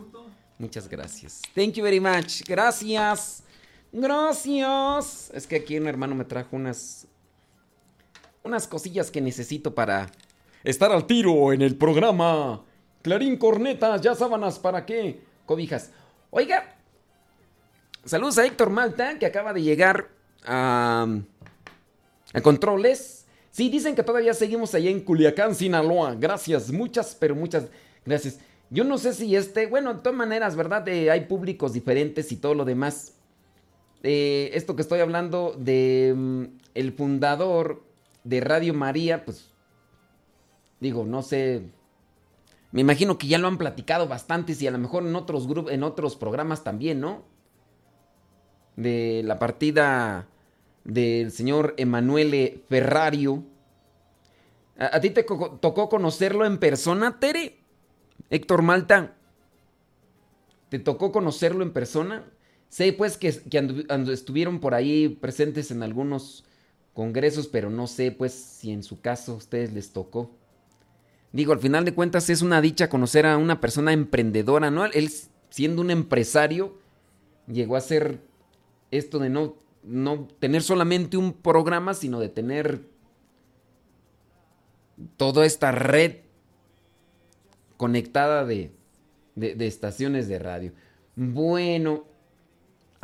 muchas 0.58 0.88
gracias. 0.88 1.42
Thank 1.54 1.74
you 1.74 1.84
very 1.84 2.00
much. 2.00 2.42
Gracias. 2.46 3.42
Gracias. 3.98 5.30
Es 5.32 5.46
que 5.46 5.56
aquí 5.56 5.78
un 5.78 5.86
hermano 5.86 6.14
me 6.14 6.26
trajo 6.26 6.54
unas. 6.54 7.06
Unas 8.42 8.68
cosillas 8.68 9.10
que 9.10 9.22
necesito 9.22 9.74
para 9.74 10.12
estar 10.62 10.92
al 10.92 11.06
tiro 11.06 11.54
en 11.54 11.62
el 11.62 11.76
programa. 11.76 12.62
Clarín, 13.00 13.38
cornetas, 13.38 14.02
ya 14.02 14.14
sábanas, 14.14 14.58
¿para 14.58 14.84
qué? 14.84 15.22
Cobijas. 15.46 15.92
Oiga. 16.28 16.76
Saludos 18.04 18.36
a 18.36 18.44
Héctor 18.44 18.68
Malta, 18.68 19.18
que 19.18 19.24
acaba 19.24 19.54
de 19.54 19.62
llegar 19.62 20.10
a. 20.44 21.06
a 22.34 22.40
controles. 22.42 23.24
Sí, 23.50 23.70
dicen 23.70 23.94
que 23.94 24.02
todavía 24.02 24.34
seguimos 24.34 24.74
allá 24.74 24.90
en 24.90 25.00
Culiacán, 25.00 25.54
Sinaloa. 25.54 26.14
Gracias, 26.16 26.70
muchas, 26.70 27.16
pero 27.18 27.34
muchas 27.34 27.68
gracias. 28.04 28.40
Yo 28.68 28.84
no 28.84 28.98
sé 28.98 29.14
si 29.14 29.34
este, 29.34 29.66
bueno, 29.68 29.94
de 29.94 30.00
todas 30.00 30.18
maneras, 30.18 30.54
¿verdad? 30.54 30.86
Eh, 30.86 31.10
hay 31.10 31.22
públicos 31.22 31.72
diferentes 31.72 32.30
y 32.30 32.36
todo 32.36 32.54
lo 32.54 32.66
demás 32.66 33.15
esto 34.02 34.76
que 34.76 34.82
estoy 34.82 35.00
hablando 35.00 35.54
de 35.58 36.14
mm, 36.16 36.44
el 36.74 36.92
fundador 36.92 37.82
de 38.24 38.40
Radio 38.40 38.74
María, 38.74 39.24
pues 39.24 39.50
digo, 40.80 41.04
no 41.04 41.22
sé. 41.22 41.62
Me 42.72 42.80
imagino 42.80 43.16
que 43.16 43.26
ya 43.26 43.38
lo 43.38 43.48
han 43.48 43.58
platicado 43.58 44.08
bastantes 44.08 44.60
y 44.60 44.66
a 44.66 44.70
lo 44.70 44.78
mejor 44.78 45.04
en 45.04 45.16
otros 45.16 45.46
grupos, 45.46 45.72
en 45.72 45.82
otros 45.82 46.16
programas 46.16 46.64
también, 46.64 47.00
¿no? 47.00 47.24
De 48.76 49.22
la 49.24 49.38
partida 49.38 50.28
del 50.84 51.32
señor 51.32 51.74
Emanuele 51.78 52.62
Ferrario. 52.68 53.42
¿A, 54.78 55.00
ti 55.00 55.10
te 55.10 55.22
tocó 55.22 55.88
conocerlo 55.88 56.44
en 56.44 56.58
persona, 56.58 57.18
Tere? 57.18 57.58
Héctor 58.28 58.62
Malta. 58.62 59.14
¿Te 60.68 60.78
tocó 60.78 61.12
conocerlo 61.12 61.62
en 61.62 61.72
persona? 61.72 62.24
Sé 62.76 62.92
pues 62.92 63.16
que, 63.16 63.28
estuvieron 63.28 64.60
por 64.60 64.74
ahí 64.74 65.08
presentes 65.08 65.70
en 65.70 65.82
algunos 65.82 66.44
congresos, 66.92 67.48
pero 67.48 67.70
no 67.70 67.86
sé 67.86 68.12
pues 68.12 68.34
si 68.34 68.70
en 68.70 68.82
su 68.82 69.00
caso 69.00 69.32
a 69.32 69.36
ustedes 69.36 69.72
les 69.72 69.94
tocó. 69.94 70.30
Digo, 71.32 71.54
al 71.54 71.58
final 71.58 71.86
de 71.86 71.94
cuentas 71.94 72.28
es 72.28 72.42
una 72.42 72.60
dicha 72.60 72.90
conocer 72.90 73.24
a 73.24 73.38
una 73.38 73.62
persona 73.62 73.94
emprendedora, 73.94 74.70
¿no? 74.70 74.84
Él 74.84 75.10
siendo 75.48 75.80
un 75.80 75.90
empresario 75.90 76.76
llegó 77.46 77.76
a 77.76 77.80
ser 77.80 78.20
esto 78.90 79.20
de 79.20 79.30
no, 79.30 79.56
no 79.82 80.28
tener 80.38 80.62
solamente 80.62 81.16
un 81.16 81.32
programa, 81.32 81.94
sino 81.94 82.20
de 82.20 82.28
tener 82.28 82.82
toda 85.16 85.46
esta 85.46 85.72
red 85.72 86.16
conectada 87.78 88.44
de, 88.44 88.70
de 89.34 89.66
estaciones 89.66 90.28
de 90.28 90.38
radio. 90.38 90.72
Bueno, 91.14 92.04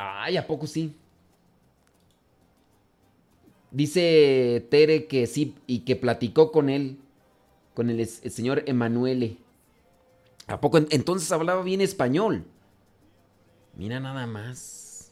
ay, 0.03 0.37
¿a 0.37 0.47
poco 0.47 0.67
sí? 0.67 0.95
Dice 3.71 4.67
Tere 4.71 5.07
que 5.07 5.27
sí 5.27 5.55
y 5.67 5.81
que 5.81 5.97
platicó 5.97 6.53
con 6.53 6.69
él 6.69 6.99
con 7.75 7.89
el, 7.91 8.07
señor 8.07 8.65
Emanuele. 8.67 9.39
¿A 10.47 10.61
poco 10.61 10.79
entonces 10.79 11.31
hablaba 11.33 11.63
bien 11.63 11.81
español? 11.81 12.45
Mira 13.77 14.01
nada 14.01 14.27
más. 14.27 15.11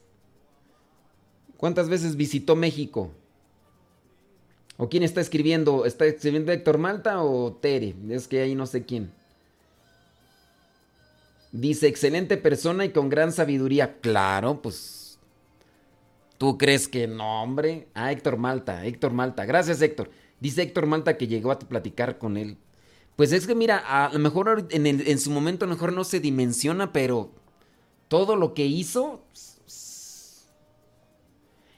¿Cuántas 1.57 1.88
veces 1.88 2.16
visitó 2.16 2.57
México? 2.57 3.11
¿O 4.76 4.88
quién 4.88 5.03
está 5.03 5.20
escribiendo? 5.20 5.84
¿Está 5.84 6.07
escribiendo 6.07 6.53
Héctor 6.53 6.78
Malta 6.78 7.22
o 7.22 7.53
Tere? 7.53 7.95
Es 8.09 8.28
que 8.28 8.41
ahí 8.41 8.55
no 8.55 8.66
sé 8.66 8.84
quién. 8.84 9.12
Dice, 11.53 11.88
excelente 11.88 12.36
persona 12.36 12.84
y 12.84 12.90
con 12.90 13.09
gran 13.09 13.32
sabiduría. 13.32 13.98
Claro, 14.01 14.62
pues... 14.62 15.18
¿Tú 16.38 16.57
crees 16.57 16.88
que 16.88 17.07
no, 17.07 17.42
hombre? 17.42 17.88
Ah, 17.92 18.12
Héctor 18.12 18.38
Malta, 18.38 18.86
Héctor 18.86 19.12
Malta. 19.12 19.44
Gracias, 19.44 19.82
Héctor. 19.82 20.11
Dice 20.40 20.62
Héctor 20.62 20.86
Malta 20.86 21.18
que 21.18 21.26
llegó 21.26 21.53
a 21.53 21.59
platicar 21.59 22.16
con 22.16 22.38
él. 22.38 22.57
Pues 23.14 23.32
es 23.32 23.46
que 23.46 23.55
mira, 23.55 23.76
a 23.76 24.11
lo 24.11 24.18
mejor 24.18 24.66
en, 24.70 25.18
su 25.18 25.30
momento 25.30 25.66
a 25.66 25.68
lo 25.68 25.74
mejor 25.74 25.92
no 25.92 26.05
se 26.05 26.20
dimensiona, 26.20 26.92
pero 26.92 27.30
todo 28.09 28.36
lo 28.36 28.55
que 28.55 28.64
hizo... 28.64 29.22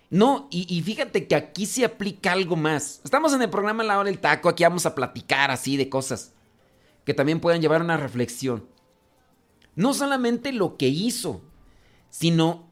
No, 0.09 0.47
y, 0.51 0.83
fíjate 0.83 1.27
que 1.27 1.35
aquí 1.35 1.65
se 1.67 1.87
aplica 1.87 2.33
algo 2.33 2.55
más. 2.55 3.01
Estamos 3.03 3.33
en 3.33 3.43
el 3.43 3.51
programa 3.51 3.83
La 3.83 3.99
Hora 3.99 4.11
del 4.11 4.21
Taco, 4.21 4.51
aquí 4.51 4.63
vamos 4.63 4.87
a 4.87 4.95
platicar 4.95 5.51
así 5.51 5.77
de 5.77 5.89
cosas 5.89 6.33
que 7.05 7.15
también 7.15 7.41
puedan 7.41 7.61
llevar 7.61 7.81
a 7.81 7.85
una 7.85 7.97
reflexión. 7.97 8.65
No 9.75 9.95
solamente 9.95 10.53
lo 10.53 10.77
que 10.77 10.89
hizo, 10.89 11.41
sino 12.11 12.69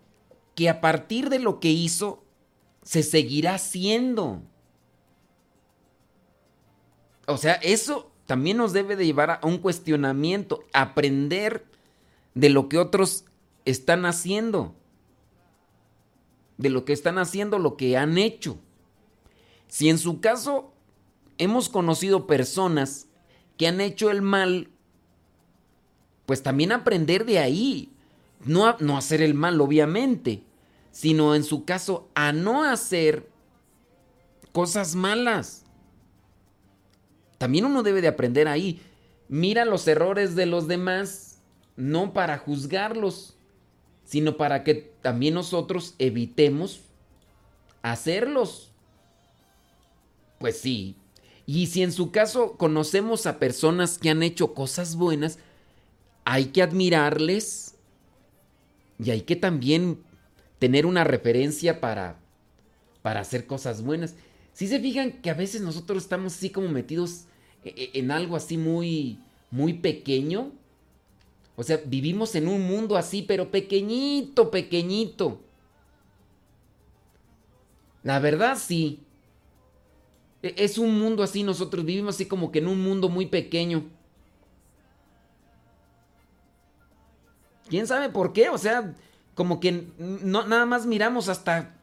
que 0.55 0.69
a 0.69 0.81
partir 0.81 1.31
de 1.31 1.39
lo 1.39 1.61
que 1.61 1.71
hizo, 1.71 2.25
se 2.83 3.03
seguirá 3.03 3.55
haciendo. 3.55 4.43
O 7.27 7.37
sea, 7.37 7.55
eso 7.55 8.11
también 8.27 8.57
nos 8.57 8.73
debe 8.73 8.97
de 8.97 9.07
llevar 9.07 9.31
a 9.31 9.41
un 9.47 9.59
cuestionamiento, 9.59 10.65
aprender 10.73 11.67
de 12.35 12.51
lo 12.51 12.69
que 12.69 12.79
otros 12.79 13.25
están 13.65 14.05
haciendo, 14.07 14.75
de 16.59 16.71
lo 16.71 16.85
que 16.85 16.93
están 16.93 17.19
haciendo, 17.19 17.59
lo 17.59 17.77
que 17.77 17.97
han 17.97 18.19
hecho. 18.19 18.59
Si 19.69 19.89
en 19.89 19.99
su 19.99 20.21
caso 20.21 20.73
hemos 21.39 21.69
conocido 21.69 22.27
personas 22.27 23.09
que 23.57 23.67
han 23.67 23.81
hecho 23.81 24.11
el 24.11 24.23
mal, 24.23 24.71
pues 26.31 26.45
también 26.45 26.71
aprender 26.71 27.25
de 27.25 27.41
ahí. 27.41 27.91
No, 28.45 28.77
no 28.79 28.97
hacer 28.97 29.21
el 29.21 29.35
mal, 29.35 29.61
obviamente, 29.61 30.45
sino 30.93 31.35
en 31.35 31.43
su 31.43 31.65
caso 31.65 32.09
a 32.15 32.31
no 32.31 32.63
hacer 32.63 33.29
cosas 34.53 34.95
malas. 34.95 35.65
También 37.37 37.65
uno 37.65 37.83
debe 37.83 38.01
de 38.01 38.07
aprender 38.07 38.47
ahí. 38.47 38.81
Mira 39.27 39.65
los 39.65 39.89
errores 39.89 40.37
de 40.37 40.47
los 40.47 40.69
demás, 40.69 41.41
no 41.75 42.13
para 42.13 42.39
juzgarlos, 42.39 43.35
sino 44.05 44.37
para 44.37 44.63
que 44.63 44.95
también 45.03 45.35
nosotros 45.35 45.97
evitemos 45.99 46.83
hacerlos. 47.83 48.71
Pues 50.39 50.61
sí. 50.61 50.95
Y 51.45 51.67
si 51.67 51.83
en 51.83 51.91
su 51.91 52.13
caso 52.13 52.53
conocemos 52.53 53.27
a 53.27 53.41
personas 53.41 53.99
que 53.99 54.11
han 54.11 54.23
hecho 54.23 54.55
cosas 54.55 54.95
buenas, 54.95 55.41
hay 56.31 56.47
que 56.47 56.63
admirarles 56.63 57.75
y 59.01 59.11
hay 59.11 59.23
que 59.23 59.35
también 59.35 59.99
tener 60.61 60.87
una 60.87 61.03
referencia 61.03 61.81
para, 61.81 62.21
para 63.03 63.19
hacer 63.19 63.49
cosas 63.49 63.83
buenas. 63.83 64.15
Si 64.53 64.69
se 64.69 64.79
fijan 64.79 65.11
que 65.23 65.31
a 65.31 65.35
veces 65.35 65.61
nosotros 65.61 66.05
estamos 66.05 66.37
así 66.37 66.51
como 66.51 66.69
metidos 66.69 67.25
e, 67.65 67.71
e, 67.71 67.99
en 67.99 68.13
algo 68.13 68.37
así 68.37 68.57
muy, 68.57 69.19
muy 69.51 69.73
pequeño. 69.73 70.53
O 71.57 71.65
sea, 71.65 71.81
vivimos 71.85 72.37
en 72.37 72.47
un 72.47 72.63
mundo 72.63 72.97
así, 72.97 73.23
pero 73.23 73.51
pequeñito, 73.51 74.53
pequeñito. 74.53 75.41
La 78.05 78.21
verdad 78.21 78.57
sí. 78.57 79.01
E, 80.45 80.55
es 80.59 80.79
un 80.79 80.97
mundo 80.97 81.25
así, 81.25 81.43
nosotros 81.43 81.85
vivimos 81.85 82.15
así 82.15 82.27
como 82.27 82.53
que 82.53 82.61
en 82.61 82.69
un 82.69 82.81
mundo 82.81 83.09
muy 83.09 83.27
pequeño. 83.27 83.99
¿Quién 87.71 87.87
sabe 87.87 88.11
por 88.11 88.35
qué? 88.35 88.51
O 88.51 88.59
sea, 88.59 88.95
como 89.35 89.61
que 89.61 89.87
no, 89.99 90.47
nada 90.47 90.67
más 90.67 90.85
miramos 90.85 91.29
hasta 91.31 91.75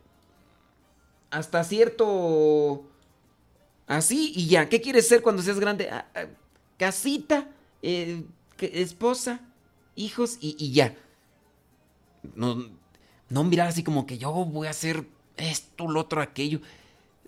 hasta 1.32 1.64
cierto 1.64 2.86
Así 3.88 4.34
y 4.36 4.48
ya. 4.48 4.68
¿Qué 4.68 4.82
quieres 4.82 5.08
ser 5.08 5.22
cuando 5.22 5.42
seas 5.42 5.60
grande? 5.60 5.90
Ah, 5.90 6.06
ah, 6.14 6.26
casita, 6.78 7.48
eh, 7.82 8.26
esposa, 8.60 9.40
hijos 9.96 10.38
y, 10.42 10.72
ya. 10.74 10.94
No, 12.36 12.66
no 13.30 13.44
mirar 13.46 13.70
así 13.70 13.84
como 13.84 14.06
que 14.06 14.18
yo 14.18 14.32
voy 14.32 14.68
a 14.68 14.72
hacer 14.72 15.08
esto, 15.38 15.88
lo 15.88 16.02
otro, 16.02 16.22
aquello. 16.22 16.60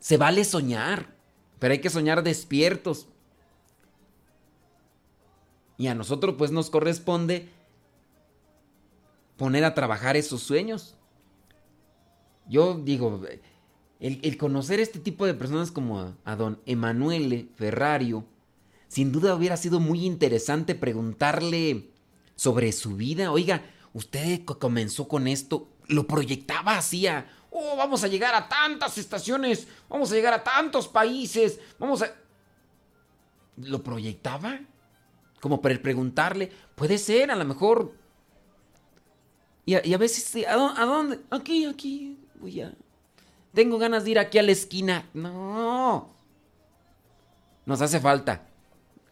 Se 0.01 0.18
vale 0.18 0.43
soñar, 0.43 1.16
pero 1.60 1.72
hay 1.72 1.80
que 1.80 1.89
soñar 1.89 2.24
despiertos. 2.24 3.07
Y 5.78 5.88
a 5.88 5.95
nosotros 5.95 6.36
pues 6.38 6.51
nos 6.51 6.70
corresponde 6.70 7.47
poner 9.40 9.64
a 9.64 9.74
trabajar 9.74 10.18
esos 10.18 10.44
sueños. 10.44 10.96
Yo 12.48 12.76
digo, 12.76 13.22
el, 14.00 14.38
conocer 14.38 14.82
este 14.82 15.00
tipo 15.00 15.26
de 15.26 15.34
personas 15.34 15.72
como 15.72 16.14
a, 16.26 16.36
don 16.36 16.62
Emanuele 16.66 17.48
Ferrario, 17.56 18.26
sin 18.90 19.12
duda 19.12 19.34
hubiera 19.34 19.56
sido 19.56 19.80
muy 19.80 20.06
interesante 20.06 20.76
preguntarle 20.76 21.90
sobre 22.36 22.72
su 22.74 22.98
vida. 22.98 23.32
Oiga, 23.32 23.64
usted 23.94 24.44
comenzó 24.44 25.08
con 25.08 25.28
esto, 25.28 25.70
lo 25.88 26.06
proyectaba 26.06 26.78
así 26.78 27.08
oh, 27.50 27.78
vamos 27.78 28.04
a 28.04 28.08
llegar 28.08 28.36
a 28.36 28.50
tantas 28.50 28.98
estaciones, 28.98 29.68
vamos 29.88 30.12
a 30.12 30.16
llegar 30.16 30.34
a 30.34 30.44
tantos 30.44 30.88
países, 30.88 31.60
vamos 31.80 32.02
a... 32.02 32.14
¿Lo 33.56 33.84
proyectaba? 33.84 34.60
Como 35.40 35.62
para 35.62 35.82
preguntarle, 35.82 36.52
puede 36.76 36.98
ser, 36.98 37.32
a 37.32 37.38
lo 37.38 37.46
mejor... 37.46 37.99
Y 39.70 39.93
a, 39.93 39.97
veces, 39.99 40.47
¿a, 40.47 40.82
¿a 40.82 40.86
dónde? 40.88 41.20
Aquí, 41.30 41.65
aquí, 41.65 42.17
voy 42.39 42.59
a... 42.61 42.74
Tengo 43.53 43.78
ganas 43.78 44.03
de 44.03 44.11
ir 44.11 44.20
aquí 44.20 44.39
a 44.39 44.43
la 44.43 44.51
esquina. 44.51 45.07
No. 45.13 46.09
Nos 47.67 47.80
hace 47.80 47.99
falta. 47.99 48.47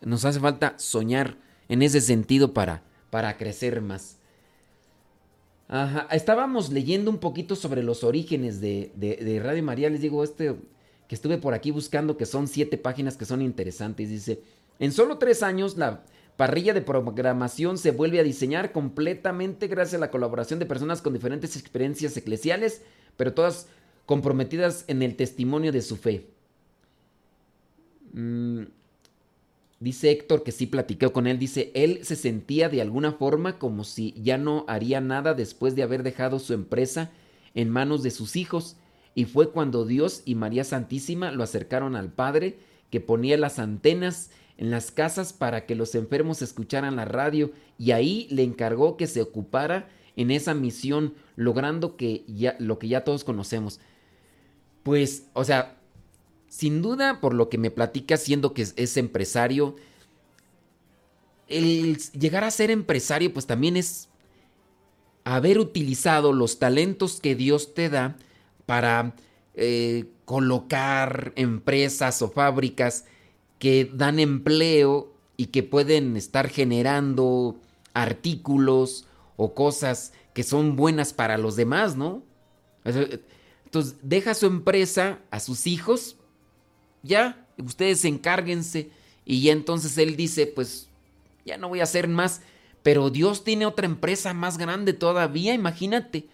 Nos 0.02 0.26
hace 0.26 0.40
falta 0.40 0.74
soñar 0.80 1.38
en 1.70 1.84
ese 1.84 2.02
sentido 2.02 2.56
para, 2.56 2.82
para 3.12 3.38
crecer 3.38 3.82
más. 3.82 4.18
Ajá. 5.68 6.08
Estábamos 6.10 6.72
leyendo 6.72 7.12
un 7.12 7.20
poquito 7.20 7.56
sobre 7.56 7.84
los 7.84 8.04
orígenes 8.04 8.60
de, 8.60 8.92
de, 8.96 9.40
Radio 9.40 9.62
María. 9.62 9.92
Les 9.92 10.02
digo, 10.02 10.24
este 10.24 10.56
que 11.08 11.14
estuve 11.14 11.38
por 11.38 11.54
aquí 11.54 11.70
buscando, 11.70 12.18
que 12.18 12.26
son 12.26 12.48
siete 12.48 12.80
páginas 12.80 13.16
que 13.16 13.26
son 13.26 13.44
interesantes. 13.44 14.10
Dice, 14.10 14.42
en 14.80 14.92
solo 14.92 15.20
tres 15.20 15.44
años 15.44 15.78
la 15.78 16.04
parrilla 16.38 16.74
de 16.74 16.82
programación 16.82 17.78
se 17.78 17.92
vuelve 17.92 18.20
a 18.20 18.24
diseñar 18.24 18.72
completamente 18.72 19.68
gracias 19.68 19.96
a 19.96 20.06
la 20.06 20.12
colaboración 20.12 20.60
de 20.60 20.68
personas 20.68 21.02
con 21.02 21.14
diferentes 21.14 21.58
experiencias 21.58 22.16
eclesiales, 22.16 22.84
pero 23.18 23.34
todas 23.34 23.68
comprometidas 24.06 24.86
en 24.88 25.02
el 25.02 25.16
testimonio 25.16 25.72
de 25.72 25.82
su 25.82 25.98
fe. 25.98 26.28
Mm, 28.14 28.64
dice 29.80 30.12
Héctor 30.12 30.44
que 30.44 30.52
sí 30.52 30.68
platicó 30.68 31.12
con 31.12 31.28
él, 31.28 31.40
dice, 31.40 31.72
él 31.74 32.00
se 32.04 32.16
sentía 32.16 32.70
de 32.70 32.82
alguna 32.82 33.12
forma 33.12 33.58
como 33.58 33.84
si 33.84 34.14
ya 34.22 34.38
no 34.38 34.64
haría 34.68 35.02
nada 35.02 35.34
después 35.34 35.76
de 35.76 35.84
haber 35.84 36.04
dejado 36.04 36.40
su 36.40 36.54
empresa 36.54 37.12
en 37.56 37.70
manos 37.70 38.04
de 38.04 38.12
sus 38.12 38.36
hijos. 38.36 38.78
Y 39.16 39.26
fue 39.26 39.50
cuando 39.50 39.86
Dios 39.86 40.22
y 40.26 40.36
María 40.36 40.64
Santísima 40.64 41.32
lo 41.32 41.44
acercaron 41.44 41.96
al 41.96 42.12
Padre, 42.12 42.60
que 42.92 43.02
ponía 43.02 43.36
las 43.38 43.58
antenas 43.58 44.30
en 44.58 44.72
las 44.72 44.92
casas 44.92 45.34
para 45.34 45.66
que 45.66 45.76
los 45.76 45.96
enfermos 45.96 46.42
escucharan 46.42 46.96
la 46.96 47.06
radio, 47.06 47.52
y 47.78 47.92
ahí 47.92 48.28
le 48.32 48.44
encargó 48.44 48.98
que 48.98 49.08
se 49.08 49.22
ocupara 49.22 49.90
en 50.16 50.32
esa 50.32 50.54
misión, 50.54 51.14
logrando 51.36 51.96
que 51.96 52.24
ya, 52.28 52.56
lo 52.60 52.80
que 52.80 52.88
ya 52.88 53.04
todos 53.04 53.24
conocemos. 53.24 53.80
Pues, 54.84 55.28
o 55.34 55.44
sea, 55.44 55.78
sin 56.48 56.82
duda, 56.82 57.20
por 57.22 57.34
lo 57.34 57.50
que 57.50 57.58
me 57.58 57.72
platica, 57.72 58.18
siendo 58.18 58.54
que 58.54 58.64
es, 58.76 58.98
empresario, 58.98 59.76
el 61.48 61.98
llegar 62.14 62.44
a 62.44 62.52
ser 62.52 62.72
empresario, 62.72 63.32
pues 63.32 63.46
también 63.46 63.78
es 63.78 64.10
haber 65.24 65.60
utilizado 65.60 66.34
los 66.34 66.58
talentos 66.58 67.20
que 67.20 67.36
Dios 67.36 67.74
te 67.74 67.90
da 67.90 68.18
para 68.66 69.14
eh, 69.54 70.06
colocar 70.26 71.34
empresas 71.36 72.22
o 72.22 72.30
fábricas 72.30 73.06
que 73.60 73.90
dan 73.94 74.20
empleo 74.20 75.14
y 75.36 75.48
que 75.48 75.64
pueden 75.64 76.18
estar 76.18 76.50
generando 76.50 77.60
artículos 77.94 79.06
o 79.36 79.54
cosas 79.54 80.14
que 80.34 80.44
son 80.44 80.76
buenas 80.76 81.14
para 81.14 81.38
los 81.38 81.56
demás, 81.56 81.96
¿no? 81.96 82.24
Entonces 82.84 83.96
deja 84.02 84.34
su 84.34 84.46
empresa 84.46 85.20
a 85.32 85.40
sus 85.40 85.68
hijos 85.68 86.18
ya, 87.08 87.48
ustedes 87.58 88.06
encárguense. 88.06 88.92
Y 89.26 89.42
ya 89.42 89.52
entonces 89.52 89.98
él 89.98 90.16
dice, 90.16 90.48
pues 90.48 90.90
ya 91.46 91.58
no 91.58 91.70
voy 91.70 91.80
a 91.80 91.84
hacer 91.84 92.08
más. 92.08 92.42
Pero 92.84 93.10
Dios 93.10 93.44
tiene 93.44 93.66
otra 93.66 93.86
empresa 93.86 94.34
más 94.34 94.58
grande 94.58 94.94
todavía, 94.94 95.54
imagínate. 95.54 96.28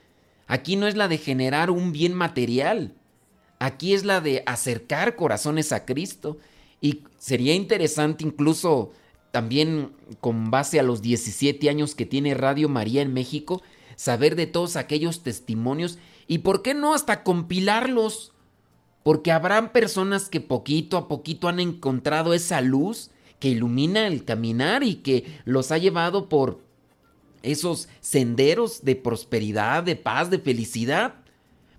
Aquí 0.47 0.75
no 0.75 0.87
es 0.87 0.95
la 0.95 1.07
de 1.07 1.17
generar 1.17 1.69
un 1.69 1.91
bien 1.91 2.13
material. 2.13 2.93
Aquí 3.59 3.93
es 3.93 4.03
la 4.03 4.19
de 4.21 4.43
acercar 4.45 5.15
corazones 5.15 5.71
a 5.71 5.85
Cristo. 5.85 6.37
Y 6.83 7.01
sería 7.17 7.55
interesante 7.55 8.25
incluso 8.25 8.91
también 9.31 9.93
con 10.19 10.51
base 10.51 10.81
a 10.81 10.83
los 10.83 11.01
17 11.01 11.69
años 11.69 11.95
que 11.95 12.05
tiene 12.05 12.33
Radio 12.33 12.67
María 12.67 13.01
en 13.01 13.13
México, 13.13 13.63
saber 13.95 14.35
de 14.35 14.47
todos 14.47 14.75
aquellos 14.75 15.23
testimonios 15.23 15.97
y 16.27 16.39
por 16.39 16.61
qué 16.61 16.73
no 16.73 16.93
hasta 16.93 17.23
compilarlos 17.23 18.33
porque 19.01 19.31
habrán 19.31 19.71
personas 19.71 20.27
que 20.27 20.41
poquito 20.41 20.97
a 20.97 21.07
poquito 21.07 21.47
han 21.47 21.61
encontrado 21.61 22.33
esa 22.33 22.59
luz 22.59 23.11
que 23.39 23.49
ilumina 23.49 24.05
el 24.05 24.25
caminar 24.25 24.83
y 24.83 24.95
que 24.95 25.39
los 25.45 25.71
ha 25.71 25.77
llevado 25.77 26.27
por 26.27 26.59
esos 27.43 27.87
senderos 28.01 28.83
de 28.83 28.97
prosperidad, 28.97 29.83
de 29.83 29.95
paz, 29.95 30.29
de 30.29 30.39
felicidad. 30.39 31.15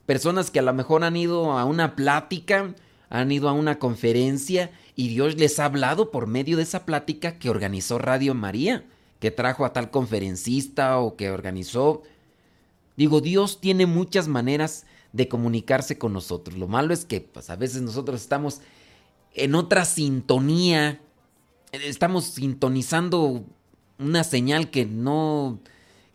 Personas 0.07 0.51
que 0.51 0.61
a 0.61 0.63
lo 0.63 0.73
mejor 0.73 1.05
han 1.05 1.17
ido 1.17 1.53
a 1.53 1.67
una 1.67 1.95
plática, 1.95 2.75
han 3.11 3.33
ido 3.33 3.49
a 3.49 3.53
una 3.53 3.79
conferencia 3.79 4.71
y 4.97 5.09
Dios 5.09 5.37
les 5.37 5.59
ha 5.59 5.67
hablado 5.67 6.11
por 6.11 6.27
medio 6.27 6.57
de 6.57 6.63
esa 6.63 6.85
plática 6.85 7.39
que 7.39 7.51
organizó 7.51 7.99
Radio 7.99 8.35
María, 8.35 8.85
que 9.21 9.31
trajo 9.31 9.65
a 9.65 9.73
tal 9.73 9.91
conferencista 9.91 10.99
o 10.99 11.17
que 11.17 11.31
organizó. 11.31 12.03
Digo, 12.97 13.21
Dios 13.21 13.61
tiene 13.61 13.87
muchas 13.87 14.29
maneras 14.29 14.87
de 15.13 15.29
comunicarse 15.29 15.99
con 15.99 16.13
nosotros. 16.13 16.59
Lo 16.59 16.69
malo 16.69 16.93
es 16.93 17.05
que 17.05 17.21
pues, 17.21 17.51
a 17.51 17.57
veces 17.57 17.83
nosotros 17.83 18.21
estamos 18.21 18.61
en 19.35 19.55
otra 19.55 19.85
sintonía, 19.85 21.01
estamos 21.73 22.25
sintonizando 22.25 23.45
una 23.99 24.25
señal 24.25 24.71
que 24.71 24.87
no, 24.87 25.61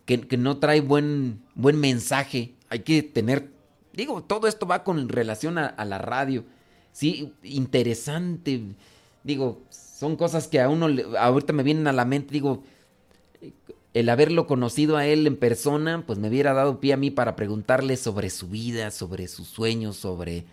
que, 0.06 0.38
no 0.38 0.58
trae 0.58 0.82
buen, 0.82 1.42
buen 1.56 1.80
mensaje. 1.80 2.56
Hay 2.70 2.80
que 2.80 3.04
tener, 3.04 3.52
digo, 3.94 4.24
todo 4.24 4.48
esto 4.48 4.66
va 4.66 4.84
con 4.84 5.10
relación 5.10 5.58
a, 5.58 5.68
a 5.68 5.86
la 5.86 5.98
radio. 5.98 6.46
Sí, 7.00 7.32
interesante. 7.44 8.62
Digo, 9.24 9.62
son 9.70 10.18
cosas 10.18 10.50
que 10.50 10.60
a 10.60 10.68
uno 10.68 10.90
ahorita 11.18 11.54
me 11.54 11.64
vienen 11.64 11.88
a 11.88 11.94
la 11.94 12.04
mente. 12.04 12.34
Digo, 12.34 12.62
el 13.94 14.10
haberlo 14.10 14.48
conocido 14.48 14.98
a 14.98 15.08
él 15.08 15.26
en 15.26 15.38
persona, 15.38 16.04
pues 16.06 16.20
me 16.20 16.28
hubiera 16.28 16.52
dado 16.52 16.82
pie 16.82 16.92
a 16.92 16.98
mí 16.98 17.10
para 17.10 17.38
preguntarle 17.38 17.96
sobre 17.96 18.30
su 18.30 18.50
vida, 18.50 18.92
sobre 18.92 19.30
sus 19.30 19.48
sueños, 19.48 19.96
sobre 19.96 20.44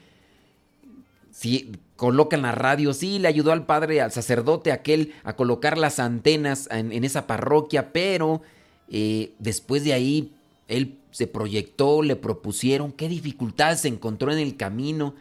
si 1.32 1.72
colocan 1.97 2.42
la 2.42 2.53
radio, 2.53 2.94
sí, 2.94 3.18
le 3.18 3.26
ayudó 3.26 3.51
al 3.51 3.66
padre, 3.66 4.01
al 4.01 4.12
sacerdote 4.12 4.70
aquel 4.70 5.14
a 5.24 5.34
colocar 5.34 5.76
las 5.76 5.99
antenas 5.99 6.68
en, 6.70 7.03
esa 7.03 7.26
parroquia, 7.26 7.92
pero 7.92 8.40
eh, 8.88 9.32
después 9.40 9.82
de 9.82 9.94
ahí 9.94 10.32
él 10.68 11.01
se 11.11 11.26
proyectó, 11.26 12.03
le 12.03 12.14
propusieron, 12.14 12.92
qué 12.92 13.09
dificultades 13.09 13.80
se 13.80 13.88
encontró 13.88 14.30
en 14.30 14.38
el 14.38 14.57
camino. 14.57 15.16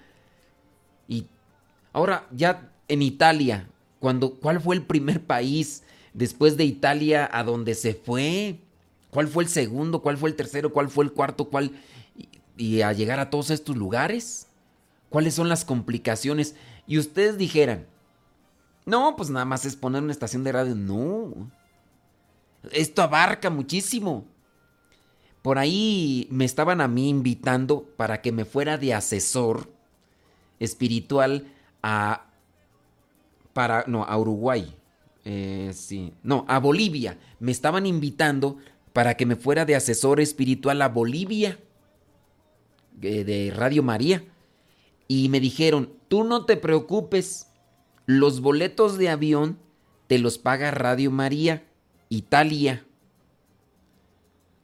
Y 1.96 1.98
ahora 1.98 2.28
ya 2.32 2.72
en 2.88 3.02
Italia, 3.02 3.68
cuando, 4.00 4.36
¿cuál 4.36 4.62
fue 4.62 4.76
el 4.76 4.84
primer 4.84 5.24
país 5.24 5.84
después 6.16 6.56
de 6.58 6.64
Italia 6.64 7.30
a 7.32 7.44
donde 7.44 7.76
se 7.76 7.94
fue. 7.94 8.58
¿Cuál 9.12 9.28
fue 9.28 9.44
el 9.44 9.50
segundo? 9.50 10.02
¿Cuál 10.02 10.18
fue 10.18 10.30
el 10.30 10.36
tercero? 10.36 10.74
¿Cuál 10.74 10.90
fue 10.90 11.06
el 11.06 11.12
cuarto? 11.12 11.46
¿Cuál? 11.46 11.72
Y, 12.58 12.82
a 12.82 12.92
llegar 12.94 13.20
a 13.20 13.30
todos 13.30 13.52
estos 13.52 13.76
lugares. 13.76 14.48
¿Cuáles 15.10 15.36
son 15.36 15.50
las 15.50 15.64
complicaciones? 15.64 16.56
Y 16.88 16.98
ustedes 16.98 17.38
dijeran, 17.38 17.86
no, 18.86 19.16
pues 19.16 19.30
nada 19.30 19.46
más 19.46 19.66
es 19.66 19.76
poner 19.76 20.02
una 20.02 20.12
estación 20.12 20.44
de 20.44 20.54
radio. 20.54 20.76
No. 20.76 21.52
Esto 22.72 23.04
abarca 23.04 23.50
muchísimo. 23.50 24.26
Por 25.42 25.60
ahí 25.60 26.28
me 26.32 26.46
estaban 26.46 26.82
a 26.82 26.88
mí 26.88 27.10
invitando 27.10 27.84
para 27.98 28.22
que 28.22 28.32
me 28.32 28.46
fuera 28.46 28.78
de 28.78 28.94
asesor 28.94 29.70
espiritual 30.60 31.52
a 31.88 32.26
para 33.54 33.86
no, 33.88 34.04
a 34.04 34.18
Uruguay. 34.18 34.76
Eh, 35.24 35.72
sí, 35.74 36.14
no, 36.24 36.46
a 36.48 36.60
Bolivia. 36.60 37.20
Me 37.40 37.52
estaban 37.52 37.86
invitando 37.86 38.58
para 38.92 39.16
que 39.16 39.28
me 39.28 39.36
fuera 39.36 39.66
de 39.66 39.76
asesor 39.76 40.20
espiritual 40.20 40.82
a 40.82 40.90
Bolivia, 40.90 41.60
de 42.94 43.54
Radio 43.56 43.84
María. 43.84 44.24
Y 45.08 45.30
me 45.30 45.40
dijeron, 45.40 45.94
tú 46.08 46.24
no 46.24 46.46
te 46.46 46.58
preocupes, 46.58 47.52
los 48.08 48.42
boletos 48.42 48.98
de 48.98 49.10
avión 49.10 49.60
te 50.08 50.18
los 50.18 50.40
paga 50.40 50.72
Radio 50.72 51.12
María, 51.12 51.64
Italia. 52.10 52.84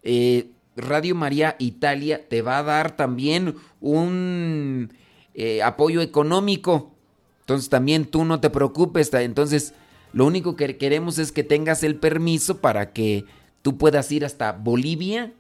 Eh, 0.02 0.50
Radio 0.76 1.14
María 1.14 1.56
Italia 1.60 2.28
te 2.28 2.42
va 2.42 2.58
a 2.58 2.64
dar 2.64 2.96
también 2.96 3.56
un 3.80 4.92
eh, 5.36 5.62
apoyo 5.62 6.02
económico. 6.02 6.96
Entonces 7.42 7.70
también 7.70 8.06
tú 8.06 8.26
no 8.26 8.40
te 8.40 8.50
preocupes. 8.50 9.14
Entonces 9.14 9.74
lo 10.14 10.26
único 10.26 10.56
que 10.56 10.78
queremos 10.78 11.18
es 11.18 11.32
que 11.32 11.44
tengas 11.44 11.84
el 11.84 11.96
permiso 11.96 12.58
para 12.58 12.94
que 12.94 13.26
tú 13.62 13.78
puedas 13.78 14.12
ir 14.12 14.26
hasta 14.26 14.52
Bolivia 14.54 15.34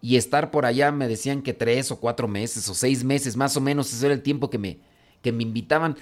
y 0.00 0.16
estar 0.16 0.50
por 0.50 0.66
allá. 0.66 0.92
Me 0.92 1.08
decían 1.08 1.42
que 1.42 1.54
tres 1.54 1.90
o 1.90 2.00
cuatro 2.00 2.28
meses 2.28 2.68
o 2.68 2.74
seis 2.74 3.04
meses, 3.04 3.36
más 3.36 3.56
o 3.56 3.60
menos, 3.60 3.92
ese 3.92 4.06
era 4.06 4.14
el 4.14 4.22
tiempo 4.22 4.50
que 4.50 4.58
me, 4.58 4.78
que 5.22 5.32
me 5.32 5.42
invitaban. 5.42 5.96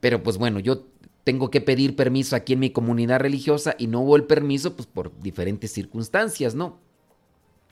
Pero 0.00 0.22
pues 0.22 0.38
bueno, 0.38 0.60
yo 0.60 0.86
tengo 1.24 1.50
que 1.50 1.60
pedir 1.60 1.96
permiso 1.96 2.36
aquí 2.36 2.52
en 2.52 2.60
mi 2.60 2.70
comunidad 2.70 3.20
religiosa 3.20 3.74
y 3.78 3.88
no 3.88 4.00
hubo 4.00 4.16
el 4.16 4.24
permiso 4.24 4.76
pues 4.76 4.86
por 4.86 5.18
diferentes 5.20 5.72
circunstancias, 5.72 6.54
¿no? 6.54 6.78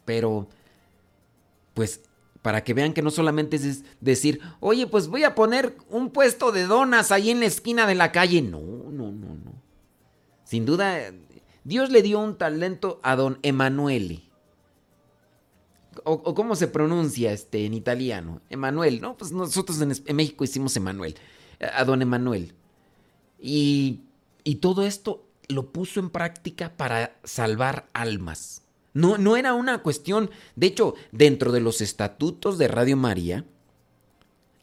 Pero 0.05 0.49
pues 1.73 2.03
para 2.45 2.63
que 2.63 2.75
vean 2.75 2.93
que 2.93 3.01
no 3.01 3.11
solamente 3.11 3.57
es 3.57 3.85
decir, 4.03 4.39
oye, 4.61 4.87
pues 4.87 5.09
voy 5.09 5.25
a 5.25 5.35
poner 5.35 5.79
un 5.89 6.11
puesto 6.11 6.53
de 6.53 6.67
donas 6.67 7.11
ahí 7.11 7.31
en 7.31 7.41
la 7.41 7.47
esquina 7.47 7.87
de 7.87 7.95
la 7.95 8.13
calle. 8.13 8.43
No, 8.43 8.61
no, 8.61 9.11
no, 9.13 9.35
no. 9.35 9.55
Sin 10.45 10.67
duda, 10.67 11.11
Dios 11.65 11.89
le 11.89 12.03
dio 12.03 12.21
un 12.21 12.37
talento 12.37 13.01
a 13.03 13.17
don 13.17 13.39
Emanuele. 13.41 14.25
O, 16.05 16.35
cómo 16.35 16.55
se 16.55 16.69
pronuncia 16.69 17.33
este 17.33 17.65
en 17.65 17.73
italiano. 17.73 18.43
Emanuel, 18.51 19.01
¿no? 19.01 19.17
Pues 19.17 19.33
nosotros 19.33 19.81
en, 19.81 20.15
México 20.15 20.45
hicimos 20.45 20.77
Emanuel. 20.77 21.17
A 21.73 21.83
don 21.87 22.03
Emanuel. 22.03 22.53
Y, 23.41 24.03
y 24.45 24.57
todo 24.57 24.83
esto 24.83 25.25
lo 25.49 25.73
puso 25.73 25.99
en 25.99 26.11
práctica 26.11 26.77
para 26.77 27.17
salvar 27.25 27.89
almas. 27.95 28.64
No, 28.95 29.19
no 29.19 29.37
era 29.37 29.55
una 29.55 29.83
cuestión, 29.83 30.31
de 30.55 30.69
hecho, 30.69 30.95
dentro 31.11 31.51
de 31.51 31.61
los 31.61 31.81
estatutos 31.81 32.59
de 32.59 32.69
Radio 32.69 32.97
María, 32.97 33.45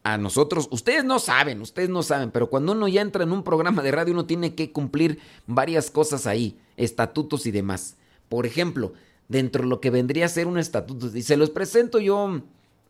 a 0.04 0.18
nosotros, 0.18 0.70
ustedes 0.72 1.04
no 1.04 1.20
saben, 1.20 1.62
ustedes 1.62 1.90
no 1.90 2.02
saben, 2.02 2.32
pero 2.32 2.50
cuando 2.50 2.72
uno 2.72 2.88
ya 2.88 3.02
entra 3.02 3.24
en 3.24 3.34
un 3.34 3.44
programa 3.44 3.84
de 3.84 3.92
radio 3.92 4.14
uno 4.14 4.26
tiene 4.26 4.56
que 4.56 4.72
cumplir 4.72 5.20
varias 5.46 5.92
cosas 5.92 6.26
ahí, 6.26 6.58
estatutos 6.78 7.46
y 7.46 7.52
demás. 7.52 7.98
Por 8.30 8.46
ejemplo, 8.46 8.94
dentro 9.28 9.64
de 9.64 9.70
lo 9.70 9.82
que 9.82 9.92
vendría 9.92 10.26
a 10.26 10.30
ser 10.30 10.48
un 10.48 10.58
estatuto, 10.58 11.16
y 11.16 11.22
se 11.22 11.38
los 11.38 11.50
presento 11.50 12.00
yo 12.00 12.42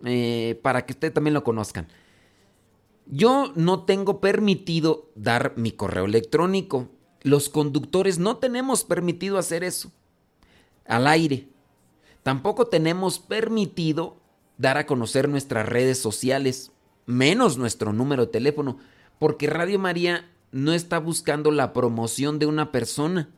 eh, 0.06 0.60
para 0.62 0.86
que 0.86 0.94
ustedes 0.94 1.14
también 1.14 1.34
lo 1.34 1.44
conozcan. 1.44 1.88
Yo 3.08 3.52
no 3.56 3.84
tengo 3.84 4.22
permitido 4.22 5.10
dar 5.16 5.54
mi 5.58 5.72
correo 5.72 6.06
electrónico. 6.06 6.88
los 7.24 7.50
conductores 7.50 8.20
no 8.20 8.38
tenemos 8.38 8.84
permitido 8.84 9.38
hacer 9.38 9.64
eso 9.64 9.92
al 10.86 11.08
aire. 11.08 11.48
Tampoco 12.24 12.68
tenemos 12.68 13.20
permitido 13.20 14.18
dar 14.58 14.78
a 14.78 14.86
conocer 14.86 15.28
nuestras 15.28 15.68
redes 15.68 15.98
sociales, 15.98 16.72
menos 17.06 17.58
nuestro 17.58 17.94
número 17.94 18.26
de 18.26 18.32
teléfono, 18.32 18.78
porque 19.18 19.48
Radio 19.48 19.80
María 19.80 20.30
no 20.52 20.74
está 20.74 21.00
buscando 21.00 21.52
la 21.52 21.74
promoción 21.74 22.38
de 22.40 22.46
una 22.46 22.72
persona, 22.72 23.30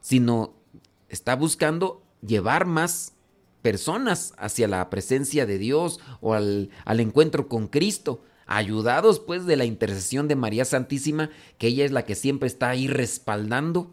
sino 0.00 0.54
está 1.08 1.36
buscando 1.36 2.02
llevar 2.24 2.66
más 2.66 3.14
personas 3.62 4.32
hacia 4.38 4.68
la 4.68 4.88
presencia 4.90 5.44
de 5.44 5.58
Dios 5.58 6.00
o 6.20 6.34
al, 6.34 6.70
encuentro 6.86 7.48
con 7.48 7.66
Cristo 7.66 8.22
ayudados 8.46 9.18
pues 9.18 9.44
de 9.44 9.56
la 9.56 9.64
intercesión 9.64 10.28
de 10.28 10.36
María 10.36 10.64
Santísima, 10.64 11.30
que 11.58 11.66
ella 11.66 11.84
es 11.84 11.90
la 11.90 12.04
que 12.04 12.14
siempre 12.14 12.46
está 12.46 12.68
ahí 12.68 12.86
respaldando. 12.86 13.90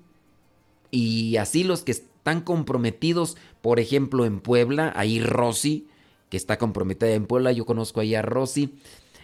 Y 0.91 1.37
así 1.37 1.63
los 1.63 1.81
que 1.81 1.95
están 2.23 2.41
comprometidos, 2.41 3.37
por 3.61 3.79
ejemplo, 3.79 4.25
en 4.25 4.39
Puebla, 4.39 4.93
ahí 4.95 5.19
Rosy, 5.19 5.87
que 6.29 6.37
está 6.37 6.57
comprometida 6.57 7.11
en 7.11 7.25
Puebla, 7.25 7.51
yo 7.51 7.65
conozco 7.65 7.99
ahí 7.99 8.15
a 8.15 8.21
Rosy. 8.21 8.79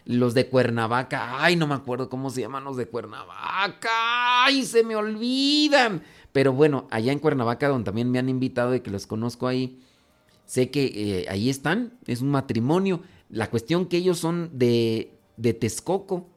Los 0.05 0.33
de 0.33 0.47
Cuernavaca, 0.47 1.43
ay, 1.43 1.55
no 1.55 1.67
me 1.67 1.75
acuerdo 1.75 2.09
cómo 2.09 2.29
se 2.29 2.41
llaman 2.41 2.63
los 2.63 2.77
de 2.77 2.87
Cuernavaca, 2.87 4.45
ay, 4.45 4.63
se 4.63 4.83
me 4.83 4.95
olvidan. 4.95 6.03
Pero 6.31 6.53
bueno, 6.53 6.87
allá 6.89 7.11
en 7.11 7.19
Cuernavaca, 7.19 7.67
donde 7.67 7.85
también 7.85 8.09
me 8.11 8.19
han 8.19 8.29
invitado 8.29 8.75
y 8.75 8.81
que 8.81 8.91
los 8.91 9.07
conozco 9.07 9.47
ahí, 9.47 9.79
sé 10.45 10.71
que 10.71 10.85
eh, 10.85 11.25
ahí 11.29 11.49
están, 11.49 11.93
es 12.05 12.21
un 12.21 12.29
matrimonio. 12.29 13.01
La 13.29 13.49
cuestión 13.49 13.85
que 13.85 13.97
ellos 13.97 14.17
son 14.17 14.49
de 14.53 15.19
de 15.39 15.53
Texcoco, 15.53 16.27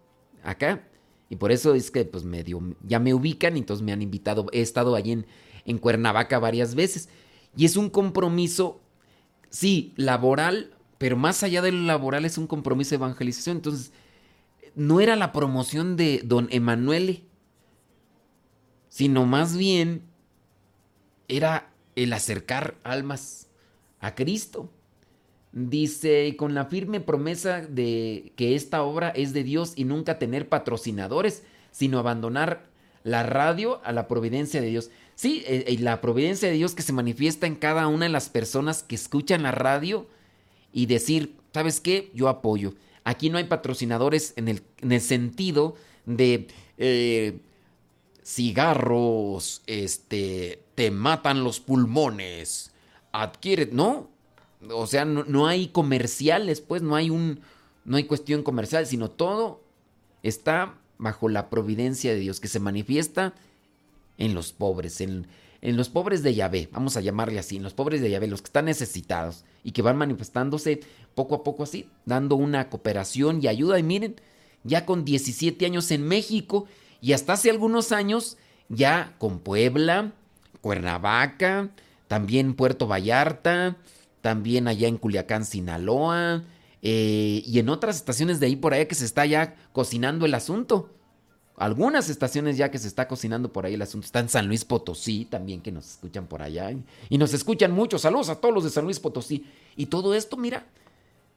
acá. 0.42 0.88
Y 1.28 1.36
por 1.36 1.50
eso 1.50 1.74
es 1.74 1.90
que 1.90 2.04
pues 2.04 2.24
medio, 2.24 2.60
ya 2.82 2.98
me 2.98 3.14
ubican 3.14 3.56
entonces 3.56 3.84
me 3.84 3.92
han 3.92 4.02
invitado. 4.02 4.46
He 4.52 4.60
estado 4.60 4.94
allí 4.94 5.12
en, 5.12 5.26
en 5.64 5.78
Cuernavaca 5.78 6.38
varias 6.38 6.74
veces. 6.74 7.08
Y 7.56 7.64
es 7.64 7.76
un 7.76 7.90
compromiso, 7.90 8.80
sí, 9.50 9.92
laboral, 9.96 10.74
pero 10.98 11.16
más 11.16 11.42
allá 11.42 11.62
de 11.62 11.72
lo 11.72 11.82
laboral 11.82 12.24
es 12.24 12.38
un 12.38 12.46
compromiso 12.46 12.90
de 12.90 12.96
evangelización. 12.96 13.56
Entonces, 13.56 13.92
no 14.74 15.00
era 15.00 15.16
la 15.16 15.32
promoción 15.32 15.96
de 15.96 16.22
don 16.24 16.48
Emanuele, 16.50 17.24
sino 18.88 19.26
más 19.26 19.56
bien 19.56 20.02
era 21.28 21.72
el 21.96 22.12
acercar 22.12 22.76
almas 22.84 23.48
a 24.00 24.14
Cristo. 24.14 24.70
Dice, 25.52 26.34
con 26.38 26.54
la 26.54 26.66
firme 26.66 27.00
promesa 27.00 27.60
de 27.60 28.32
que 28.36 28.54
esta 28.54 28.82
obra 28.82 29.10
es 29.10 29.32
de 29.34 29.44
Dios 29.44 29.74
y 29.76 29.84
nunca 29.84 30.18
tener 30.18 30.48
patrocinadores, 30.48 31.42
sino 31.70 31.98
abandonar 31.98 32.71
la 33.04 33.22
radio 33.22 33.80
a 33.84 33.92
la 33.92 34.08
providencia 34.08 34.60
de 34.60 34.68
Dios. 34.68 34.90
Sí, 35.14 35.42
eh, 35.46 35.64
y 35.68 35.78
la 35.78 36.00
providencia 36.00 36.48
de 36.48 36.54
Dios 36.54 36.74
que 36.74 36.82
se 36.82 36.92
manifiesta 36.92 37.46
en 37.46 37.56
cada 37.56 37.86
una 37.86 38.06
de 38.06 38.12
las 38.12 38.28
personas 38.28 38.82
que 38.82 38.94
escuchan 38.94 39.42
la 39.42 39.52
radio 39.52 40.06
y 40.72 40.86
decir, 40.86 41.36
¿sabes 41.52 41.80
qué? 41.80 42.10
Yo 42.14 42.28
apoyo. 42.28 42.74
Aquí 43.04 43.30
no 43.30 43.38
hay 43.38 43.44
patrocinadores 43.44 44.32
en 44.36 44.48
el, 44.48 44.62
en 44.80 44.92
el 44.92 45.00
sentido 45.00 45.74
de 46.06 46.48
eh, 46.78 47.40
cigarros, 48.24 49.62
este, 49.66 50.62
te 50.74 50.90
matan 50.90 51.44
los 51.44 51.60
pulmones, 51.60 52.72
adquiere, 53.12 53.68
no, 53.72 54.08
o 54.70 54.86
sea, 54.86 55.04
no, 55.04 55.46
hay 55.46 55.68
comerciales, 55.68 56.60
pues 56.60 56.82
no 56.82 56.94
hay 56.94 57.10
un, 57.10 57.40
no 57.84 57.96
hay 57.96 58.04
cuestión 58.04 58.42
comercial, 58.42 58.86
sino 58.86 59.10
todo 59.10 59.60
está 60.22 60.78
bajo 61.02 61.28
la 61.28 61.50
providencia 61.50 62.12
de 62.12 62.20
Dios 62.20 62.40
que 62.40 62.48
se 62.48 62.60
manifiesta 62.60 63.34
en 64.18 64.34
los 64.34 64.52
pobres, 64.52 65.00
en, 65.00 65.26
en 65.60 65.76
los 65.76 65.88
pobres 65.88 66.22
de 66.22 66.34
Yahvé, 66.34 66.68
vamos 66.72 66.96
a 66.96 67.00
llamarle 67.00 67.38
así, 67.38 67.56
en 67.56 67.62
los 67.62 67.74
pobres 67.74 68.00
de 68.00 68.10
Yahvé, 68.10 68.28
los 68.28 68.40
que 68.40 68.46
están 68.46 68.66
necesitados 68.66 69.44
y 69.64 69.72
que 69.72 69.82
van 69.82 69.96
manifestándose 69.96 70.80
poco 71.14 71.34
a 71.34 71.44
poco 71.44 71.64
así, 71.64 71.88
dando 72.06 72.36
una 72.36 72.70
cooperación 72.70 73.40
y 73.42 73.48
ayuda. 73.48 73.78
Y 73.78 73.82
miren, 73.82 74.16
ya 74.64 74.86
con 74.86 75.04
17 75.04 75.66
años 75.66 75.90
en 75.90 76.06
México 76.06 76.66
y 77.00 77.12
hasta 77.12 77.32
hace 77.34 77.50
algunos 77.50 77.92
años 77.92 78.36
ya 78.68 79.14
con 79.18 79.40
Puebla, 79.40 80.12
Cuernavaca, 80.60 81.70
también 82.06 82.54
Puerto 82.54 82.86
Vallarta, 82.86 83.76
también 84.20 84.68
allá 84.68 84.86
en 84.86 84.98
Culiacán, 84.98 85.44
Sinaloa, 85.44 86.44
eh, 86.82 87.42
y 87.46 87.58
en 87.60 87.68
otras 87.68 87.96
estaciones 87.96 88.40
de 88.40 88.46
ahí 88.46 88.56
por 88.56 88.74
allá 88.74 88.88
que 88.88 88.96
se 88.96 89.04
está 89.04 89.24
ya 89.24 89.54
cocinando 89.72 90.26
el 90.26 90.34
asunto. 90.34 90.90
Algunas 91.56 92.08
estaciones 92.08 92.56
ya 92.56 92.70
que 92.70 92.78
se 92.78 92.88
está 92.88 93.06
cocinando 93.06 93.52
por 93.52 93.64
ahí 93.64 93.74
el 93.74 93.82
asunto. 93.82 94.04
Está 94.04 94.18
en 94.18 94.28
San 94.28 94.48
Luis 94.48 94.64
Potosí 94.64 95.26
también 95.26 95.60
que 95.60 95.70
nos 95.70 95.88
escuchan 95.92 96.26
por 96.26 96.42
allá. 96.42 96.72
Y 97.08 97.18
nos 97.18 97.34
escuchan 97.34 97.70
mucho. 97.70 97.98
Saludos 97.98 98.30
a 98.30 98.40
todos 98.40 98.54
los 98.54 98.64
de 98.64 98.70
San 98.70 98.84
Luis 98.84 98.98
Potosí. 98.98 99.46
Y 99.76 99.86
todo 99.86 100.14
esto, 100.14 100.36
mira, 100.36 100.66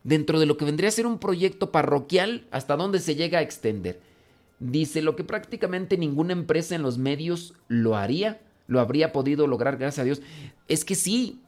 dentro 0.04 0.40
de 0.40 0.48
lo 0.48 0.58
que 0.58 0.66
vendría 0.66 0.90
a 0.90 0.94
ser 0.94 1.06
un 1.06 1.20
proyecto 1.20 1.72
parroquial, 1.72 2.48
hasta 2.50 2.76
dónde 2.76 3.00
se 3.00 3.16
llega 3.16 3.40
a 3.40 3.42
extender. 3.44 4.00
Dice 4.60 5.02
lo 5.02 5.16
que 5.16 5.24
prácticamente 5.24 5.98
ninguna 5.98 6.34
empresa 6.34 6.76
en 6.76 6.82
los 6.82 6.98
medios 6.98 7.54
lo 7.68 7.96
haría, 7.96 8.42
lo 8.68 8.80
habría 8.80 9.12
podido 9.12 9.46
lograr, 9.46 9.78
gracias 9.78 10.00
a 10.00 10.06
Dios. 10.06 10.22
Es 10.68 10.86
que 10.86 10.96
sí, 10.96 11.42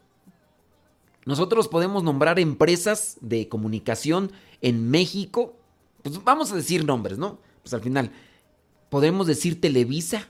nosotros 1.28 1.68
podemos 1.68 2.04
nombrar 2.04 2.40
empresas 2.40 3.18
de 3.20 3.50
comunicación 3.50 4.32
en 4.62 4.90
México. 4.90 5.58
Pues 6.02 6.24
vamos 6.24 6.54
a 6.54 6.56
decir 6.56 6.86
nombres, 6.86 7.18
¿no? 7.18 7.40
Pues 7.64 7.74
al 7.74 7.82
final, 7.82 8.14
podemos 8.90 9.28
decir 9.28 9.60
Televisa 9.60 10.30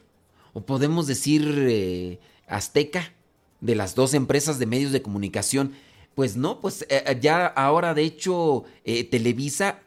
o 0.54 0.62
podemos 0.62 1.06
decir 1.06 1.68
eh, 1.70 2.20
Azteca, 2.48 3.14
de 3.62 3.76
las 3.76 3.94
dos 3.94 4.16
empresas 4.16 4.58
de 4.58 4.66
medios 4.66 4.92
de 4.92 5.04
comunicación. 5.04 5.74
Pues 6.16 6.36
no, 6.36 6.60
pues 6.62 6.82
eh, 6.90 7.04
eh, 7.06 7.20
ya 7.22 7.46
ahora 7.46 7.94
de 7.94 8.02
hecho 8.02 8.64
Televisa 8.84 9.82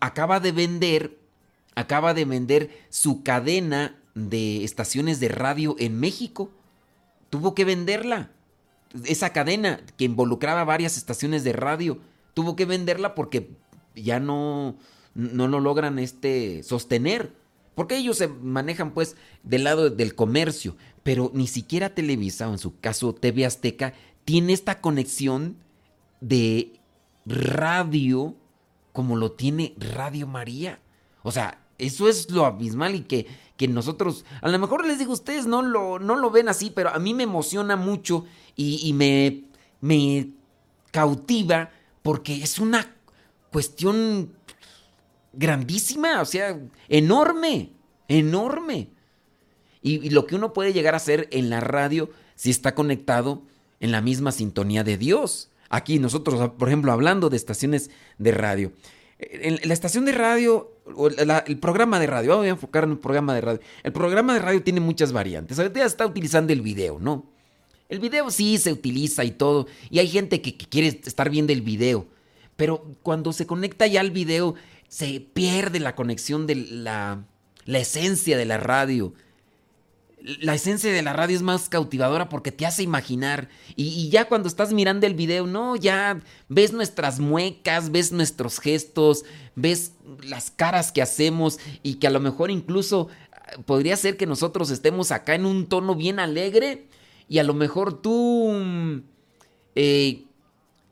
acaba 0.00 0.40
de 0.40 0.50
vender, 0.50 1.20
acaba 1.76 2.14
de 2.14 2.24
vender 2.24 2.70
su 2.90 3.22
cadena 3.22 3.96
de 4.16 4.64
estaciones 4.64 5.20
de 5.20 5.28
radio 5.28 5.76
en 5.78 6.00
México. 6.00 6.50
Tuvo 7.30 7.54
que 7.54 7.64
venderla 7.64 8.32
esa 9.04 9.30
cadena 9.32 9.80
que 9.96 10.04
involucraba 10.04 10.64
varias 10.64 10.96
estaciones 10.96 11.44
de 11.44 11.52
radio, 11.52 11.98
tuvo 12.34 12.56
que 12.56 12.64
venderla 12.64 13.14
porque 13.14 13.50
ya 13.94 14.20
no, 14.20 14.76
no 15.14 15.48
lo 15.48 15.60
logran 15.60 15.98
este, 15.98 16.62
sostener. 16.62 17.34
Porque 17.74 17.96
ellos 17.98 18.16
se 18.16 18.28
manejan 18.28 18.92
pues 18.94 19.16
del 19.42 19.64
lado 19.64 19.90
del 19.90 20.14
comercio, 20.14 20.76
pero 21.02 21.30
ni 21.34 21.46
siquiera 21.46 21.94
Televisa, 21.94 22.48
o 22.48 22.52
en 22.52 22.58
su 22.58 22.80
caso 22.80 23.14
TV 23.14 23.44
Azteca, 23.44 23.92
tiene 24.24 24.54
esta 24.54 24.80
conexión 24.80 25.58
de 26.20 26.80
radio 27.26 28.34
como 28.92 29.16
lo 29.16 29.32
tiene 29.32 29.74
Radio 29.78 30.26
María. 30.26 30.80
O 31.22 31.32
sea, 31.32 31.65
eso 31.78 32.08
es 32.08 32.30
lo 32.30 32.46
abismal 32.46 32.94
y 32.94 33.00
que, 33.02 33.26
que 33.56 33.68
nosotros, 33.68 34.24
a 34.40 34.48
lo 34.48 34.58
mejor 34.58 34.86
les 34.86 34.98
digo, 34.98 35.12
ustedes 35.12 35.46
no 35.46 35.62
lo, 35.62 35.98
no 35.98 36.16
lo 36.16 36.30
ven 36.30 36.48
así, 36.48 36.70
pero 36.70 36.90
a 36.90 36.98
mí 36.98 37.14
me 37.14 37.24
emociona 37.24 37.76
mucho 37.76 38.24
y, 38.54 38.92
me, 38.94 39.44
me 39.80 40.30
cautiva 40.90 41.70
porque 42.02 42.42
es 42.42 42.58
una 42.58 42.94
cuestión 43.52 44.32
grandísima, 45.32 46.22
o 46.22 46.24
sea, 46.24 46.58
enorme, 46.88 47.72
enorme. 48.08 48.90
Y, 49.82 50.06
y, 50.06 50.10
lo 50.10 50.26
que 50.26 50.34
uno 50.34 50.52
puede 50.52 50.72
llegar 50.72 50.94
a 50.94 50.98
hacer 50.98 51.28
en 51.30 51.50
la 51.50 51.60
radio 51.60 52.10
si 52.34 52.50
está 52.50 52.74
conectado 52.74 53.42
en 53.80 53.92
la 53.92 54.00
misma 54.00 54.32
sintonía 54.32 54.82
de 54.84 54.96
Dios. 54.96 55.50
Aquí 55.68 55.98
nosotros, 55.98 56.52
por 56.58 56.68
ejemplo, 56.68 56.92
hablando 56.92 57.28
de 57.28 57.36
estaciones 57.36 57.90
de 58.18 58.32
radio. 58.32 58.72
En 59.18 59.58
la 59.66 59.72
estación 59.72 60.04
de 60.04 60.12
radio, 60.12 60.72
el 61.46 61.58
programa 61.58 61.98
de 61.98 62.06
radio, 62.06 62.36
voy 62.36 62.48
a 62.48 62.50
enfocar 62.50 62.84
en 62.84 62.92
el 62.92 62.98
programa 62.98 63.34
de 63.34 63.40
radio. 63.40 63.60
El 63.82 63.92
programa 63.92 64.34
de 64.34 64.40
radio 64.40 64.62
tiene 64.62 64.80
muchas 64.80 65.12
variantes. 65.12 65.58
Ahorita 65.58 65.80
ya 65.80 65.86
está 65.86 66.06
utilizando 66.06 66.52
el 66.52 66.60
video, 66.60 66.98
¿no? 67.00 67.30
El 67.88 68.00
video 68.00 68.30
sí 68.30 68.58
se 68.58 68.72
utiliza 68.72 69.24
y 69.24 69.30
todo. 69.30 69.68
Y 69.90 70.00
hay 70.00 70.08
gente 70.08 70.42
que, 70.42 70.56
quiere 70.56 70.88
estar 70.88 71.30
viendo 71.30 71.52
el 71.52 71.62
video. 71.62 72.08
Pero 72.56 72.84
cuando 73.02 73.32
se 73.32 73.46
conecta 73.46 73.86
ya 73.86 74.00
al 74.00 74.10
video, 74.10 74.54
se 74.88 75.20
pierde 75.20 75.80
la 75.80 75.94
conexión 75.94 76.46
de 76.46 76.56
la, 76.56 77.24
la 77.64 77.78
esencia 77.78 78.36
de 78.36 78.44
la 78.44 78.58
radio 78.58 79.14
la 80.40 80.54
esencia 80.54 80.92
de 80.92 81.02
la 81.02 81.12
radio 81.12 81.36
es 81.36 81.42
más 81.42 81.68
cautivadora 81.68 82.28
porque 82.28 82.50
te 82.50 82.66
hace 82.66 82.82
imaginar. 82.82 83.48
Y, 83.76 84.08
ya 84.08 84.26
cuando 84.26 84.48
estás 84.48 84.72
mirando 84.72 85.06
el 85.06 85.14
video, 85.14 85.46
no, 85.46 85.76
ya 85.76 86.20
ves 86.48 86.72
nuestras 86.72 87.20
muecas, 87.20 87.92
ves 87.92 88.10
nuestros 88.10 88.58
gestos, 88.58 89.24
ves 89.54 89.92
las 90.24 90.50
caras 90.50 90.90
que 90.90 91.00
hacemos 91.00 91.60
y 91.84 91.94
que 91.94 92.08
a 92.08 92.10
lo 92.10 92.18
mejor 92.18 92.50
incluso 92.50 93.08
ah, 93.30 93.60
podría 93.64 93.96
ser 93.96 94.16
que 94.16 94.26
nosotros 94.26 94.70
estemos 94.70 95.12
acá 95.12 95.36
en 95.36 95.46
un 95.46 95.66
tono 95.66 95.94
bien 95.94 96.18
alegre 96.18 96.88
y 97.28 97.38
a 97.38 97.44
lo 97.44 97.54
mejor 97.54 98.02
tú 98.02 98.50
mm, 98.52 99.02
eh, 99.76 100.24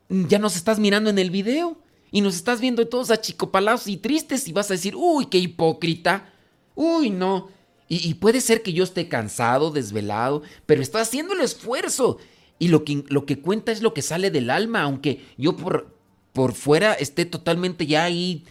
ya 0.09 0.39
nos 0.39 0.55
estás 0.55 0.79
mirando 0.79 1.09
en 1.09 1.19
el 1.19 1.29
video 1.29 1.77
y 2.09 2.21
nos 2.21 2.35
estás 2.35 2.61
viendo 2.61 2.87
todos 2.87 3.11
achicopalados 3.11 3.87
y 3.87 3.97
tristes 3.97 4.47
y 4.47 4.53
vas 4.53 4.69
a 4.71 4.75
decir, 4.75 4.95
uy, 4.95 5.25
qué 5.25 5.39
hipócrita, 5.39 6.31
uy, 6.73 7.09
no. 7.09 7.53
Y, 7.87 8.15
puede 8.15 8.41
ser 8.41 8.63
que 8.63 8.73
yo 8.73 8.83
esté 8.83 9.07
cansado, 9.07 9.69
desvelado, 9.69 10.41
pero 10.65 10.81
estoy 10.81 11.01
haciendo 11.01 11.33
el 11.33 11.41
esfuerzo. 11.41 12.17
Y 12.57 12.69
lo 12.69 12.83
que, 12.83 13.03
lo 13.09 13.27
que 13.27 13.39
cuenta 13.39 13.71
es 13.71 13.83
lo 13.83 13.93
que 13.93 14.01
sale 14.01 14.31
del 14.31 14.49
alma, 14.49 14.81
aunque 14.81 15.23
yo 15.37 15.55
por, 15.55 15.95
por 16.33 16.53
fuera 16.53 16.93
esté 16.93 17.25
totalmente 17.25 17.85
ya 17.85 18.05
ahí 18.05 18.43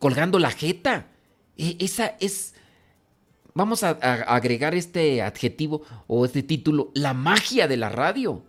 colgando 0.00 0.40
la 0.40 0.50
jeta. 0.50 1.06
E, 1.56 1.76
esa 1.78 2.16
es, 2.18 2.54
vamos 3.54 3.84
a, 3.84 3.90
agregar 3.90 4.74
este 4.74 5.22
adjetivo 5.22 5.82
o 6.08 6.24
este 6.24 6.42
título, 6.42 6.90
la 6.94 7.14
magia 7.14 7.68
de 7.68 7.76
la 7.76 7.90
radio. 7.90 8.42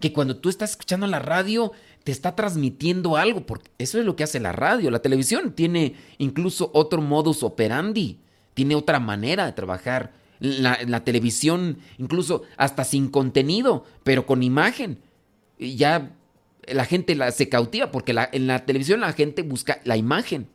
Que 0.00 0.14
cuando 0.14 0.38
tú 0.38 0.48
estás 0.48 0.70
escuchando 0.70 1.06
la 1.06 1.18
radio, 1.18 1.72
te 2.04 2.12
está 2.12 2.34
transmitiendo 2.34 3.18
algo, 3.18 3.44
porque 3.44 3.70
eso 3.76 3.98
es 3.98 4.06
lo 4.06 4.16
que 4.16 4.24
hace 4.24 4.40
la 4.40 4.52
radio. 4.52 4.90
La 4.90 5.02
televisión 5.02 5.52
tiene 5.52 5.94
incluso 6.16 6.70
otro 6.72 7.02
modus 7.02 7.42
operandi 7.42 8.23
tiene 8.54 8.74
otra 8.74 9.00
manera 9.00 9.46
de 9.46 9.52
trabajar. 9.52 10.12
La, 10.40 10.78
la 10.86 11.04
televisión, 11.04 11.78
incluso 11.96 12.42
hasta 12.56 12.84
sin 12.84 13.08
contenido, 13.08 13.84
pero 14.02 14.26
con 14.26 14.42
imagen. 14.42 14.98
Ya 15.58 16.10
la 16.66 16.84
gente 16.84 17.16
se 17.32 17.48
cautiva 17.48 17.90
porque 17.90 18.14
en 18.32 18.46
la 18.46 18.64
televisión 18.66 19.00
la 19.00 19.12
gente 19.12 19.42
busca 19.42 19.80
la 19.84 19.96
imagen. 19.96 20.48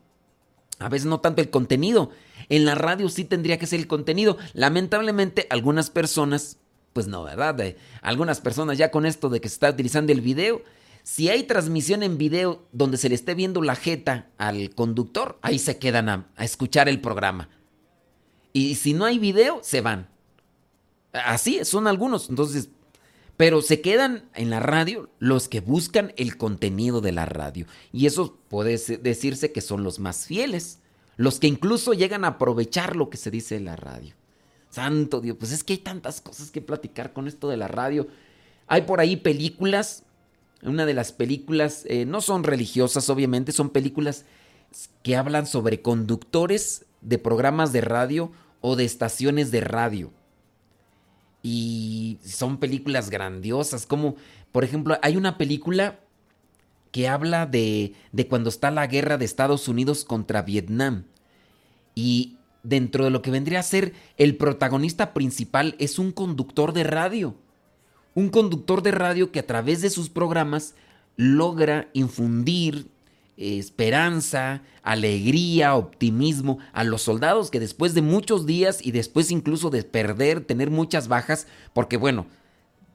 A 0.79 0.89
veces 0.89 1.07
no 1.07 1.19
tanto 1.19 1.41
el 1.41 1.49
contenido. 1.49 2.11
En 2.47 2.65
la 2.65 2.75
radio 2.75 3.09
sí 3.09 3.25
tendría 3.25 3.59
que 3.59 3.67
ser 3.67 3.79
el 3.79 3.87
contenido. 3.87 4.37
Lamentablemente 4.53 5.45
algunas 5.49 5.89
personas, 5.89 6.57
pues 6.93 7.07
no, 7.07 7.23
¿verdad? 7.23 7.75
algunas 8.01 8.41
personas 8.41 8.77
ya 8.77 8.91
con 8.91 9.05
esto 9.05 9.29
de 9.29 9.41
que 9.41 9.49
se 9.49 9.55
está 9.55 9.69
utilizando 9.69 10.11
el 10.11 10.21
video, 10.21 10.63
si 11.03 11.29
hay 11.29 11.43
transmisión 11.43 12.03
en 12.03 12.17
video 12.17 12.67
donde 12.71 12.97
se 12.97 13.09
le 13.09 13.15
esté 13.15 13.33
viendo 13.33 13.61
la 13.61 13.75
jeta 13.75 14.29
al 14.37 14.73
conductor, 14.75 15.37
ahí 15.41 15.59
se 15.59 15.77
quedan 15.77 16.09
a 16.09 16.25
escuchar 16.37 16.87
el 16.87 17.01
programa. 17.01 17.49
Y 18.53 18.75
si 18.75 18.93
no 18.93 19.05
hay 19.05 19.19
video, 19.19 19.59
se 19.63 19.81
van. 19.81 20.09
Así 21.11 21.63
son 21.65 21.87
algunos. 21.87 22.29
Entonces, 22.29 22.69
pero 23.37 23.61
se 23.61 23.81
quedan 23.81 24.29
en 24.35 24.49
la 24.49 24.59
radio 24.59 25.09
los 25.19 25.47
que 25.47 25.61
buscan 25.61 26.13
el 26.17 26.37
contenido 26.37 26.99
de 27.01 27.11
la 27.11 27.25
radio. 27.25 27.67
Y 27.93 28.05
eso 28.05 28.37
puede 28.49 28.77
decirse 29.01 29.51
que 29.51 29.61
son 29.61 29.83
los 29.83 29.99
más 29.99 30.25
fieles. 30.25 30.79
Los 31.15 31.39
que 31.39 31.47
incluso 31.47 31.93
llegan 31.93 32.25
a 32.25 32.29
aprovechar 32.29 32.95
lo 32.95 33.09
que 33.09 33.17
se 33.17 33.31
dice 33.31 33.55
en 33.55 33.65
la 33.65 33.75
radio. 33.75 34.13
Santo 34.69 35.21
Dios, 35.21 35.37
pues 35.39 35.51
es 35.51 35.63
que 35.63 35.73
hay 35.73 35.79
tantas 35.79 36.21
cosas 36.21 36.51
que 36.51 36.61
platicar 36.61 37.13
con 37.13 37.27
esto 37.27 37.49
de 37.49 37.57
la 37.57 37.67
radio. 37.67 38.07
Hay 38.67 38.81
por 38.81 38.99
ahí 38.99 39.15
películas. 39.15 40.03
Una 40.61 40.85
de 40.85 40.93
las 40.93 41.13
películas 41.13 41.85
eh, 41.87 42.05
no 42.05 42.21
son 42.21 42.43
religiosas, 42.43 43.09
obviamente, 43.09 43.51
son 43.51 43.69
películas 43.69 44.25
que 45.01 45.15
hablan 45.15 45.47
sobre 45.47 45.81
conductores 45.81 46.85
de 47.01 47.17
programas 47.17 47.71
de 47.71 47.81
radio 47.81 48.31
o 48.61 48.75
de 48.75 48.85
estaciones 48.85 49.51
de 49.51 49.61
radio. 49.61 50.11
Y 51.41 52.19
son 52.23 52.57
películas 52.57 53.09
grandiosas, 53.09 53.85
como 53.85 54.15
por 54.51 54.63
ejemplo 54.63 54.97
hay 55.01 55.15
una 55.15 55.37
película 55.37 55.99
que 56.91 57.07
habla 57.07 57.45
de, 57.45 57.93
de 58.11 58.27
cuando 58.27 58.49
está 58.49 58.71
la 58.71 58.87
guerra 58.87 59.17
de 59.17 59.25
Estados 59.25 59.67
Unidos 59.67 60.03
contra 60.03 60.41
Vietnam. 60.41 61.05
Y 61.95 62.37
dentro 62.63 63.03
de 63.03 63.09
lo 63.09 63.21
que 63.21 63.31
vendría 63.31 63.59
a 63.59 63.63
ser 63.63 63.93
el 64.17 64.35
protagonista 64.37 65.13
principal 65.13 65.75
es 65.79 65.99
un 65.99 66.11
conductor 66.11 66.73
de 66.73 66.83
radio. 66.83 67.35
Un 68.15 68.29
conductor 68.29 68.81
de 68.81 68.91
radio 68.91 69.31
que 69.31 69.39
a 69.39 69.47
través 69.47 69.81
de 69.81 69.89
sus 69.89 70.09
programas 70.09 70.75
logra 71.15 71.89
infundir 71.93 72.89
esperanza, 73.39 74.61
alegría, 74.83 75.75
optimismo 75.75 76.59
a 76.73 76.83
los 76.83 77.01
soldados 77.01 77.49
que 77.49 77.61
después 77.61 77.93
de 77.93 78.01
muchos 78.01 78.45
días 78.45 78.85
y 78.85 78.91
después 78.91 79.31
incluso 79.31 79.69
de 79.69 79.83
perder, 79.83 80.41
tener 80.41 80.69
muchas 80.69 81.07
bajas, 81.07 81.47
porque 81.73 81.95
bueno, 81.95 82.25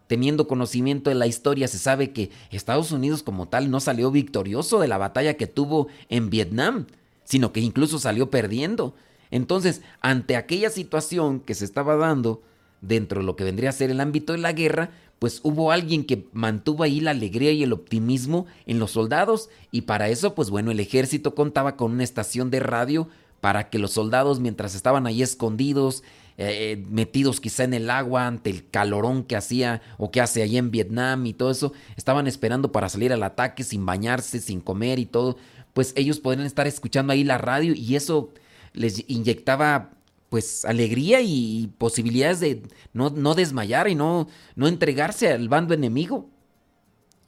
teniendo 0.07 0.47
conocimiento 0.47 1.09
de 1.09 1.17
la 1.17 1.27
historia 1.27 1.67
se 1.67 1.79
sabe 1.79 2.13
que 2.13 2.31
Estados 2.51 2.93
Unidos 2.93 3.23
como 3.23 3.49
tal 3.49 3.71
no 3.71 3.81
salió 3.81 4.11
victorioso 4.11 4.79
de 4.79 4.89
la 4.89 4.99
batalla 4.99 5.35
que 5.35 5.47
tuvo 5.47 5.89
en 6.11 6.29
Vietnam, 6.29 6.87
sino 7.25 7.53
que 7.53 7.61
incluso 7.61 7.99
salió 7.99 8.31
perdiendo. 8.31 8.95
Entonces, 9.31 9.81
ante 10.03 10.37
aquella 10.37 10.69
situación 10.69 11.41
que 11.41 11.55
se 11.55 11.65
estaba 11.65 11.97
dando 11.97 12.43
dentro 12.83 13.21
de 13.21 13.27
lo 13.27 13.35
que 13.35 13.45
vendría 13.45 13.71
a 13.71 13.73
ser 13.73 13.91
el 13.91 14.01
ámbito 14.01 14.35
de 14.35 14.39
la 14.41 14.53
guerra, 14.53 14.91
pues 15.19 15.41
hubo 15.43 15.71
alguien 15.73 16.05
que 16.05 16.27
mantuvo 16.33 16.83
ahí 16.83 17.01
la 17.01 17.13
alegría 17.13 17.53
y 17.53 17.63
el 17.63 17.73
optimismo 17.73 18.47
en 18.67 18.79
los 18.79 18.93
soldados 18.93 19.49
y 19.71 19.83
para 19.83 20.09
eso 20.09 20.35
pues 20.35 20.51
bueno 20.51 20.71
el 20.71 20.81
ejército 20.81 21.35
contaba 21.35 21.77
con 21.77 21.93
una 21.93 22.05
estación 22.05 22.51
de 22.51 22.61
radio 22.61 23.09
para 23.45 23.69
que 23.69 23.79
los 23.79 23.91
soldados 23.91 24.41
mientras 24.41 24.75
estaban 24.75 25.07
ahí 25.07 25.23
escondidos, 25.23 26.03
eh, 26.39 26.73
eh, 26.73 26.85
metidos 26.89 27.43
quizá 27.43 27.65
en 27.65 27.75
el 27.75 27.91
agua 27.91 28.27
ante 28.27 28.49
el 28.49 28.67
calorón 28.71 29.23
que 29.23 29.37
hacía 29.37 29.83
o 29.99 30.11
que 30.11 30.23
hace 30.23 30.43
allí 30.43 30.57
en 30.57 30.71
Vietnam 30.71 31.27
y 31.27 31.35
todo 31.35 31.51
eso, 31.51 31.75
estaban 31.97 32.27
esperando 32.27 32.73
para 32.73 32.89
salir 32.89 33.13
al 33.13 33.23
ataque 33.23 33.63
sin 33.63 33.85
bañarse, 33.85 34.41
sin 34.41 34.63
comer 34.63 34.99
y 34.99 35.05
todo, 35.05 35.37
pues 35.75 35.93
ellos 35.95 36.21
podrían 36.21 36.47
estar 36.47 36.67
escuchando 36.67 37.13
ahí 37.13 37.23
la 37.23 37.37
radio 37.37 37.75
y 37.75 37.97
eso 37.97 38.33
les 38.73 39.05
inyectaba 39.11 39.91
pues 40.35 40.65
alegría 40.65 41.21
y 41.21 41.73
posibilidades 41.79 42.41
de 42.41 42.63
no, 42.93 43.11
no 43.11 43.37
desmayar 43.37 43.87
y 43.87 43.95
no, 43.95 44.27
no 44.57 44.67
entregarse 44.67 45.31
al 45.31 45.49
bando 45.49 45.75
enemigo. 45.75 46.29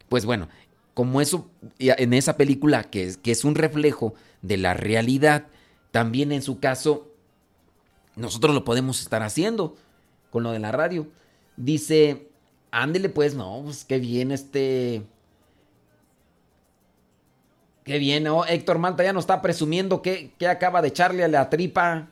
Pues 0.08 0.24
bueno, 0.24 0.48
como 0.92 1.20
eso 1.20 1.48
en 1.78 2.12
esa 2.14 2.36
película 2.36 2.82
que 2.82 3.04
es, 3.04 3.16
que 3.16 3.30
es 3.30 3.44
un 3.44 3.54
reflejo 3.54 4.14
de 4.42 4.56
la 4.56 4.74
realidad, 4.74 5.46
también 5.92 6.32
en 6.32 6.42
su 6.42 6.58
caso 6.58 7.14
nosotros 8.16 8.56
lo 8.56 8.64
podemos 8.64 9.00
estar 9.00 9.22
haciendo 9.22 9.76
con 10.30 10.42
lo 10.42 10.50
de 10.50 10.58
la 10.58 10.72
radio. 10.72 11.06
Dice, 11.56 12.26
ándele 12.72 13.08
pues, 13.08 13.36
no, 13.36 13.60
pues 13.66 13.84
qué 13.84 14.00
bien 14.00 14.32
este... 14.32 15.04
Qué 17.84 17.98
bien, 17.98 18.26
oh, 18.26 18.44
Héctor 18.44 18.80
Malta 18.80 19.04
ya 19.04 19.12
nos 19.12 19.22
está 19.22 19.40
presumiendo 19.42 20.02
que, 20.02 20.32
que 20.40 20.48
acaba 20.48 20.82
de 20.82 20.88
echarle 20.88 21.22
a 21.22 21.28
la 21.28 21.48
tripa. 21.48 22.08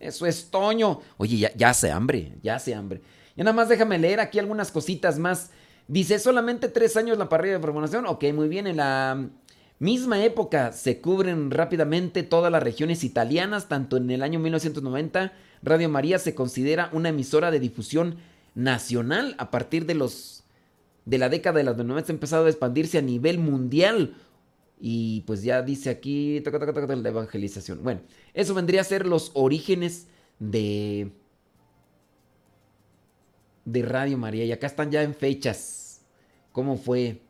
Eso 0.00 0.26
es 0.26 0.50
Toño. 0.50 1.00
Oye, 1.16 1.50
ya, 1.56 1.70
hace 1.70 1.90
hambre, 1.90 2.34
ya 2.42 2.56
hace 2.56 2.74
hambre. 2.74 3.00
Y 3.36 3.40
nada 3.40 3.52
más 3.52 3.68
déjame 3.68 3.98
leer 3.98 4.20
aquí 4.20 4.38
algunas 4.38 4.70
cositas 4.70 5.18
más. 5.18 5.50
Dice, 5.88 6.18
solamente 6.18 6.68
tres 6.68 6.96
años 6.96 7.18
la 7.18 7.28
parrilla 7.28 7.54
de 7.54 7.60
formación. 7.60 8.06
Ok, 8.06 8.24
muy 8.34 8.48
bien. 8.48 8.66
En 8.66 8.76
la 8.76 9.28
misma 9.78 10.22
época 10.24 10.72
se 10.72 11.00
cubren 11.00 11.50
rápidamente 11.50 12.22
todas 12.22 12.50
las 12.50 12.62
regiones 12.62 13.04
italianas. 13.04 13.68
Tanto 13.68 13.96
en 13.96 14.10
el 14.10 14.22
año 14.22 14.38
1990, 14.38 15.32
Radio 15.62 15.88
María 15.88 16.18
se 16.18 16.34
considera 16.34 16.90
una 16.92 17.10
emisora 17.10 17.50
de 17.50 17.60
difusión 17.60 18.16
nacional. 18.54 19.34
A 19.38 19.50
partir 19.50 19.86
de 19.86 19.94
los 19.94 20.44
de 21.04 21.18
la 21.18 21.28
década 21.28 21.58
de 21.58 21.64
los 21.64 21.76
90 21.76 22.10
ha 22.10 22.14
empezado 22.14 22.46
a 22.46 22.50
expandirse 22.50 22.98
a 22.98 23.02
nivel 23.02 23.38
mundial. 23.38 24.14
Y 24.78 25.22
pues 25.22 25.42
ya 25.42 25.62
dice 25.62 25.90
aquí 25.90 26.42
la 26.44 27.08
evangelización. 27.08 27.82
Bueno, 27.82 28.00
eso 28.34 28.54
vendría 28.54 28.82
a 28.82 28.84
ser 28.84 29.06
los 29.06 29.30
orígenes 29.34 30.06
de 30.38 31.10
de 33.66 33.82
Radio 33.82 34.16
María 34.16 34.44
y 34.44 34.52
acá 34.52 34.66
están 34.66 34.90
ya 34.90 35.02
en 35.02 35.14
fechas. 35.14 36.00
¿Cómo 36.52 36.78
fue? 36.78 37.20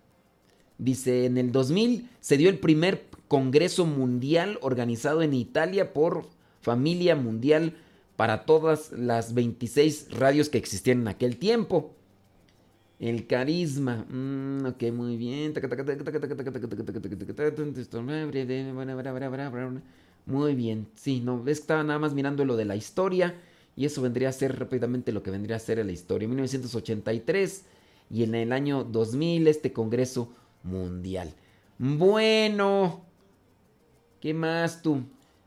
Dice, 0.79 1.25
en 1.25 1.39
el 1.39 1.51
2000 1.51 2.09
se 2.21 2.37
dio 2.37 2.49
el 2.49 2.61
primer 2.61 3.07
Congreso 3.27 3.87
Mundial 3.87 4.59
organizado 4.61 5.23
en 5.23 5.35
Italia 5.35 5.93
por 5.93 6.29
Familia 6.61 7.17
Mundial 7.17 7.75
para 8.15 8.45
todas 8.45 8.93
las 8.93 9.35
26 9.35 10.13
radios 10.13 10.49
que 10.49 10.59
existían 10.59 11.01
en 11.01 11.09
aquel 11.09 11.39
tiempo. 11.39 11.96
El 12.99 13.27
carisma. 13.27 14.07
ok, 14.67 14.83
muy 14.93 15.17
bien. 15.17 15.53
Muy 20.25 20.55
bien. 20.55 20.87
Sí, 20.95 21.21
no, 21.21 21.43
ves 21.43 21.59
que 21.59 21.63
estaba 21.63 21.85
nada 21.85 21.99
más 21.99 22.15
mirando 22.15 22.45
lo 22.45 22.57
de 22.57 22.65
la 22.65 22.77
historia. 22.77 23.35
Y 23.77 23.85
eso 23.85 24.01
vendría 24.01 24.31
a 24.31 24.33
ser 24.33 24.59
rápidamente 24.59 25.13
lo 25.13 25.23
que 25.23 25.31
vendría 25.31 25.57
a 25.57 25.61
ser 25.61 25.85
la 25.85 25.93
historia. 25.93 26.27
1983 26.27 27.65
y 28.11 28.23
en 28.23 28.35
el 28.35 28.53
año 28.53 28.85
2000 28.85 29.49
este 29.49 29.73
Congreso 29.73 30.33
Mundial. 30.63 31.35
Bueno. 31.79 33.03
¿Qué 34.21 34.33
más 34.33 34.83
tú? 34.83 35.03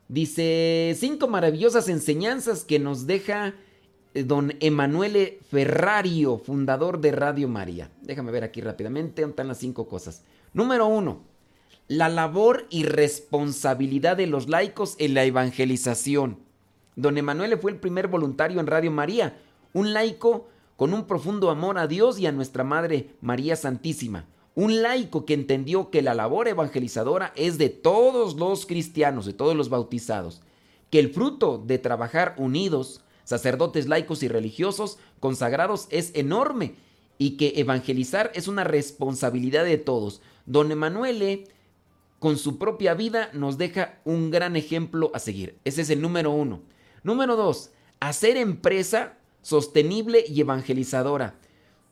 Dice 0.08 0.96
cinco 0.98 1.28
maravillosas 1.28 1.90
enseñanzas 1.90 2.64
que 2.64 2.80
nos 2.80 3.08
deja 3.08 3.48
eh, 3.48 3.54
don 4.14 4.54
Emanuele 4.60 5.40
Ferrario, 5.50 6.38
fundador 6.38 7.00
de 7.00 7.12
Radio 7.12 7.48
María. 7.48 7.92
Déjame 8.02 8.32
ver 8.32 8.44
aquí 8.44 8.62
rápidamente, 8.62 9.24
están 9.24 9.48
las 9.48 9.58
cinco 9.58 9.88
cosas. 9.88 10.24
Número 10.54 10.88
uno, 10.88 11.22
la 11.88 12.10
labor 12.10 12.66
y 12.70 12.84
responsabilidad 12.84 14.18
de 14.18 14.28
los 14.28 14.50
laicos 14.50 14.96
en 15.00 15.14
la 15.14 15.24
evangelización. 15.26 16.40
Don 16.96 17.18
Emanuele 17.18 17.58
fue 17.58 17.72
el 17.72 17.78
primer 17.78 18.08
voluntario 18.08 18.60
en 18.60 18.68
Radio 18.68 18.92
María, 18.92 19.38
un 19.74 19.94
laico 19.94 20.48
con 20.76 20.94
un 20.94 21.06
profundo 21.06 21.50
amor 21.50 21.78
a 21.78 21.88
Dios 21.88 22.20
y 22.20 22.26
a 22.26 22.32
nuestra 22.32 22.64
Madre 22.64 23.16
María 23.22 23.56
Santísima. 23.56 24.26
Un 24.56 24.82
laico 24.82 25.26
que 25.26 25.34
entendió 25.34 25.90
que 25.90 26.02
la 26.02 26.14
labor 26.14 26.48
evangelizadora 26.48 27.32
es 27.36 27.58
de 27.58 27.70
todos 27.70 28.36
los 28.36 28.66
cristianos, 28.66 29.26
de 29.26 29.34
todos 29.34 29.56
los 29.56 29.70
bautizados, 29.70 30.42
que 30.90 31.00
el 31.00 31.10
fruto 31.10 31.64
de 31.66 31.78
trabajar 31.78 32.34
unidos 32.38 33.02
sacerdotes 33.30 33.88
laicos 33.88 34.24
y 34.24 34.28
religiosos 34.28 34.98
consagrados 35.20 35.86
es 35.92 36.10
enorme 36.16 36.74
y 37.20 37.38
que 37.38 37.54
evangelizar 37.58 38.32
es 38.34 38.48
una 38.48 38.64
responsabilidad 38.64 39.66
de 39.66 39.78
todos. 39.78 40.24
Don 40.48 40.72
Emanuele, 40.72 41.44
con 42.18 42.40
su 42.40 42.58
propia 42.58 42.96
vida, 42.96 43.30
nos 43.34 43.60
deja 43.60 44.00
un 44.04 44.32
gran 44.32 44.56
ejemplo 44.56 45.12
a 45.14 45.20
seguir. 45.20 45.60
Ese 45.64 45.84
es 45.84 45.92
el 45.92 46.02
número 46.02 46.32
uno. 46.32 46.64
Número 47.04 47.36
dos, 47.36 47.70
hacer 48.00 48.36
empresa 48.36 49.20
sostenible 49.44 50.26
y 50.28 50.42
evangelizadora. 50.42 51.36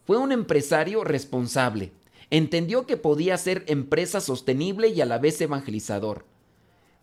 Fue 0.07 0.17
un 0.17 0.31
empresario 0.31 1.03
responsable. 1.03 1.91
Entendió 2.31 2.87
que 2.87 2.97
podía 2.97 3.37
ser 3.37 3.63
empresa 3.67 4.21
sostenible 4.21 4.87
y 4.87 5.01
a 5.01 5.05
la 5.05 5.19
vez 5.19 5.39
evangelizador. 5.39 6.25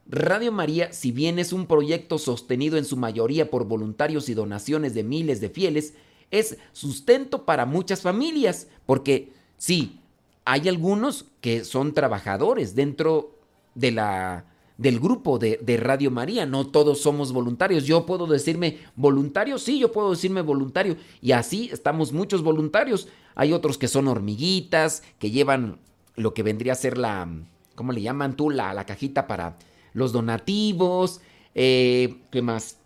Radio 0.06 0.52
María, 0.52 0.92
si 0.92 1.12
bien 1.12 1.38
es 1.38 1.52
un 1.52 1.66
proyecto 1.66 2.18
sostenido 2.18 2.76
en 2.76 2.84
su 2.84 2.96
mayoría 2.96 3.50
por 3.50 3.66
voluntarios 3.66 4.28
y 4.28 4.34
donaciones 4.34 4.94
de 4.94 5.02
miles 5.02 5.40
de 5.40 5.48
fieles, 5.48 5.94
es 6.30 6.58
sustento 6.72 7.44
para 7.44 7.64
muchas 7.64 8.02
familias, 8.02 8.68
porque 8.86 9.32
sí, 9.56 10.00
hay 10.44 10.68
algunos 10.68 11.26
que 11.40 11.64
son 11.64 11.94
trabajadores 11.94 12.74
dentro 12.74 13.38
de 13.74 13.92
la, 13.92 14.44
del 14.76 15.00
grupo 15.00 15.38
de, 15.38 15.58
Radio 15.78 16.10
María, 16.10 16.44
no 16.44 16.66
todos 16.66 17.00
somos 17.00 17.32
voluntarios. 17.32 17.84
Yo 17.84 18.04
puedo 18.04 18.26
decirme 18.26 18.78
voluntario, 18.96 19.58
sí, 19.58 19.78
yo 19.78 19.92
puedo 19.92 20.10
decirme 20.10 20.42
voluntario, 20.42 20.96
y 21.22 21.32
así 21.32 21.70
estamos 21.72 22.12
muchos 22.12 22.42
voluntarios. 22.42 23.08
Hay 23.34 23.52
otros 23.52 23.78
que 23.78 23.88
son 23.88 24.08
hormiguitas, 24.08 25.02
que 25.18 25.30
llevan 25.30 25.78
lo 26.16 26.34
que 26.34 26.42
vendría 26.42 26.72
a 26.72 26.76
ser 26.76 26.98
la, 26.98 27.28
¿cómo 27.74 27.92
le 27.92 28.02
llaman 28.02 28.36
tú? 28.36 28.50
La, 28.50 28.74
la 28.74 28.84
cajita 28.84 29.26
para 29.26 29.56
los 29.94 30.12
donativos, 30.12 31.22
eh, 31.54 32.16
¿qué 32.30 32.42
más? 32.42 32.76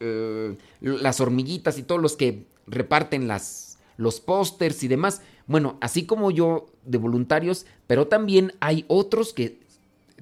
Eh, 0.00 0.56
las 0.80 1.20
hormiguitas 1.20 1.78
y 1.78 1.82
todos 1.82 2.00
los 2.00 2.16
que 2.16 2.46
reparten 2.66 3.28
las, 3.28 3.78
los 3.96 4.20
pósters 4.20 4.82
y 4.82 4.88
demás. 4.88 5.22
Bueno, 5.46 5.78
así 5.80 6.04
como 6.04 6.30
yo 6.30 6.66
de 6.84 6.98
voluntarios, 6.98 7.66
pero 7.86 8.08
también 8.08 8.52
hay 8.60 8.84
otros 8.88 9.32
que 9.32 9.60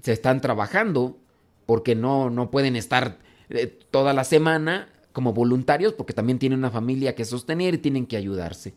se 0.03 0.12
están 0.12 0.41
trabajando 0.41 1.18
porque 1.66 1.95
no, 1.95 2.31
no 2.31 2.51
pueden 2.51 2.76
estar 2.76 3.18
eh, 3.51 3.66
toda 3.91 4.12
la 4.12 4.24
semana 4.24 4.89
como 5.12 5.33
voluntarios 5.33 5.93
porque 5.95 6.12
también 6.12 6.39
tienen 6.39 6.61
una 6.61 6.70
familia 6.70 7.14
que 7.14 7.24
sostener 7.24 7.74
y 7.74 7.79
tienen 7.79 8.07
que 8.07 8.16
ayudarse. 8.16 8.74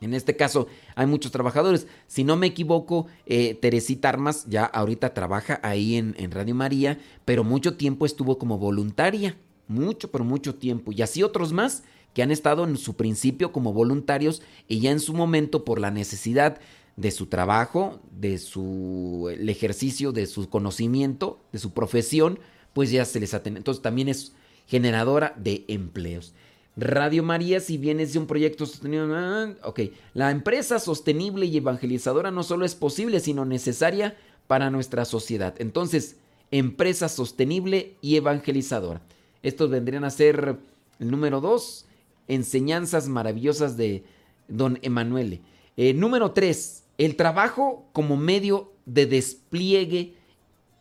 En 0.00 0.14
este 0.14 0.36
caso 0.36 0.66
hay 0.94 1.06
muchos 1.06 1.32
trabajadores. 1.32 1.86
Si 2.06 2.24
no 2.24 2.36
me 2.36 2.48
equivoco, 2.48 3.06
eh, 3.26 3.54
Teresita 3.54 4.08
Armas 4.08 4.46
ya 4.48 4.64
ahorita 4.64 5.14
trabaja 5.14 5.60
ahí 5.62 5.96
en, 5.96 6.14
en, 6.18 6.30
Radio 6.30 6.54
María, 6.54 6.98
pero 7.24 7.44
mucho 7.44 7.76
tiempo 7.76 8.06
estuvo 8.06 8.38
como 8.38 8.58
voluntaria. 8.58 9.36
Mucho, 9.68 10.10
pero 10.10 10.22
mucho 10.24 10.54
tiempo. 10.54 10.92
Y 10.92 11.02
así 11.02 11.22
otros 11.22 11.52
más 11.52 11.82
que 12.14 12.22
han 12.22 12.30
estado 12.30 12.64
en 12.64 12.76
su 12.76 12.94
principio 12.94 13.52
como 13.52 13.72
voluntarios 13.72 14.42
y 14.68 14.80
ya 14.80 14.90
en 14.90 15.00
su 15.00 15.12
momento 15.12 15.64
por 15.64 15.80
la 15.80 15.90
necesidad 15.90 16.60
de 16.96 17.10
su 17.10 17.26
trabajo, 17.26 18.00
de 18.10 18.38
su 18.38 19.30
ejercicio, 19.38 20.12
de 20.12 20.26
su 20.26 20.48
conocimiento, 20.48 21.40
de 21.52 21.58
su 21.58 21.72
profesión, 21.72 22.38
pues 22.72 22.90
ya 22.90 23.04
se 23.04 23.20
les 23.20 23.34
atende. 23.34 23.58
Entonces 23.58 23.82
también 23.82 24.08
es 24.08 24.32
generadora 24.66 25.34
de 25.36 25.64
empleos. 25.68 26.34
Radio 26.76 27.22
María, 27.22 27.60
si 27.60 27.78
bien 27.78 28.00
es 28.00 28.12
de 28.12 28.18
un 28.18 28.26
proyecto 28.26 28.66
sostenido, 28.66 29.08
ah, 29.14 29.54
ok, 29.62 29.80
la 30.12 30.30
empresa 30.30 30.78
sostenible 30.78 31.46
y 31.46 31.56
evangelizadora 31.56 32.30
no 32.30 32.42
solo 32.42 32.66
es 32.66 32.74
posible, 32.74 33.20
sino 33.20 33.46
necesaria 33.46 34.14
para 34.46 34.70
nuestra 34.70 35.06
sociedad. 35.06 35.54
Entonces, 35.58 36.16
empresa 36.50 37.08
sostenible 37.08 37.94
y 38.02 38.16
evangelizadora. 38.16 39.00
Estos 39.42 39.70
vendrían 39.70 40.04
a 40.04 40.10
ser 40.10 40.58
el 40.98 41.10
número 41.10 41.40
dos, 41.40 41.86
enseñanzas 42.28 43.08
maravillosas 43.08 43.76
de 43.76 44.04
don 44.48 44.78
Emanuele. 44.82 45.40
Eh, 45.78 45.94
número 45.94 46.32
tres, 46.32 46.84
el 46.98 47.16
trabajo 47.16 47.86
como 47.92 48.16
medio 48.16 48.72
de 48.84 49.06
despliegue 49.06 50.14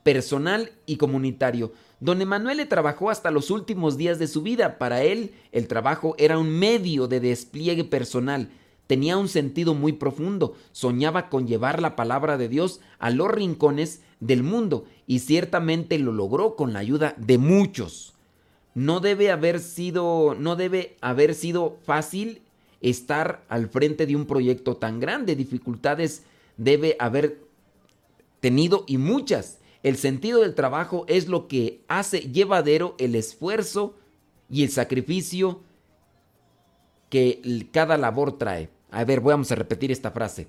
personal 0.03 0.71
y 0.85 0.97
comunitario. 0.97 1.73
Don 1.99 2.21
Emanuele 2.21 2.65
trabajó 2.65 3.09
hasta 3.09 3.31
los 3.31 3.49
últimos 3.51 3.97
días 3.97 4.19
de 4.19 4.27
su 4.27 4.41
vida. 4.41 4.77
Para 4.77 5.03
él, 5.03 5.33
el 5.51 5.67
trabajo 5.67 6.15
era 6.17 6.37
un 6.37 6.49
medio 6.49 7.07
de 7.07 7.19
despliegue 7.19 7.83
personal. 7.83 8.49
Tenía 8.87 9.17
un 9.17 9.27
sentido 9.27 9.73
muy 9.73 9.93
profundo. 9.93 10.55
Soñaba 10.71 11.29
con 11.29 11.47
llevar 11.47 11.81
la 11.81 11.95
palabra 11.95 12.37
de 12.37 12.49
Dios 12.49 12.81
a 12.99 13.09
los 13.09 13.31
rincones 13.31 14.01
del 14.19 14.43
mundo 14.43 14.85
y 15.07 15.19
ciertamente 15.19 15.97
lo 15.97 16.11
logró 16.11 16.55
con 16.55 16.73
la 16.73 16.79
ayuda 16.79 17.15
de 17.17 17.37
muchos. 17.37 18.13
No 18.73 18.99
debe 18.99 19.31
haber 19.31 19.59
sido, 19.59 20.35
no 20.37 20.55
debe 20.55 20.97
haber 21.01 21.33
sido 21.33 21.77
fácil 21.85 22.41
estar 22.81 23.43
al 23.49 23.69
frente 23.69 24.05
de 24.05 24.15
un 24.15 24.25
proyecto 24.25 24.75
tan 24.75 24.99
grande. 24.99 25.35
Dificultades 25.35 26.23
debe 26.57 26.97
haber 26.99 27.39
tenido 28.41 28.83
y 28.85 28.97
muchas. 28.97 29.59
El 29.85 29.97
sentido 29.97 30.41
del 30.41 30.55
trabajo 30.55 31.05
es 31.07 31.27
lo 31.27 31.47
que 31.47 31.83
hace 31.87 32.21
llevadero 32.21 32.95
el 32.97 33.13
esfuerzo 33.13 33.93
y 34.49 34.63
el 34.63 34.71
sacrificio 34.71 35.61
que 37.11 37.69
cada 37.71 37.95
labor 37.95 38.39
trae. 38.39 38.71
A 38.89 39.03
ver, 39.03 39.21
vamos 39.21 39.51
a 39.51 39.55
repetir 39.55 39.91
esta 39.91 40.09
frase. 40.09 40.47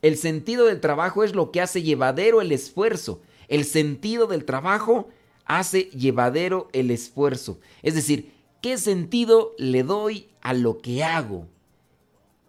El 0.00 0.16
sentido 0.16 0.64
del 0.64 0.80
trabajo 0.80 1.22
es 1.22 1.34
lo 1.34 1.50
que 1.50 1.60
hace 1.60 1.82
llevadero 1.82 2.40
el 2.40 2.50
esfuerzo. 2.50 3.20
El 3.48 3.66
sentido 3.66 4.26
del 4.26 4.46
trabajo 4.46 5.10
hace 5.44 5.90
llevadero 5.90 6.70
el 6.72 6.90
esfuerzo. 6.90 7.60
Es 7.82 7.94
decir, 7.94 8.32
¿qué 8.62 8.78
sentido 8.78 9.52
le 9.58 9.82
doy 9.82 10.30
a 10.40 10.54
lo 10.54 10.78
que 10.78 11.04
hago? 11.04 11.46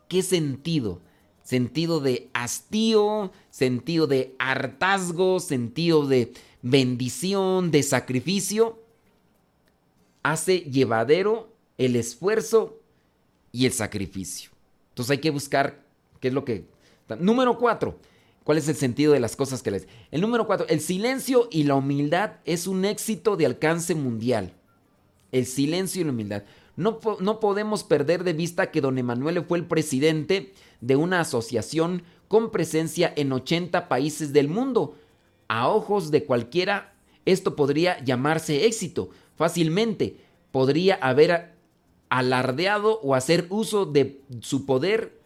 ¿Qué 0.07 0.23
sentido? 0.23 1.01
sentido 1.49 1.99
de 1.99 2.29
hastío, 2.33 3.31
sentido 3.59 4.07
de 4.07 4.35
hartazgo, 4.39 5.41
sentido 5.41 6.07
de 6.07 6.31
bendición, 6.61 7.71
de 7.71 7.83
sacrificio, 7.83 8.81
hace 10.23 10.59
llevadero 10.59 11.53
el 11.77 11.97
esfuerzo 11.97 12.79
y 13.51 13.65
el 13.65 13.73
sacrificio. 13.73 14.49
Entonces 14.91 15.11
hay 15.11 15.17
que 15.17 15.29
buscar 15.29 15.83
qué 16.21 16.29
es 16.29 16.33
lo 16.33 16.45
que... 16.45 16.63
Número 17.19 17.57
cuatro, 17.57 17.99
¿cuál 18.45 18.57
es 18.57 18.69
el 18.69 18.75
sentido 18.75 19.11
de 19.11 19.19
las 19.19 19.35
cosas 19.35 19.61
que 19.61 19.71
les... 19.71 19.87
El 20.09 20.21
número 20.21 20.47
cuatro, 20.47 20.65
el 20.69 20.79
silencio 20.79 21.49
y 21.51 21.63
la 21.63 21.75
humildad 21.75 22.37
es 22.45 22.65
un 22.65 22.85
éxito 22.85 23.35
de 23.35 23.45
alcance 23.45 23.93
mundial. 23.93 24.53
El 25.33 25.45
silencio 25.45 26.01
y 26.01 26.05
la 26.05 26.11
humildad. 26.11 26.43
No, 26.77 26.99
no 27.19 27.41
podemos 27.41 27.83
perder 27.83 28.23
de 28.23 28.31
vista 28.31 28.71
que 28.71 28.79
don 28.79 28.97
Emanuele 28.97 29.41
fue 29.41 29.57
el 29.57 29.65
presidente 29.65 30.53
de 30.79 30.95
una 30.95 31.19
asociación 31.19 32.03
con 32.29 32.51
presencia 32.51 33.11
en 33.17 33.33
80 33.33 33.89
países 33.89 34.31
del 34.31 34.47
mundo. 34.47 34.95
A 35.49 35.67
ojos 35.67 36.11
de 36.11 36.23
cualquiera, 36.23 36.93
esto 37.25 37.57
podría 37.57 38.01
llamarse 38.05 38.65
éxito. 38.65 39.09
Fácilmente 39.35 40.15
podría 40.51 40.95
haber 40.95 41.55
alardeado 42.07 42.99
o 43.01 43.15
hacer 43.15 43.47
uso 43.49 43.85
de 43.85 44.21
su 44.41 44.65
poder, 44.65 45.19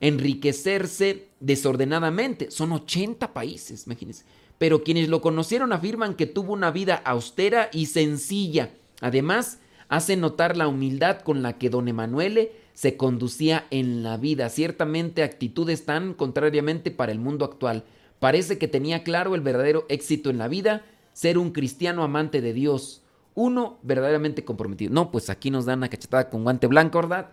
enriquecerse 0.00 1.28
desordenadamente. 1.40 2.50
Son 2.50 2.72
80 2.72 3.32
países, 3.32 3.86
imagínense. 3.86 4.24
Pero 4.58 4.84
quienes 4.84 5.08
lo 5.08 5.22
conocieron 5.22 5.72
afirman 5.72 6.14
que 6.14 6.26
tuvo 6.26 6.52
una 6.52 6.70
vida 6.70 6.96
austera 7.04 7.70
y 7.72 7.86
sencilla. 7.86 8.70
Además, 9.00 9.58
hace 9.90 10.16
notar 10.16 10.56
la 10.56 10.68
humildad 10.68 11.20
con 11.20 11.42
la 11.42 11.58
que 11.58 11.68
don 11.68 11.88
Emanuele 11.88 12.52
se 12.72 12.96
conducía 12.96 13.66
en 13.70 14.02
la 14.02 14.16
vida. 14.16 14.48
Ciertamente 14.48 15.24
actitudes 15.24 15.84
tan 15.84 16.14
contrariamente 16.14 16.92
para 16.92 17.12
el 17.12 17.18
mundo 17.18 17.44
actual. 17.44 17.84
Parece 18.20 18.56
que 18.56 18.68
tenía 18.68 19.02
claro 19.02 19.34
el 19.34 19.40
verdadero 19.40 19.86
éxito 19.88 20.30
en 20.30 20.38
la 20.38 20.46
vida, 20.46 20.84
ser 21.12 21.38
un 21.38 21.50
cristiano 21.50 22.04
amante 22.04 22.40
de 22.40 22.52
Dios, 22.52 23.02
uno 23.34 23.78
verdaderamente 23.82 24.44
comprometido. 24.44 24.94
No, 24.94 25.10
pues 25.10 25.28
aquí 25.28 25.50
nos 25.50 25.64
dan 25.64 25.80
una 25.80 25.90
cachetada 25.90 26.30
con 26.30 26.44
guante 26.44 26.68
blanco, 26.68 26.98
¿verdad? 26.98 27.30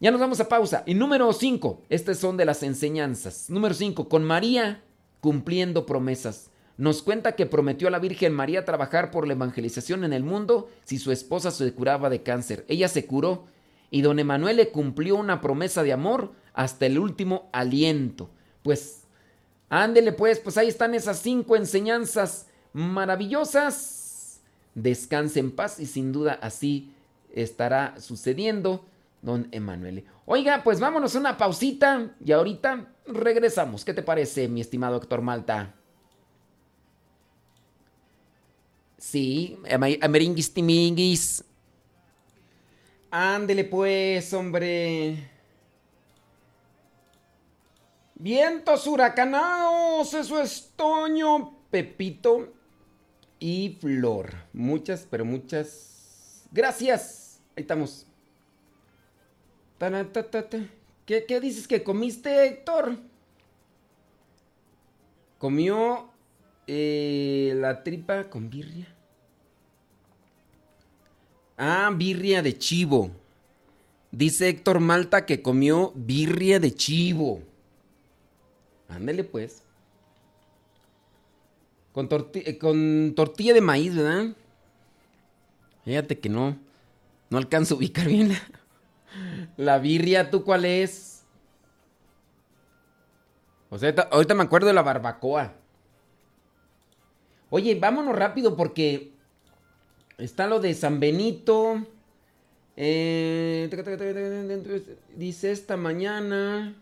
Ya 0.00 0.10
nos 0.10 0.20
vamos 0.20 0.40
a 0.40 0.48
pausa. 0.48 0.82
Y 0.86 0.94
número 0.94 1.32
5, 1.32 1.82
estas 1.88 2.18
son 2.18 2.36
de 2.36 2.46
las 2.46 2.64
enseñanzas. 2.64 3.48
Número 3.48 3.74
5, 3.74 4.08
con 4.08 4.24
María 4.24 4.82
cumpliendo 5.20 5.86
promesas. 5.86 6.50
Nos 6.78 7.02
cuenta 7.02 7.32
que 7.32 7.44
prometió 7.44 7.88
a 7.88 7.90
la 7.90 7.98
Virgen 7.98 8.32
María 8.32 8.64
trabajar 8.64 9.10
por 9.10 9.26
la 9.26 9.34
evangelización 9.34 10.04
en 10.04 10.12
el 10.12 10.22
mundo 10.22 10.70
si 10.84 10.98
su 10.98 11.10
esposa 11.10 11.50
se 11.50 11.74
curaba 11.74 12.08
de 12.08 12.22
cáncer. 12.22 12.64
Ella 12.68 12.86
se 12.86 13.04
curó 13.04 13.46
y 13.90 14.02
don 14.02 14.20
Emanuel 14.20 14.58
le 14.58 14.70
cumplió 14.70 15.16
una 15.16 15.40
promesa 15.40 15.82
de 15.82 15.92
amor 15.92 16.32
hasta 16.54 16.86
el 16.86 17.00
último 17.00 17.50
aliento. 17.52 18.30
Pues, 18.62 19.02
ándele 19.68 20.12
pues, 20.12 20.38
pues 20.38 20.56
ahí 20.56 20.68
están 20.68 20.94
esas 20.94 21.18
cinco 21.18 21.56
enseñanzas 21.56 22.46
maravillosas. 22.72 24.40
Descanse 24.76 25.40
en 25.40 25.50
paz 25.50 25.80
y 25.80 25.86
sin 25.86 26.12
duda 26.12 26.38
así 26.40 26.94
estará 27.32 27.96
sucediendo, 27.98 28.84
don 29.20 29.48
Emanuele. 29.50 30.04
Oiga, 30.26 30.62
pues 30.62 30.78
vámonos 30.78 31.16
a 31.16 31.18
una 31.18 31.36
pausita 31.36 32.14
y 32.24 32.30
ahorita 32.30 32.94
regresamos. 33.04 33.84
¿Qué 33.84 33.94
te 33.94 34.02
parece, 34.04 34.46
mi 34.46 34.60
estimado 34.60 34.94
doctor 35.00 35.22
Malta? 35.22 35.74
Sí, 38.98 39.56
ameringuis 40.00 40.52
timinguis. 40.52 41.44
Ándele 43.10 43.64
pues, 43.64 44.32
hombre. 44.34 45.30
Vientos 48.16 48.86
huracanados, 48.88 50.12
eso 50.12 50.40
es 50.42 50.72
Toño, 50.74 51.54
Pepito 51.70 52.52
y 53.38 53.78
Flor. 53.80 54.34
Muchas, 54.52 55.06
pero 55.08 55.24
muchas 55.24 56.44
gracias. 56.50 57.40
Ahí 57.56 57.62
estamos. 57.62 58.06
¿Qué, 61.06 61.24
¿Qué, 61.24 61.40
dices 61.40 61.68
que 61.68 61.84
comiste, 61.84 62.46
Héctor? 62.46 62.98
Comió 65.38 66.07
eh, 66.68 67.54
la 67.56 67.82
tripa 67.82 68.30
con 68.30 68.48
birria. 68.48 68.86
Ah, 71.56 71.90
birria 71.92 72.42
de 72.42 72.56
chivo. 72.56 73.10
Dice 74.12 74.48
Héctor 74.48 74.78
Malta 74.78 75.26
que 75.26 75.42
comió 75.42 75.92
birria 75.96 76.60
de 76.60 76.72
chivo. 76.72 77.42
Ándele 78.88 79.24
pues. 79.24 79.62
Con, 81.92 82.08
eh, 82.34 82.58
con 82.58 83.14
tortilla 83.16 83.54
de 83.54 83.60
maíz, 83.60 83.96
¿verdad? 83.96 84.36
Fíjate 85.84 86.18
que 86.18 86.28
no. 86.28 86.56
No 87.30 87.38
alcanzo 87.38 87.74
a 87.74 87.78
ubicar 87.78 88.06
bien 88.06 88.36
la, 89.56 89.78
birria. 89.78 90.30
¿Tú 90.30 90.44
cuál 90.44 90.64
es? 90.64 91.24
O 93.70 93.78
sea, 93.78 93.90
ahorita 94.10 94.34
me 94.34 94.44
acuerdo 94.44 94.68
de 94.68 94.74
la 94.74 94.82
barbacoa. 94.82 95.54
Oye, 97.50 97.74
vámonos 97.74 98.14
rápido 98.14 98.56
porque 98.56 99.12
está 100.18 100.46
lo 100.46 100.60
de 100.60 100.74
San 100.74 101.00
Benito. 101.00 101.86
Eh, 102.76 103.68
dice 105.16 105.50
esta 105.50 105.76
mañana. 105.76 106.76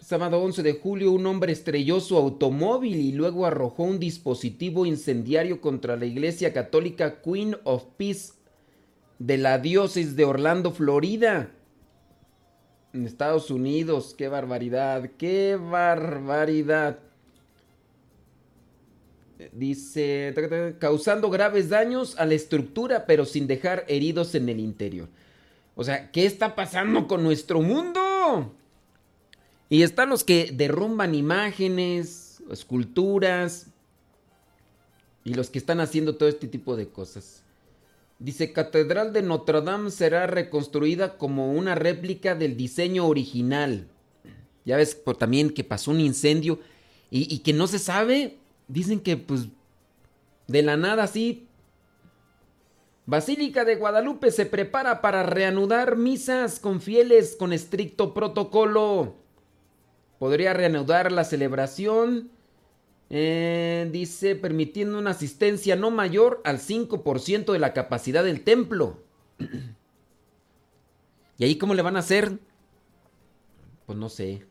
Sábado 0.00 0.42
11 0.42 0.62
de 0.62 0.74
julio, 0.74 1.12
un 1.12 1.24
hombre 1.24 1.52
estrelló 1.52 1.98
su 1.98 2.18
automóvil 2.18 2.96
y 2.96 3.12
luego 3.12 3.46
arrojó 3.46 3.84
un 3.84 3.98
dispositivo 3.98 4.84
incendiario 4.84 5.62
contra 5.62 5.96
la 5.96 6.04
iglesia 6.04 6.52
católica 6.52 7.22
Queen 7.22 7.56
of 7.64 7.84
Peace 7.96 8.34
de 9.18 9.38
la 9.38 9.58
diócesis 9.58 10.14
de 10.16 10.26
Orlando, 10.26 10.72
Florida. 10.72 11.50
En 12.92 13.06
Estados 13.06 13.50
Unidos, 13.50 14.14
qué 14.18 14.28
barbaridad, 14.28 15.10
qué 15.16 15.56
barbaridad. 15.56 16.98
Dice, 19.52 20.34
causando 20.78 21.28
graves 21.28 21.68
daños 21.68 22.16
a 22.18 22.26
la 22.26 22.34
estructura, 22.34 23.04
pero 23.06 23.24
sin 23.24 23.46
dejar 23.46 23.84
heridos 23.88 24.34
en 24.34 24.48
el 24.48 24.60
interior. 24.60 25.08
O 25.74 25.82
sea, 25.82 26.10
¿qué 26.12 26.24
está 26.24 26.54
pasando 26.54 27.08
con 27.08 27.22
nuestro 27.24 27.60
mundo? 27.60 28.54
Y 29.68 29.82
están 29.82 30.10
los 30.10 30.22
que 30.22 30.50
derrumban 30.52 31.14
imágenes, 31.14 32.42
esculturas, 32.50 33.66
y 35.24 35.34
los 35.34 35.50
que 35.50 35.58
están 35.58 35.80
haciendo 35.80 36.16
todo 36.16 36.28
este 36.28 36.46
tipo 36.46 36.76
de 36.76 36.88
cosas. 36.88 37.42
Dice, 38.18 38.52
Catedral 38.52 39.12
de 39.12 39.22
Notre 39.22 39.62
Dame 39.62 39.90
será 39.90 40.26
reconstruida 40.26 41.18
como 41.18 41.52
una 41.52 41.74
réplica 41.74 42.34
del 42.34 42.56
diseño 42.56 43.06
original. 43.06 43.88
Ya 44.64 44.76
ves 44.76 44.94
por, 44.94 45.16
también 45.16 45.50
que 45.50 45.64
pasó 45.64 45.90
un 45.90 46.00
incendio 46.00 46.60
y, 47.10 47.34
y, 47.34 47.40
que 47.40 47.52
no 47.52 47.66
se 47.66 47.78
sabe. 47.78 48.38
Dicen 48.68 49.00
que 49.00 49.16
pues 49.16 49.48
de 50.46 50.62
la 50.62 50.76
nada 50.76 51.04
así. 51.04 51.48
Basílica 53.06 53.64
de 53.64 53.76
Guadalupe 53.76 54.30
se 54.30 54.46
prepara 54.46 55.02
para 55.02 55.22
reanudar 55.22 55.96
misas 55.96 56.58
con 56.58 56.80
fieles 56.80 57.36
con 57.38 57.52
estricto 57.52 58.14
protocolo 58.14 59.16
podría 60.24 60.54
reanudar 60.54 61.12
la 61.12 61.24
celebración. 61.24 62.30
Eh, 63.10 63.88
dice, 63.92 64.34
permitiendo 64.34 64.98
una 64.98 65.10
asistencia 65.10 65.76
no 65.76 65.90
mayor 65.90 66.40
al 66.44 66.58
5% 66.58 67.52
de 67.52 67.58
la 67.58 67.74
capacidad 67.74 68.24
del 68.24 68.42
templo. 68.42 69.02
¿Y 71.36 71.44
ahí 71.44 71.58
cómo 71.58 71.74
le 71.74 71.82
van 71.82 71.96
a 71.96 71.98
hacer? 71.98 72.38
Pues 73.84 73.98
no 73.98 74.08
sé. 74.08 74.46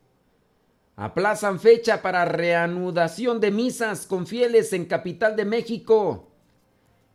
Aplazan 0.95 1.59
fecha 1.59 2.03
para 2.03 2.23
reanudación 2.25 3.39
de 3.39 3.49
misas 3.49 4.05
con 4.05 4.27
fieles 4.27 4.73
en 4.73 4.85
Capital 4.85 5.35
de 5.35 5.43
México. 5.43 6.29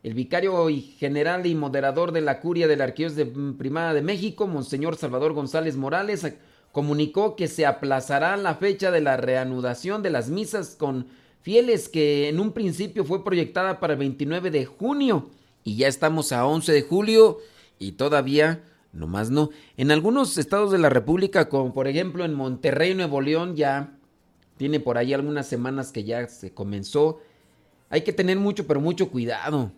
El 0.03 0.15
vicario 0.15 0.67
general 0.97 1.45
y 1.45 1.55
moderador 1.55 2.11
de 2.11 2.19
la 2.19 2.41
curia 2.41 2.67
de 2.67 2.75
la 2.75 2.85
Arquidiócesis 2.85 3.33
Primada 3.57 3.93
de 3.93 4.01
México, 4.01 4.47
Monseñor 4.47 4.97
Salvador 4.97 5.31
González 5.31 5.77
Morales, 5.77 6.27
comunicó 6.73 7.37
que 7.37 7.47
se 7.47 7.65
aplazará 7.65 8.35
la 8.35 8.55
fecha 8.55 8.91
de 8.91 8.99
la 8.99 9.15
reanudación 9.15 10.03
de 10.03 10.09
las 10.09 10.29
misas 10.29 10.75
con 10.75 11.07
fieles 11.41 11.87
que 11.87 12.27
en 12.27 12.41
un 12.41 12.51
principio 12.51 13.05
fue 13.05 13.23
proyectada 13.23 13.79
para 13.79 13.93
el 13.93 13.99
29 13.99 14.51
de 14.51 14.65
junio 14.65 15.29
y 15.63 15.77
ya 15.77 15.87
estamos 15.87 16.33
a 16.33 16.45
11 16.45 16.73
de 16.73 16.81
julio 16.81 17.37
y 17.79 17.93
todavía 17.93 18.61
no 18.91 19.07
más 19.07 19.29
no. 19.29 19.49
En 19.77 19.91
algunos 19.91 20.37
estados 20.37 20.71
de 20.71 20.77
la 20.77 20.89
República, 20.89 21.49
como 21.49 21.73
por 21.73 21.87
ejemplo 21.87 22.25
en 22.25 22.33
Monterrey, 22.33 22.95
Nuevo 22.95 23.21
León, 23.21 23.55
ya 23.55 23.97
tiene 24.57 24.79
por 24.79 24.97
ahí 24.97 25.13
algunas 25.13 25.47
semanas 25.47 25.91
que 25.91 26.03
ya 26.03 26.27
se 26.27 26.53
comenzó. 26.53 27.19
Hay 27.89 28.01
que 28.01 28.13
tener 28.13 28.37
mucho, 28.37 28.67
pero 28.67 28.81
mucho 28.81 29.09
cuidado. 29.09 29.71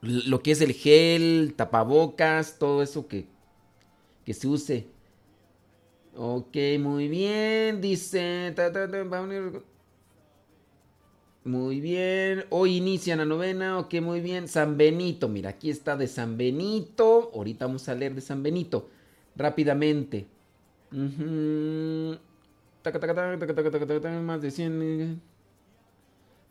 Lo 0.00 0.42
que 0.42 0.52
es 0.52 0.60
el 0.60 0.72
gel, 0.72 1.54
tapabocas, 1.56 2.58
todo 2.58 2.82
eso 2.82 3.06
que, 3.06 3.26
que 4.24 4.32
se 4.32 4.48
use. 4.48 4.86
Ok, 6.16 6.56
muy 6.78 7.08
bien. 7.08 7.80
Dice. 7.80 8.54
Muy 11.44 11.80
bien. 11.80 12.44
Hoy 12.50 12.76
inician 12.76 13.18
la 13.18 13.24
novena. 13.24 13.78
Ok, 13.78 13.94
muy 14.02 14.20
bien. 14.20 14.46
San 14.46 14.76
Benito. 14.76 15.28
Mira, 15.28 15.50
aquí 15.50 15.70
está 15.70 15.96
de 15.96 16.06
San 16.06 16.36
Benito. 16.36 17.30
Ahorita 17.34 17.66
vamos 17.66 17.88
a 17.88 17.94
leer 17.94 18.14
de 18.14 18.20
San 18.20 18.42
Benito. 18.42 18.90
Rápidamente. 19.36 20.26
Más 20.90 21.16
de 24.42 24.50
100. 24.50 25.22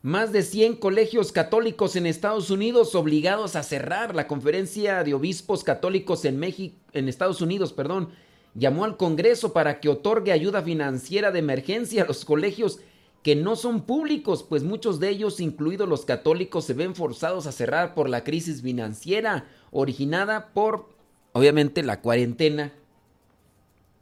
Más 0.02 0.32
de 0.32 0.42
100 0.42 0.76
colegios 0.76 1.30
católicos 1.30 1.94
en 1.94 2.06
Estados 2.06 2.50
Unidos 2.50 2.94
obligados 2.94 3.54
a 3.54 3.62
cerrar 3.62 4.14
la 4.14 4.26
conferencia 4.26 5.04
de 5.04 5.12
obispos 5.12 5.62
católicos 5.62 6.24
en 6.24 6.38
México, 6.38 6.74
en 6.94 7.06
Estados 7.06 7.42
Unidos, 7.42 7.74
perdón, 7.74 8.08
llamó 8.54 8.86
al 8.86 8.96
Congreso 8.96 9.52
para 9.52 9.78
que 9.78 9.90
otorgue 9.90 10.32
ayuda 10.32 10.62
financiera 10.62 11.30
de 11.30 11.40
emergencia 11.40 12.04
a 12.04 12.06
los 12.06 12.24
colegios 12.24 12.80
que 13.22 13.36
no 13.36 13.56
son 13.56 13.82
públicos, 13.82 14.42
pues 14.42 14.62
muchos 14.62 14.98
de 14.98 15.10
ellos, 15.10 15.40
incluidos 15.40 15.88
los 15.88 16.04
católicos, 16.04 16.64
se 16.64 16.74
ven 16.74 16.94
forzados 16.94 17.46
a 17.46 17.52
cerrar 17.52 17.94
por 17.94 18.08
la 18.08 18.24
crisis 18.24 18.62
financiera 18.62 19.46
originada 19.70 20.48
por, 20.54 20.88
obviamente, 21.32 21.82
la 21.82 22.00
cuarentena 22.00 22.72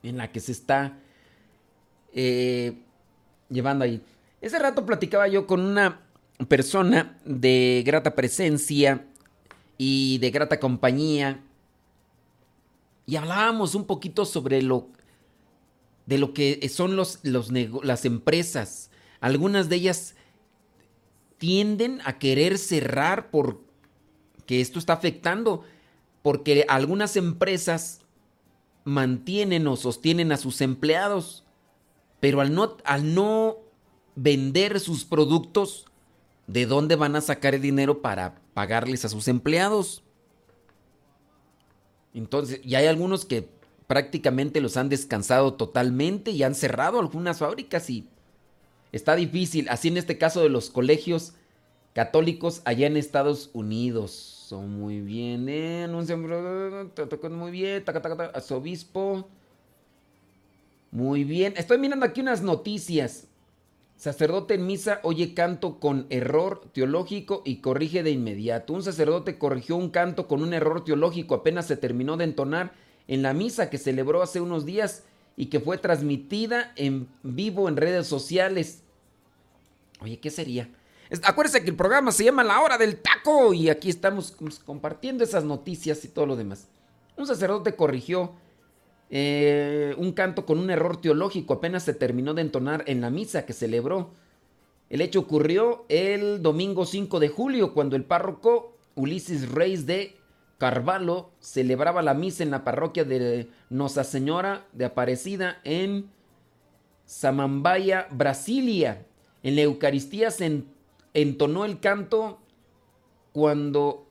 en 0.02 0.16
la 0.16 0.30
que 0.30 0.40
se 0.40 0.52
está 0.52 0.98
eh, 2.14 2.78
llevando 3.48 3.84
ahí. 3.84 4.00
Ese 4.40 4.58
rato 4.58 4.86
platicaba 4.86 5.26
yo 5.26 5.46
con 5.46 5.60
una 5.60 6.00
persona 6.46 7.18
de 7.24 7.82
grata 7.84 8.14
presencia 8.14 9.04
y 9.76 10.18
de 10.18 10.30
grata 10.30 10.60
compañía 10.60 11.40
y 13.06 13.16
hablábamos 13.16 13.74
un 13.74 13.84
poquito 13.84 14.24
sobre 14.24 14.62
lo 14.62 14.88
de 16.06 16.18
lo 16.18 16.32
que 16.32 16.68
son 16.68 16.94
los, 16.94 17.18
los 17.22 17.50
las 17.82 18.04
empresas. 18.04 18.87
Algunas 19.20 19.68
de 19.68 19.76
ellas 19.76 20.14
tienden 21.38 22.00
a 22.04 22.18
querer 22.18 22.58
cerrar 22.58 23.30
porque 23.30 24.60
esto 24.60 24.78
está 24.78 24.92
afectando, 24.94 25.64
porque 26.22 26.64
algunas 26.68 27.16
empresas 27.16 28.00
mantienen 28.84 29.66
o 29.66 29.76
sostienen 29.76 30.32
a 30.32 30.36
sus 30.36 30.60
empleados, 30.60 31.44
pero 32.20 32.40
al 32.40 32.54
no, 32.54 32.76
al 32.84 33.14
no 33.14 33.58
vender 34.16 34.80
sus 34.80 35.04
productos, 35.04 35.86
¿de 36.46 36.66
dónde 36.66 36.96
van 36.96 37.14
a 37.14 37.20
sacar 37.20 37.54
el 37.54 37.62
dinero 37.62 38.02
para 38.02 38.36
pagarles 38.54 39.04
a 39.04 39.08
sus 39.08 39.28
empleados? 39.28 40.02
Entonces, 42.14 42.60
y 42.64 42.74
hay 42.74 42.86
algunos 42.86 43.24
que 43.24 43.48
prácticamente 43.86 44.60
los 44.60 44.76
han 44.76 44.88
descansado 44.88 45.54
totalmente 45.54 46.30
y 46.30 46.42
han 46.42 46.54
cerrado 46.54 46.98
algunas 46.98 47.38
fábricas 47.38 47.88
y 47.90 48.08
está 48.92 49.16
difícil. 49.16 49.68
Así 49.68 49.88
en 49.88 49.96
este 49.96 50.18
caso 50.18 50.42
de 50.42 50.48
los 50.48 50.70
colegios 50.70 51.34
católicos 51.92 52.62
allá 52.64 52.86
en 52.86 52.96
Estados 52.96 53.50
Unidos. 53.52 54.12
Son 54.12 54.70
muy 54.78 55.00
bien, 55.00 55.46
eh, 55.48 55.86
muy 57.30 57.50
bien, 57.50 57.84
arzobispo. 58.34 59.28
Muy 60.90 61.24
bien, 61.24 61.52
estoy 61.56 61.78
mirando 61.78 62.06
aquí 62.06 62.22
unas 62.22 62.40
noticias. 62.40 63.26
Sacerdote 63.96 64.54
en 64.54 64.64
misa 64.64 65.00
oye 65.02 65.34
canto 65.34 65.80
con 65.80 66.06
error 66.08 66.62
teológico 66.72 67.42
y 67.44 67.56
corrige 67.56 68.02
de 68.04 68.12
inmediato. 68.12 68.72
Un 68.72 68.84
sacerdote 68.84 69.38
corrigió 69.38 69.76
un 69.76 69.90
canto 69.90 70.28
con 70.28 70.42
un 70.42 70.54
error 70.54 70.84
teológico 70.84 71.34
apenas 71.34 71.66
se 71.66 71.76
terminó 71.76 72.16
de 72.16 72.24
entonar 72.24 72.72
en 73.08 73.22
la 73.22 73.34
misa 73.34 73.70
que 73.70 73.76
celebró 73.76 74.22
hace 74.22 74.40
unos 74.40 74.64
días 74.64 75.02
y 75.38 75.46
que 75.46 75.60
fue 75.60 75.78
transmitida 75.78 76.72
en 76.74 77.06
vivo 77.22 77.68
en 77.68 77.76
redes 77.76 78.08
sociales. 78.08 78.82
Oye, 80.00 80.18
¿qué 80.18 80.30
sería? 80.30 80.68
Acuérdense 81.22 81.62
que 81.62 81.70
el 81.70 81.76
programa 81.76 82.10
se 82.10 82.24
llama 82.24 82.42
La 82.42 82.60
Hora 82.60 82.76
del 82.76 82.96
Taco 82.96 83.54
y 83.54 83.70
aquí 83.70 83.88
estamos 83.88 84.36
compartiendo 84.66 85.22
esas 85.22 85.44
noticias 85.44 86.04
y 86.04 86.08
todo 86.08 86.26
lo 86.26 86.34
demás. 86.34 86.66
Un 87.16 87.24
sacerdote 87.24 87.76
corrigió 87.76 88.32
eh, 89.10 89.94
un 89.96 90.10
canto 90.10 90.44
con 90.44 90.58
un 90.58 90.70
error 90.70 91.00
teológico 91.00 91.54
apenas 91.54 91.84
se 91.84 91.94
terminó 91.94 92.34
de 92.34 92.42
entonar 92.42 92.82
en 92.88 93.00
la 93.00 93.08
misa 93.08 93.46
que 93.46 93.52
celebró. 93.52 94.10
El 94.90 95.00
hecho 95.00 95.20
ocurrió 95.20 95.86
el 95.88 96.42
domingo 96.42 96.84
5 96.84 97.20
de 97.20 97.28
julio 97.28 97.74
cuando 97.74 97.94
el 97.94 98.02
párroco 98.02 98.76
Ulises 98.96 99.48
Reis 99.52 99.86
de 99.86 100.16
Carvalho 100.58 101.30
celebraba 101.40 102.02
la 102.02 102.14
misa 102.14 102.42
en 102.42 102.50
la 102.50 102.64
parroquia 102.64 103.04
de 103.04 103.48
Nosa 103.70 104.04
Señora 104.04 104.66
de 104.72 104.84
Aparecida 104.84 105.60
en 105.64 106.10
Samambaya, 107.06 108.08
Brasilia. 108.10 109.06
En 109.42 109.54
la 109.54 109.62
Eucaristía 109.62 110.30
se 110.30 110.64
entonó 111.14 111.64
el 111.64 111.80
canto 111.80 112.40
cuando 113.32 114.08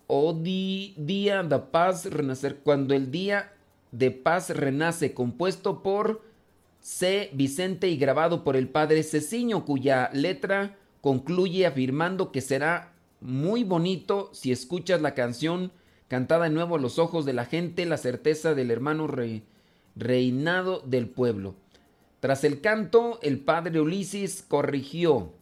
Día 0.95 1.43
Paz 1.71 2.05
renacer, 2.05 2.59
cuando 2.59 2.95
el 2.95 3.11
día 3.11 3.51
de 3.91 4.11
Paz 4.11 4.49
Renace, 4.49 5.13
compuesto 5.13 5.83
por 5.83 6.21
C. 6.79 7.29
Vicente 7.33 7.89
y 7.89 7.97
grabado 7.97 8.45
por 8.45 8.55
el 8.55 8.69
padre 8.69 9.03
Ceciño, 9.03 9.65
cuya 9.65 10.09
letra 10.13 10.77
concluye 11.01 11.65
afirmando 11.65 12.31
que 12.31 12.39
será 12.39 12.93
muy 13.19 13.63
bonito 13.65 14.29
si 14.31 14.51
escuchas 14.51 15.01
la 15.01 15.13
canción 15.13 15.71
cantada 16.07 16.45
de 16.45 16.51
nuevo 16.51 16.75
a 16.75 16.79
los 16.79 16.99
ojos 16.99 17.25
de 17.25 17.33
la 17.33 17.45
gente, 17.45 17.85
la 17.85 17.97
certeza 17.97 18.53
del 18.53 18.71
hermano 18.71 19.07
reinado 19.95 20.81
del 20.85 21.09
pueblo. 21.09 21.55
Tras 22.19 22.43
el 22.43 22.61
canto, 22.61 23.19
el 23.21 23.39
padre 23.39 23.79
Ulises 23.79 24.43
corrigió, 24.47 25.33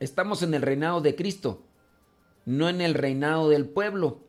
estamos 0.00 0.42
en 0.42 0.54
el 0.54 0.62
reinado 0.62 1.00
de 1.00 1.14
Cristo, 1.14 1.62
no 2.44 2.68
en 2.68 2.80
el 2.80 2.94
reinado 2.94 3.48
del 3.48 3.66
pueblo 3.66 4.28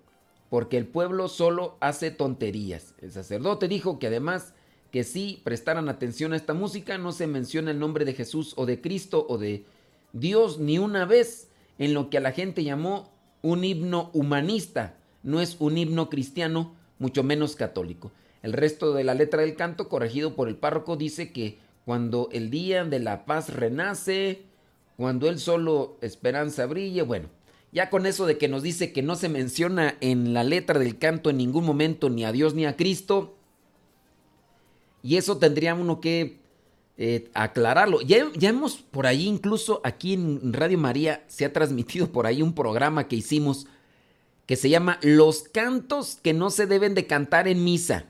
porque 0.49 0.77
el 0.77 0.87
pueblo 0.87 1.27
solo 1.27 1.77
hace 1.79 2.11
tonterías. 2.11 2.95
El 2.99 3.11
sacerdote 3.11 3.67
dijo 3.67 3.99
que 3.99 4.07
además 4.07 4.53
que 4.91 5.03
si 5.03 5.41
prestaran 5.43 5.87
atención 5.87 6.33
a 6.33 6.35
esta 6.35 6.55
música 6.55 6.97
no 6.97 7.11
se 7.11 7.27
menciona 7.27 7.71
el 7.71 7.79
nombre 7.79 8.05
de 8.05 8.13
Jesús 8.13 8.53
o 8.57 8.65
de 8.65 8.81
Cristo 8.81 9.25
o 9.29 9.37
de 9.37 9.65
Dios 10.13 10.57
ni 10.57 10.79
una 10.79 11.05
vez 11.05 11.49
en 11.77 11.93
lo 11.93 12.09
que 12.09 12.17
a 12.17 12.21
la 12.21 12.31
gente 12.31 12.63
llamó 12.63 13.11
un 13.43 13.63
himno 13.63 14.09
humanista. 14.13 14.97
No 15.23 15.41
es 15.41 15.57
un 15.59 15.77
himno 15.77 16.09
cristiano, 16.09 16.75
mucho 16.97 17.23
menos 17.23 17.55
católico. 17.55 18.11
El 18.41 18.53
resto 18.53 18.93
de 18.93 19.03
la 19.03 19.13
letra 19.13 19.41
del 19.41 19.55
canto, 19.55 19.89
corregido 19.89 20.35
por 20.35 20.47
el 20.47 20.55
párroco, 20.55 20.95
dice 20.95 21.31
que 21.31 21.59
cuando 21.85 22.29
el 22.31 22.49
día 22.49 22.85
de 22.85 22.99
la 22.99 23.25
paz 23.25 23.53
renace, 23.53 24.43
cuando 24.97 25.27
él 25.29 25.39
solo 25.39 25.97
esperanza 26.01 26.65
brille, 26.65 27.01
bueno, 27.01 27.29
ya 27.71 27.89
con 27.89 28.05
eso 28.05 28.25
de 28.25 28.37
que 28.37 28.47
nos 28.47 28.63
dice 28.63 28.91
que 28.91 29.01
no 29.01 29.15
se 29.15 29.29
menciona 29.29 29.97
en 30.01 30.33
la 30.33 30.43
letra 30.43 30.79
del 30.79 30.97
canto 30.97 31.29
en 31.29 31.37
ningún 31.37 31.65
momento 31.65 32.09
ni 32.09 32.25
a 32.25 32.31
Dios 32.31 32.53
ni 32.53 32.65
a 32.65 32.75
Cristo, 32.75 33.35
y 35.01 35.17
eso 35.17 35.37
tendría 35.37 35.75
uno 35.75 36.01
que 36.01 36.39
eh, 36.97 37.29
aclararlo. 37.33 38.01
Ya, 38.01 38.29
ya, 38.35 38.49
hemos 38.49 38.77
por 38.77 39.07
ahí, 39.07 39.25
incluso 39.25 39.79
aquí 39.83 40.13
en 40.13 40.51
Radio 40.51 40.77
María, 40.77 41.23
se 41.27 41.45
ha 41.45 41.53
transmitido 41.53 42.11
por 42.11 42.25
ahí 42.25 42.41
un 42.41 42.53
programa 42.53 43.07
que 43.07 43.15
hicimos 43.15 43.67
que 44.49 44.55
se 44.55 44.67
llama 44.67 44.97
Los 45.03 45.43
cantos 45.43 46.17
que 46.23 46.33
no 46.33 46.49
se 46.49 46.65
deben 46.65 46.95
de 46.95 47.05
cantar 47.05 47.47
en 47.47 47.63
misa. 47.63 48.05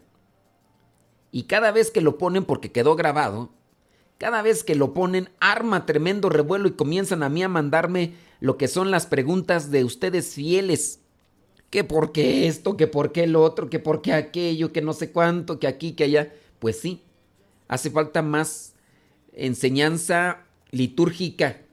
Y 1.34 1.44
cada 1.44 1.74
vez 1.74 1.91
que 1.91 1.99
lo 1.99 2.18
ponen, 2.18 2.45
porque 2.45 2.72
quedó 2.72 2.95
grabado, 2.95 3.49
cada 4.18 4.41
vez 4.41 4.64
que 4.64 4.74
lo 4.74 4.94
ponen, 4.94 5.32
arma 5.41 5.86
tremendo 5.86 6.30
revuelo 6.30 6.70
y 6.70 6.78
comienzan 6.78 7.24
a 7.24 7.30
mí 7.30 7.44
a 7.44 7.49
mandarme 7.49 8.14
lo 8.40 8.57
que 8.57 8.70
son 8.70 8.90
las 8.90 9.06
preguntas 9.06 9.70
de 9.70 9.84
ustedes 9.84 10.34
fieles. 10.34 11.02
Que 11.70 11.84
por 11.84 12.14
qué 12.14 12.48
esto, 12.48 12.78
que 12.78 12.88
por 12.88 13.11
qué 13.11 13.28
lo 13.28 13.44
otro, 13.44 13.70
que 13.70 13.80
por 13.80 14.02
qué 14.02 14.14
aquello, 14.14 14.72
que 14.72 14.82
no 14.82 14.94
sé 14.94 15.11
cuánto, 15.11 15.60
que 15.60 15.68
aquí, 15.68 15.91
que 15.91 16.06
allá. 16.06 16.34
Pues 16.60 16.80
sí, 16.80 17.03
hace 17.68 17.91
falta 17.91 18.22
más 18.22 18.76
enseñanza 19.34 20.45
litúrgica. 20.72 21.64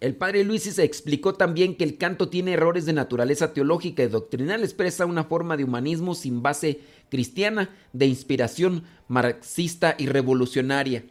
El 0.00 0.14
padre 0.14 0.44
Luis 0.44 0.62
se 0.62 0.84
explicó 0.84 1.34
también 1.34 1.76
que 1.76 1.84
el 1.84 1.98
canto 1.98 2.28
tiene 2.28 2.52
errores 2.52 2.86
de 2.86 2.92
naturaleza 2.92 3.52
teológica 3.52 4.02
y 4.02 4.08
doctrinal, 4.08 4.62
expresa 4.62 5.06
una 5.06 5.24
forma 5.24 5.56
de 5.56 5.64
humanismo 5.64 6.14
sin 6.14 6.42
base 6.42 6.80
cristiana, 7.10 7.70
de 7.92 8.06
inspiración 8.06 8.84
marxista 9.08 9.96
y 9.98 10.06
revolucionaria 10.06 11.04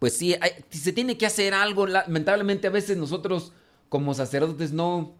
pues 0.00 0.16
sí, 0.16 0.34
se 0.70 0.92
tiene 0.92 1.16
que 1.16 1.26
hacer 1.26 1.54
algo. 1.54 1.86
Lamentablemente 1.86 2.66
a 2.66 2.70
veces 2.70 2.96
nosotros 2.96 3.52
como 3.90 4.14
sacerdotes 4.14 4.72
no, 4.72 5.12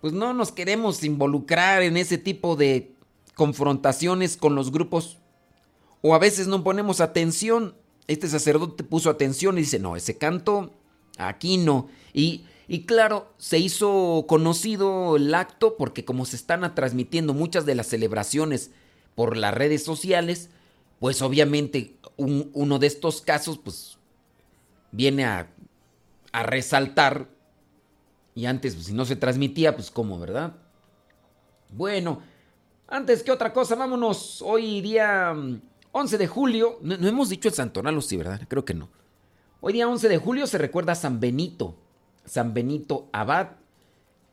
pues 0.00 0.14
no 0.14 0.32
nos 0.32 0.50
queremos 0.50 1.04
involucrar 1.04 1.82
en 1.82 1.98
ese 1.98 2.16
tipo 2.16 2.56
de 2.56 2.94
confrontaciones 3.34 4.36
con 4.38 4.54
los 4.54 4.72
grupos. 4.72 5.18
O 6.00 6.14
a 6.14 6.18
veces 6.18 6.46
no 6.48 6.64
ponemos 6.64 7.00
atención. 7.00 7.76
Este 8.08 8.28
sacerdote 8.28 8.82
puso 8.82 9.10
atención 9.10 9.58
y 9.58 9.60
dice, 9.60 9.78
no, 9.78 9.94
ese 9.94 10.16
canto 10.16 10.72
aquí 11.18 11.56
no. 11.58 11.88
Y, 12.12 12.44
y 12.68 12.84
claro, 12.84 13.32
se 13.38 13.58
hizo 13.58 14.24
conocido 14.28 15.16
el 15.16 15.34
acto 15.34 15.76
porque 15.76 16.04
como 16.04 16.24
se 16.24 16.36
están 16.36 16.74
transmitiendo 16.74 17.34
muchas 17.34 17.66
de 17.66 17.74
las 17.74 17.88
celebraciones 17.88 18.70
por 19.14 19.36
las 19.36 19.54
redes 19.54 19.84
sociales, 19.84 20.50
pues 20.98 21.22
obviamente 21.22 21.96
uno 22.16 22.78
de 22.78 22.86
estos 22.86 23.20
casos 23.20 23.58
pues 23.58 23.98
viene 24.92 25.24
a, 25.24 25.48
a 26.32 26.42
resaltar 26.44 27.28
y 28.34 28.46
antes 28.46 28.74
pues, 28.74 28.86
si 28.86 28.94
no 28.94 29.04
se 29.04 29.16
transmitía 29.16 29.74
pues 29.74 29.90
cómo, 29.90 30.18
¿verdad? 30.18 30.54
Bueno, 31.70 32.22
antes 32.88 33.22
que 33.22 33.32
otra 33.32 33.52
cosa, 33.52 33.74
vámonos. 33.74 34.42
Hoy 34.42 34.80
día 34.80 35.34
11 35.92 36.16
mm, 36.16 36.18
de 36.18 36.26
julio, 36.26 36.78
no, 36.82 36.94
hemos 36.94 37.28
dicho 37.28 37.48
el 37.48 37.54
Santonalo, 37.54 38.00
sí, 38.00 38.16
¿verdad? 38.16 38.40
Creo 38.48 38.64
que 38.64 38.74
no. 38.74 38.88
Hoy 39.64 39.74
día 39.74 39.86
11 39.86 40.08
de 40.08 40.18
julio 40.18 40.48
se 40.48 40.58
recuerda 40.58 40.90
a 40.90 40.96
San 40.96 41.20
Benito, 41.20 41.76
San 42.24 42.52
Benito 42.52 43.08
Abad, 43.12 43.50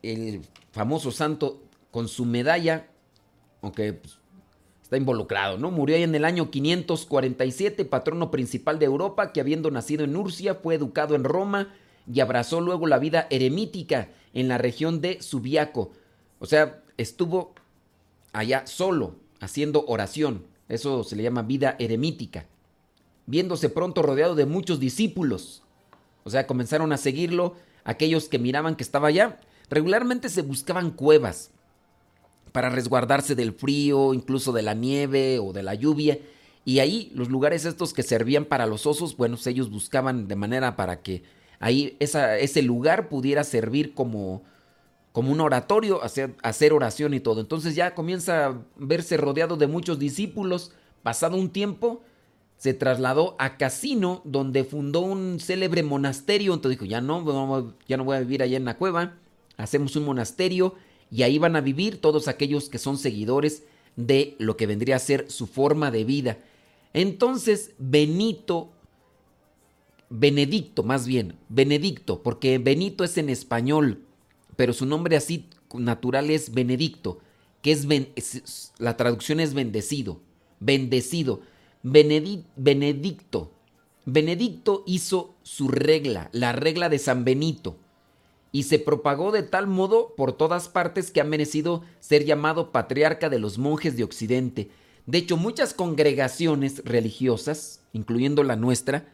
el 0.02 0.40
famoso 0.72 1.12
santo 1.12 1.62
con 1.92 2.08
su 2.08 2.24
medalla, 2.24 2.88
aunque 3.62 3.92
pues, 3.92 4.18
está 4.82 4.96
involucrado, 4.96 5.56
¿no? 5.56 5.70
Murió 5.70 5.94
ahí 5.94 6.02
en 6.02 6.16
el 6.16 6.24
año 6.24 6.50
547, 6.50 7.84
patrono 7.84 8.32
principal 8.32 8.80
de 8.80 8.86
Europa, 8.86 9.32
que 9.32 9.40
habiendo 9.40 9.70
nacido 9.70 10.02
en 10.02 10.16
Urcia, 10.16 10.56
fue 10.56 10.74
educado 10.74 11.14
en 11.14 11.22
Roma 11.22 11.72
y 12.12 12.18
abrazó 12.18 12.60
luego 12.60 12.88
la 12.88 12.98
vida 12.98 13.28
eremítica 13.30 14.08
en 14.34 14.48
la 14.48 14.58
región 14.58 15.00
de 15.00 15.22
Subiaco. 15.22 15.92
O 16.40 16.46
sea, 16.46 16.82
estuvo 16.96 17.54
allá 18.32 18.66
solo, 18.66 19.14
haciendo 19.38 19.84
oración. 19.86 20.44
Eso 20.68 21.04
se 21.04 21.14
le 21.14 21.22
llama 21.22 21.42
vida 21.42 21.76
eremítica. 21.78 22.46
Viéndose 23.30 23.68
pronto 23.68 24.02
rodeado 24.02 24.34
de 24.34 24.44
muchos 24.44 24.80
discípulos. 24.80 25.62
O 26.24 26.30
sea, 26.30 26.48
comenzaron 26.48 26.92
a 26.92 26.96
seguirlo 26.96 27.54
aquellos 27.84 28.28
que 28.28 28.40
miraban 28.40 28.74
que 28.74 28.82
estaba 28.82 29.06
allá. 29.06 29.38
Regularmente 29.70 30.28
se 30.28 30.42
buscaban 30.42 30.90
cuevas 30.90 31.52
para 32.50 32.70
resguardarse 32.70 33.36
del 33.36 33.52
frío, 33.52 34.14
incluso 34.14 34.50
de 34.52 34.62
la 34.62 34.74
nieve 34.74 35.38
o 35.38 35.52
de 35.52 35.62
la 35.62 35.74
lluvia. 35.74 36.18
Y 36.64 36.80
ahí 36.80 37.12
los 37.14 37.28
lugares 37.28 37.64
estos 37.64 37.94
que 37.94 38.02
servían 38.02 38.46
para 38.46 38.66
los 38.66 38.84
osos, 38.84 39.16
bueno, 39.16 39.38
ellos 39.46 39.70
buscaban 39.70 40.26
de 40.26 40.34
manera 40.34 40.74
para 40.74 41.00
que 41.00 41.22
ahí 41.60 41.96
ese 42.00 42.62
lugar 42.62 43.08
pudiera 43.08 43.44
servir 43.44 43.94
como, 43.94 44.42
como 45.12 45.30
un 45.30 45.40
oratorio, 45.40 46.02
hacer, 46.02 46.34
hacer 46.42 46.72
oración 46.72 47.14
y 47.14 47.20
todo. 47.20 47.40
Entonces 47.40 47.76
ya 47.76 47.94
comienza 47.94 48.46
a 48.46 48.58
verse 48.76 49.16
rodeado 49.16 49.56
de 49.56 49.68
muchos 49.68 50.00
discípulos. 50.00 50.72
Pasado 51.04 51.36
un 51.36 51.50
tiempo, 51.50 52.02
se 52.60 52.74
trasladó 52.74 53.36
a 53.38 53.56
Casino, 53.56 54.20
donde 54.24 54.64
fundó 54.64 55.00
un 55.00 55.40
célebre 55.40 55.82
monasterio. 55.82 56.52
Entonces 56.52 56.78
dijo, 56.78 56.84
ya 56.84 57.00
no, 57.00 57.74
ya 57.88 57.96
no 57.96 58.04
voy 58.04 58.18
a 58.18 58.20
vivir 58.20 58.42
allá 58.42 58.58
en 58.58 58.66
la 58.66 58.76
cueva, 58.76 59.14
hacemos 59.56 59.96
un 59.96 60.04
monasterio 60.04 60.74
y 61.10 61.22
ahí 61.22 61.38
van 61.38 61.56
a 61.56 61.62
vivir 61.62 62.02
todos 62.02 62.28
aquellos 62.28 62.68
que 62.68 62.76
son 62.76 62.98
seguidores 62.98 63.62
de 63.96 64.36
lo 64.38 64.58
que 64.58 64.66
vendría 64.66 64.96
a 64.96 64.98
ser 64.98 65.30
su 65.30 65.46
forma 65.46 65.90
de 65.90 66.04
vida. 66.04 66.36
Entonces, 66.92 67.72
Benito, 67.78 68.68
Benedicto 70.10 70.82
más 70.82 71.06
bien, 71.06 71.36
Benedicto, 71.48 72.22
porque 72.22 72.58
Benito 72.58 73.04
es 73.04 73.16
en 73.16 73.30
español, 73.30 74.02
pero 74.56 74.74
su 74.74 74.84
nombre 74.84 75.16
así 75.16 75.48
natural 75.72 76.28
es 76.28 76.52
Benedicto, 76.52 77.20
que 77.62 77.72
es, 77.72 78.74
la 78.76 78.98
traducción 78.98 79.40
es 79.40 79.54
bendecido, 79.54 80.20
bendecido. 80.58 81.40
Benedicto 81.82 83.50
Benedicto 84.06 84.82
hizo 84.86 85.34
su 85.42 85.68
regla, 85.68 86.30
la 86.32 86.52
regla 86.52 86.88
de 86.88 86.98
San 86.98 87.24
Benito, 87.24 87.76
y 88.50 88.64
se 88.64 88.78
propagó 88.78 89.30
de 89.30 89.42
tal 89.42 89.66
modo 89.66 90.14
por 90.16 90.32
todas 90.32 90.68
partes 90.68 91.10
que 91.10 91.20
ha 91.20 91.24
merecido 91.24 91.82
ser 92.00 92.24
llamado 92.24 92.72
patriarca 92.72 93.28
de 93.28 93.38
los 93.38 93.58
monjes 93.58 93.96
de 93.96 94.04
Occidente. 94.04 94.70
De 95.06 95.18
hecho, 95.18 95.36
muchas 95.36 95.74
congregaciones 95.74 96.82
religiosas, 96.84 97.82
incluyendo 97.92 98.42
la 98.42 98.56
nuestra, 98.56 99.06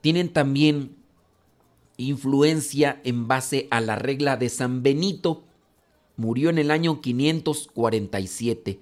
tienen 0.00 0.28
también 0.32 0.96
influencia 1.96 3.00
en 3.04 3.28
base 3.28 3.68
a 3.70 3.80
la 3.80 3.96
regla 3.96 4.36
de 4.36 4.48
San 4.48 4.82
Benito. 4.82 5.44
Murió 6.16 6.50
en 6.50 6.58
el 6.58 6.70
año 6.70 7.00
547. 7.00 8.80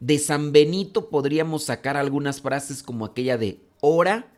De 0.00 0.18
San 0.18 0.52
Benito 0.52 1.10
podríamos 1.10 1.64
sacar 1.64 1.96
algunas 1.96 2.40
frases 2.40 2.82
como 2.82 3.04
aquella 3.04 3.36
de 3.36 3.60
ora 3.80 4.30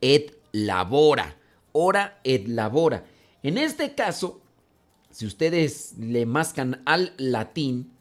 et 0.00 0.38
labora. 0.52 1.36
Ora 1.72 2.20
et 2.24 2.48
labora. 2.48 3.04
En 3.42 3.58
este 3.58 3.94
caso, 3.94 4.40
si 5.10 5.26
ustedes 5.26 5.94
le 5.98 6.26
mascan 6.26 6.82
al 6.84 7.14
latín, 7.16 7.92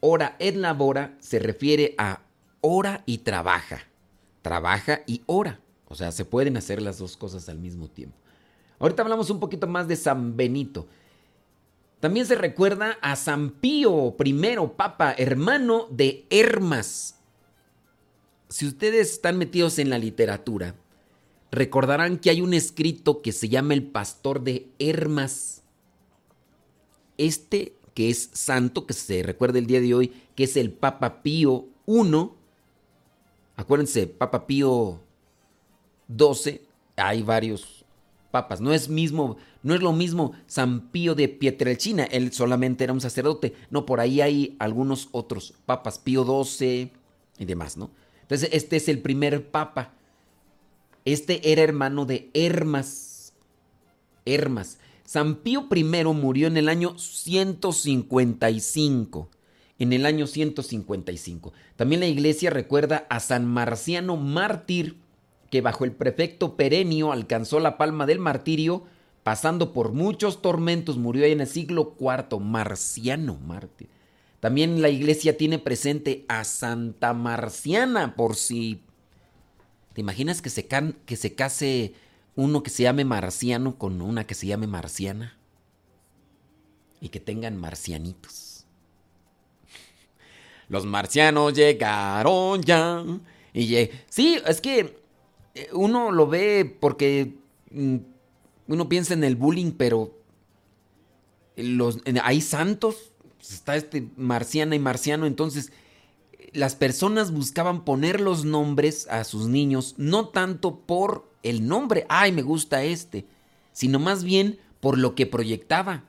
ora 0.00 0.36
et 0.38 0.56
labora 0.56 1.16
se 1.20 1.38
refiere 1.38 1.94
a 1.98 2.22
ora 2.60 3.02
y 3.06 3.18
trabaja. 3.18 3.80
Trabaja 4.42 5.00
y 5.06 5.22
ora. 5.26 5.60
O 5.88 5.94
sea, 5.94 6.12
se 6.12 6.24
pueden 6.24 6.56
hacer 6.56 6.80
las 6.80 6.98
dos 6.98 7.16
cosas 7.16 7.48
al 7.48 7.58
mismo 7.58 7.88
tiempo. 7.88 8.16
Ahorita 8.78 9.02
hablamos 9.02 9.28
un 9.28 9.40
poquito 9.40 9.66
más 9.66 9.88
de 9.88 9.96
San 9.96 10.36
Benito. 10.36 10.86
También 12.00 12.24
se 12.24 12.34
recuerda 12.34 12.98
a 13.02 13.14
San 13.14 13.50
Pío 13.50 14.16
I, 14.24 14.56
Papa, 14.74 15.14
hermano 15.16 15.86
de 15.90 16.26
Hermas. 16.30 17.16
Si 18.48 18.66
ustedes 18.66 19.12
están 19.12 19.36
metidos 19.36 19.78
en 19.78 19.90
la 19.90 19.98
literatura, 19.98 20.74
recordarán 21.52 22.18
que 22.18 22.30
hay 22.30 22.40
un 22.40 22.54
escrito 22.54 23.20
que 23.20 23.32
se 23.32 23.50
llama 23.50 23.74
El 23.74 23.84
Pastor 23.84 24.42
de 24.42 24.68
Hermas. 24.78 25.62
Este 27.18 27.74
que 27.94 28.08
es 28.08 28.30
santo, 28.32 28.86
que 28.86 28.94
se 28.94 29.22
recuerda 29.22 29.58
el 29.58 29.66
día 29.66 29.80
de 29.80 29.94
hoy, 29.94 30.12
que 30.34 30.44
es 30.44 30.56
el 30.56 30.72
Papa 30.72 31.22
Pío 31.22 31.66
I. 31.86 32.30
Acuérdense, 33.56 34.06
Papa 34.06 34.46
Pío 34.46 35.00
XII, 36.08 36.62
hay 36.96 37.22
varios 37.22 37.84
papas. 38.30 38.60
No 38.60 38.72
es 38.72 38.88
mismo, 38.88 39.36
no 39.62 39.74
es 39.74 39.82
lo 39.82 39.92
mismo 39.92 40.32
San 40.46 40.90
Pío 40.90 41.14
de 41.14 41.28
Pietrelcina, 41.28 42.04
él 42.04 42.32
solamente 42.32 42.84
era 42.84 42.92
un 42.92 43.00
sacerdote. 43.00 43.54
No, 43.70 43.84
por 43.84 44.00
ahí 44.00 44.20
hay 44.20 44.56
algunos 44.58 45.08
otros 45.12 45.54
papas, 45.66 45.98
Pío 45.98 46.24
XII 46.24 46.92
y 47.38 47.44
demás, 47.44 47.76
¿no? 47.76 47.90
Entonces, 48.22 48.48
este 48.52 48.76
es 48.76 48.88
el 48.88 49.00
primer 49.00 49.50
papa. 49.50 49.92
Este 51.04 51.52
era 51.52 51.62
hermano 51.62 52.06
de 52.06 52.30
Hermas. 52.32 53.34
Hermas. 54.24 54.78
San 55.04 55.36
Pío 55.36 55.66
I 55.74 55.82
murió 55.82 56.46
en 56.46 56.56
el 56.56 56.68
año 56.68 56.96
155. 56.96 59.28
En 59.78 59.92
el 59.92 60.06
año 60.06 60.26
155. 60.26 61.52
También 61.76 62.00
la 62.00 62.06
iglesia 62.06 62.50
recuerda 62.50 63.06
a 63.10 63.18
San 63.18 63.46
Marciano 63.46 64.16
mártir, 64.16 64.96
que 65.50 65.62
bajo 65.62 65.84
el 65.84 65.92
prefecto 65.92 66.56
Perenio 66.56 67.12
alcanzó 67.12 67.58
la 67.58 67.76
palma 67.76 68.06
del 68.06 68.20
martirio, 68.20 68.84
pasando 69.22 69.72
por 69.72 69.92
muchos 69.92 70.42
tormentos, 70.42 70.96
murió 70.96 71.24
en 71.24 71.40
el 71.40 71.46
siglo 71.46 71.96
IV. 71.98 72.40
Marciano 72.40 73.36
mártir. 73.36 73.88
También 74.40 74.80
la 74.80 74.88
iglesia 74.88 75.36
tiene 75.36 75.58
presente 75.58 76.24
a 76.28 76.44
Santa 76.44 77.12
Marciana, 77.12 78.16
por 78.16 78.36
si 78.36 78.82
¿Te 79.92 80.00
imaginas 80.00 80.40
que 80.40 80.50
se, 80.50 80.66
que 80.68 81.16
se 81.16 81.34
case 81.34 81.94
uno 82.36 82.62
que 82.62 82.70
se 82.70 82.84
llame 82.84 83.04
marciano 83.04 83.76
con 83.76 84.00
una 84.00 84.26
que 84.26 84.34
se 84.34 84.46
llame 84.46 84.66
marciana? 84.66 85.36
Y 87.00 87.08
que 87.08 87.18
tengan 87.18 87.56
marcianitos. 87.56 88.66
Los 90.68 90.86
marcianos 90.86 91.54
llegaron 91.54 92.62
ya. 92.62 93.04
Y 93.52 93.90
sí, 94.08 94.40
es 94.46 94.60
que 94.60 95.02
eh, 95.54 95.68
uno 95.72 96.12
lo 96.12 96.28
ve 96.28 96.76
porque 96.80 97.34
mm, 97.72 97.96
uno 98.70 98.88
piensa 98.88 99.14
en 99.14 99.24
el 99.24 99.36
bullying, 99.36 99.72
pero 99.72 100.16
hay 102.22 102.40
santos. 102.40 103.12
Está 103.40 103.76
este 103.76 104.08
marciana 104.16 104.76
y 104.76 104.78
marciano, 104.78 105.26
entonces 105.26 105.72
las 106.52 106.74
personas 106.74 107.32
buscaban 107.32 107.84
poner 107.84 108.20
los 108.20 108.44
nombres 108.44 109.06
a 109.08 109.24
sus 109.24 109.46
niños 109.46 109.94
no 109.98 110.28
tanto 110.28 110.80
por 110.80 111.30
el 111.42 111.66
nombre, 111.66 112.06
ay, 112.08 112.32
me 112.32 112.42
gusta 112.42 112.82
este, 112.82 113.26
sino 113.72 113.98
más 113.98 114.24
bien 114.24 114.58
por 114.80 114.98
lo 114.98 115.14
que 115.14 115.26
proyectaba. 115.26 116.04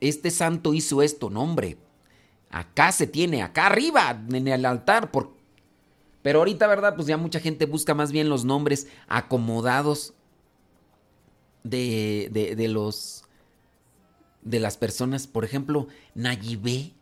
Este 0.00 0.30
santo 0.30 0.74
hizo 0.74 1.02
esto, 1.02 1.30
nombre. 1.30 1.78
Acá 2.50 2.92
se 2.92 3.06
tiene, 3.06 3.42
acá 3.42 3.66
arriba, 3.66 4.22
en 4.30 4.48
el 4.48 4.66
altar. 4.66 5.10
Por... 5.10 5.34
Pero 6.22 6.40
ahorita, 6.40 6.66
¿verdad? 6.66 6.94
Pues 6.94 7.06
ya 7.06 7.16
mucha 7.16 7.40
gente 7.40 7.64
busca 7.64 7.94
más 7.94 8.12
bien 8.12 8.28
los 8.28 8.44
nombres 8.44 8.86
acomodados 9.08 10.12
de, 11.68 12.28
de, 12.32 12.56
de 12.56 12.68
los 12.68 13.24
de 14.42 14.60
las 14.60 14.76
personas. 14.76 15.26
Por 15.26 15.44
ejemplo, 15.44 15.88
Nayibé 16.14 16.92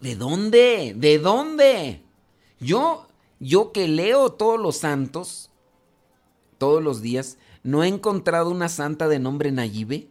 ¿De, 0.00 0.16
dónde? 0.16 0.92
¿De 0.96 1.18
dónde? 1.18 2.02
Yo, 2.60 3.06
yo 3.40 3.72
que 3.72 3.88
leo 3.88 4.32
todos 4.32 4.60
los 4.60 4.76
santos, 4.76 5.50
todos 6.58 6.82
los 6.82 7.00
días, 7.00 7.38
no 7.62 7.82
he 7.82 7.88
encontrado 7.88 8.50
una 8.50 8.68
santa 8.68 9.08
de 9.08 9.18
nombre 9.18 9.50
Nayibe. 9.50 10.08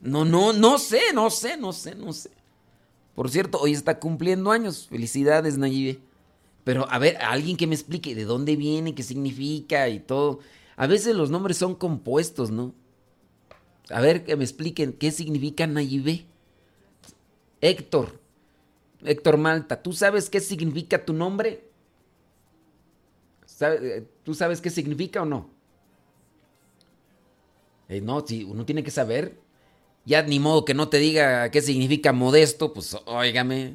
No, 0.00 0.24
no, 0.24 0.52
no 0.52 0.78
sé, 0.78 1.00
no 1.14 1.30
sé, 1.30 1.56
no 1.56 1.72
sé, 1.72 1.94
no 1.94 2.12
sé. 2.12 2.30
Por 3.14 3.30
cierto, 3.30 3.58
hoy 3.60 3.72
está 3.72 4.00
cumpliendo 4.00 4.50
años. 4.50 4.88
Felicidades, 4.88 5.56
Nayibe. 5.56 6.00
Pero 6.64 6.90
a 6.90 6.98
ver, 6.98 7.18
alguien 7.18 7.56
que 7.56 7.66
me 7.66 7.74
explique 7.74 8.14
de 8.14 8.24
dónde 8.24 8.56
viene, 8.56 8.94
qué 8.94 9.02
significa 9.02 9.88
y 9.88 10.00
todo. 10.00 10.40
A 10.76 10.86
veces 10.86 11.14
los 11.14 11.30
nombres 11.30 11.58
son 11.58 11.74
compuestos, 11.74 12.50
¿no? 12.50 12.74
A 13.90 14.00
ver, 14.00 14.24
que 14.24 14.36
me 14.36 14.44
expliquen 14.44 14.94
qué 14.94 15.10
significa 15.10 15.66
Nayibe. 15.66 16.24
Héctor. 17.60 18.18
Héctor 19.04 19.36
Malta, 19.36 19.82
¿tú 19.82 19.92
sabes 19.92 20.30
qué 20.30 20.40
significa 20.40 21.04
tu 21.04 21.12
nombre? 21.12 21.68
Eh, 23.60 24.06
¿Tú 24.24 24.34
sabes 24.34 24.60
qué 24.60 24.70
significa 24.70 25.22
o 25.22 25.26
no? 25.26 25.50
Eh, 27.88 28.00
no, 28.00 28.26
si 28.26 28.44
uno 28.44 28.64
tiene 28.64 28.82
que 28.82 28.90
saber. 28.90 29.38
Ya 30.06 30.22
ni 30.22 30.38
modo 30.38 30.64
que 30.64 30.74
no 30.74 30.88
te 30.88 30.98
diga 30.98 31.50
qué 31.50 31.62
significa 31.62 32.12
modesto, 32.12 32.72
pues 32.72 32.96
óigame. 33.06 33.74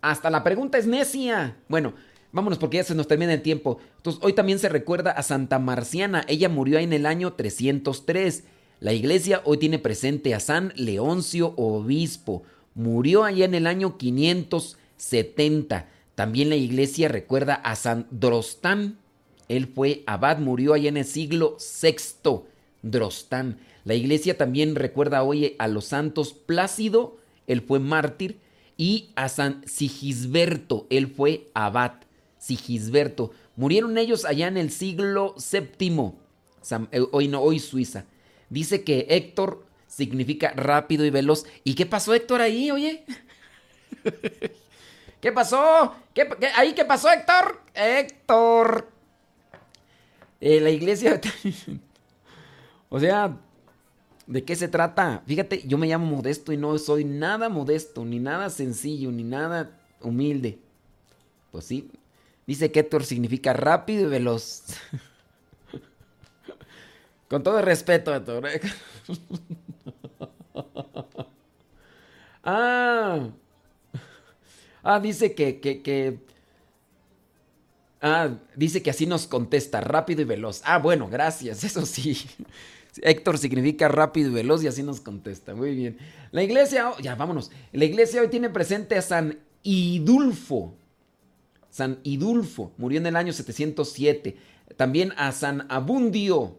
Hasta 0.00 0.28
la 0.30 0.42
pregunta 0.42 0.78
es 0.78 0.86
necia. 0.86 1.56
Bueno, 1.68 1.94
vámonos 2.32 2.58
porque 2.58 2.78
ya 2.78 2.84
se 2.84 2.94
nos 2.94 3.06
termina 3.06 3.34
el 3.34 3.42
tiempo. 3.42 3.78
Entonces, 3.96 4.22
hoy 4.24 4.32
también 4.32 4.58
se 4.58 4.68
recuerda 4.68 5.12
a 5.12 5.22
Santa 5.22 5.58
Marciana. 5.58 6.24
Ella 6.28 6.48
murió 6.48 6.78
en 6.78 6.92
el 6.92 7.06
año 7.06 7.34
303. 7.34 8.44
La 8.80 8.92
iglesia 8.92 9.42
hoy 9.44 9.58
tiene 9.58 9.78
presente 9.78 10.34
a 10.34 10.40
San 10.40 10.72
Leoncio 10.74 11.54
Obispo. 11.56 12.42
Murió 12.74 13.24
allá 13.24 13.44
en 13.44 13.54
el 13.54 13.66
año 13.66 13.96
570. 13.96 15.88
También 16.14 16.48
la 16.48 16.56
iglesia 16.56 17.08
recuerda 17.08 17.54
a 17.54 17.76
San 17.76 18.06
Drostán. 18.10 18.98
Él 19.48 19.66
fue 19.66 20.02
abad, 20.06 20.38
murió 20.38 20.74
allá 20.74 20.88
en 20.88 20.96
el 20.96 21.04
siglo 21.04 21.58
VI. 21.82 22.42
Drostán. 22.82 23.58
La 23.84 23.94
iglesia 23.94 24.36
también 24.36 24.74
recuerda 24.74 25.22
hoy 25.22 25.54
a 25.58 25.68
los 25.68 25.86
santos 25.86 26.32
Plácido, 26.32 27.16
él 27.46 27.62
fue 27.62 27.78
mártir, 27.78 28.38
y 28.76 29.10
a 29.14 29.28
San 29.28 29.62
Sigisberto, 29.66 30.86
él 30.90 31.08
fue 31.08 31.50
abad. 31.54 31.92
Sigisberto. 32.42 33.30
Murieron 33.54 33.96
ellos 33.98 34.24
allá 34.24 34.48
en 34.48 34.56
el 34.56 34.72
siglo 34.72 35.36
VII. 35.36 36.12
Eh, 36.90 37.06
hoy 37.12 37.28
no, 37.28 37.40
hoy 37.40 37.60
Suiza. 37.60 38.04
Dice 38.50 38.82
que 38.82 39.06
Héctor 39.10 39.64
significa 39.86 40.52
rápido 40.56 41.04
y 41.04 41.10
veloz. 41.10 41.46
¿Y 41.62 41.76
qué 41.76 41.86
pasó 41.86 42.12
Héctor 42.14 42.40
ahí, 42.40 42.72
oye? 42.72 43.04
¿Qué 45.20 45.30
pasó? 45.30 45.94
¿Qué, 46.12 46.28
ahí 46.56 46.72
qué 46.72 46.84
pasó 46.84 47.08
Héctor? 47.12 47.60
Héctor. 47.74 48.88
Eh, 50.40 50.60
la 50.60 50.70
iglesia... 50.70 51.20
o 52.88 52.98
sea, 52.98 53.38
¿de 54.26 54.42
qué 54.42 54.56
se 54.56 54.66
trata? 54.66 55.22
Fíjate, 55.28 55.62
yo 55.64 55.78
me 55.78 55.86
llamo 55.86 56.06
modesto 56.06 56.52
y 56.52 56.56
no 56.56 56.76
soy 56.78 57.04
nada 57.04 57.48
modesto, 57.48 58.04
ni 58.04 58.18
nada 58.18 58.50
sencillo, 58.50 59.12
ni 59.12 59.22
nada 59.22 59.78
humilde. 60.00 60.58
Pues 61.52 61.66
sí, 61.66 61.88
dice 62.46 62.72
que 62.72 62.80
Héctor 62.80 63.04
significa 63.04 63.52
rápido 63.52 64.06
y 64.06 64.10
veloz. 64.10 64.64
Con 67.28 67.42
todo 67.42 67.58
el 67.58 67.64
respeto, 67.64 68.14
Héctor. 68.14 68.46
¿eh? 68.46 68.60
ah. 72.44 73.28
Ah, 74.84 75.00
dice 75.00 75.34
que, 75.34 75.60
que, 75.60 75.80
que, 75.82 76.18
Ah, 78.04 78.30
dice 78.56 78.82
que 78.82 78.90
así 78.90 79.06
nos 79.06 79.28
contesta, 79.28 79.80
rápido 79.80 80.22
y 80.22 80.24
veloz. 80.24 80.60
Ah, 80.64 80.78
bueno, 80.78 81.08
gracias, 81.08 81.62
eso 81.64 81.86
sí. 81.86 82.18
Héctor 83.00 83.38
significa 83.38 83.88
rápido 83.88 84.28
y 84.30 84.34
veloz 84.34 84.62
y 84.64 84.66
así 84.66 84.82
nos 84.82 85.00
contesta. 85.00 85.54
Muy 85.54 85.74
bien. 85.74 85.96
La 86.32 86.42
iglesia, 86.42 86.92
ya 87.00 87.14
vámonos. 87.14 87.52
La 87.72 87.84
iglesia 87.84 88.20
hoy 88.20 88.28
tiene 88.28 88.50
presente 88.50 88.96
a 88.96 89.02
San 89.02 89.38
Idulfo. 89.62 90.74
San 91.72 92.00
Idulfo, 92.02 92.70
murió 92.76 93.00
en 93.00 93.06
el 93.06 93.16
año 93.16 93.32
707. 93.32 94.36
También 94.76 95.14
a 95.16 95.32
San 95.32 95.66
Abundio, 95.70 96.54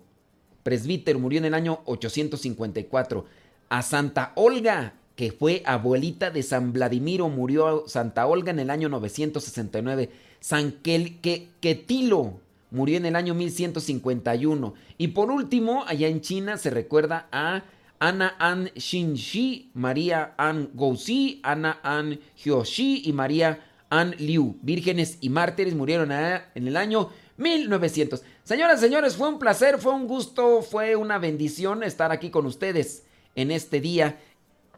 presbítero, 0.63 1.19
murió 1.19 1.37
en 1.37 1.45
el 1.45 1.53
año 1.53 1.81
854. 1.85 3.25
A 3.69 3.81
Santa 3.83 4.33
Olga, 4.35 4.95
que 5.15 5.31
fue 5.31 5.61
abuelita 5.67 6.31
de 6.31 6.41
San 6.41 6.73
Vladimiro, 6.73 7.29
murió 7.29 7.83
Santa 7.87 8.25
Olga 8.25 8.49
en 8.49 8.59
el 8.59 8.71
año 8.71 8.89
969. 8.89 10.09
San 10.39 10.71
Quetilo, 10.81 12.39
murió 12.71 12.97
en 12.97 13.05
el 13.05 13.15
año 13.15 13.35
1151. 13.35 14.73
Y 14.97 15.09
por 15.09 15.29
último, 15.29 15.85
allá 15.85 16.07
en 16.07 16.21
China 16.21 16.57
se 16.57 16.71
recuerda 16.71 17.27
a 17.31 17.63
Ana 17.99 18.35
An 18.39 18.71
Xinxi, 18.75 19.69
María 19.75 20.33
An 20.37 20.71
Gouzi, 20.73 21.39
Ana 21.43 21.79
An 21.83 22.19
Hyoshi 22.43 23.03
y 23.05 23.13
María 23.13 23.59
An 23.93 24.15
Liu. 24.17 24.57
Vírgenes 24.63 25.19
y 25.21 25.29
mártires 25.29 25.75
murieron 25.75 26.11
en 26.11 26.67
el 26.67 26.77
año 26.77 27.11
1900. 27.37 28.23
Señoras, 28.43 28.79
señores, 28.79 29.15
fue 29.15 29.29
un 29.29 29.37
placer, 29.37 29.77
fue 29.77 29.93
un 29.93 30.07
gusto, 30.07 30.63
fue 30.63 30.95
una 30.95 31.19
bendición 31.19 31.83
estar 31.83 32.11
aquí 32.11 32.31
con 32.31 32.47
ustedes 32.47 33.03
en 33.35 33.51
este 33.51 33.81
día 33.81 34.19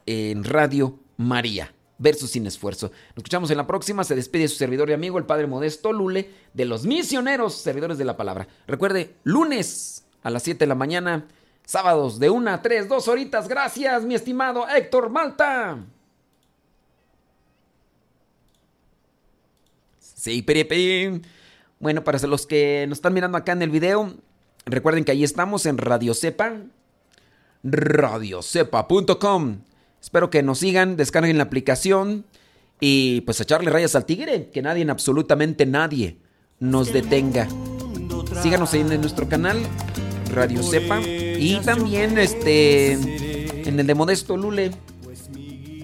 en 0.05 0.43
Radio 0.43 0.99
María 1.15 1.73
versus 1.97 2.31
sin 2.31 2.45
esfuerzo. 2.45 2.87
Nos 2.87 3.19
escuchamos 3.19 3.49
en 3.51 3.57
la 3.57 3.67
próxima. 3.67 4.03
Se 4.03 4.15
despide 4.15 4.49
su 4.49 4.57
servidor 4.57 4.89
y 4.89 4.93
amigo, 4.93 5.17
el 5.17 5.25
Padre 5.25 5.47
Modesto 5.47 5.93
Lule, 5.93 6.29
de 6.53 6.65
los 6.65 6.85
misioneros 6.85 7.55
servidores 7.55 7.97
de 7.97 8.03
la 8.03 8.17
palabra. 8.17 8.49
Recuerde, 8.67 9.15
lunes 9.23 10.05
a 10.23 10.29
las 10.29 10.43
7 10.43 10.59
de 10.59 10.67
la 10.67 10.75
mañana, 10.75 11.25
sábados 11.65 12.19
de 12.19 12.29
1 12.29 12.51
a 12.51 12.61
3, 12.61 12.89
dos 12.89 13.07
horitas. 13.07 13.47
Gracias, 13.47 14.03
mi 14.03 14.13
estimado 14.13 14.67
Héctor 14.67 15.09
Malta. 15.09 15.85
Sí, 20.25 20.41
perepe. 20.41 21.21
Bueno, 21.79 22.03
para 22.03 22.17
los 22.25 22.47
que 22.47 22.85
nos 22.89 22.97
están 22.97 23.13
mirando 23.13 23.37
acá 23.37 23.51
en 23.51 23.61
el 23.61 23.69
video, 23.69 24.11
recuerden 24.65 25.03
que 25.03 25.11
ahí 25.11 25.23
estamos 25.23 25.67
en 25.67 25.77
Radio 25.77 26.15
Cepa, 26.15 26.63
radiocepa.com. 27.61 29.57
Espero 30.01 30.31
que 30.31 30.41
nos 30.41 30.57
sigan, 30.57 30.97
descarguen 30.97 31.37
la 31.37 31.43
aplicación 31.43 32.25
y 32.79 33.21
pues 33.21 33.39
echarle 33.39 33.69
rayas 33.69 33.95
al 33.95 34.05
tigre, 34.05 34.49
que 34.49 34.63
nadie, 34.63 34.89
absolutamente 34.89 35.67
nadie, 35.67 36.17
nos 36.59 36.91
detenga. 36.91 37.47
Síganos 38.41 38.73
ahí 38.73 38.81
en 38.81 38.99
nuestro 38.99 39.29
canal, 39.29 39.59
Radio 40.33 40.63
Sepa, 40.63 41.01
y 41.01 41.61
también 41.63 42.17
este 42.17 42.93
en 42.93 43.79
el 43.79 43.85
de 43.85 43.93
Modesto 43.93 44.35
Lule. 44.37 44.71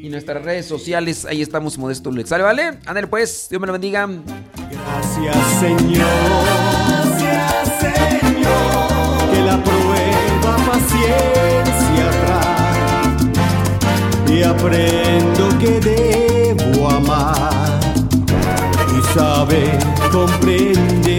Y 0.02 0.10
nuestras 0.10 0.44
redes 0.44 0.66
sociales, 0.66 1.26
ahí 1.26 1.44
estamos 1.44 1.78
Modesto 1.78 2.10
Lule. 2.10 2.26
¿Sale, 2.26 2.44
vale? 2.44 2.80
Ándale 2.88 3.06
pues, 3.06 3.46
Dios 3.52 3.62
me 3.62 3.68
lo 3.68 3.74
bendiga. 3.74 4.08
Gracias 4.08 5.38
Señor, 5.60 6.08
gracias 6.44 7.80
Señor, 7.80 9.32
que 9.32 9.42
la 9.42 9.64
prueba 9.64 10.58
paciencia 10.66 11.52
y 14.28 14.44
aprendo 14.44 15.50
que 15.60 15.80
debo 15.80 16.90
amar 16.90 17.80
y 18.98 19.14
saber 19.14 19.78
comprender 20.12 21.11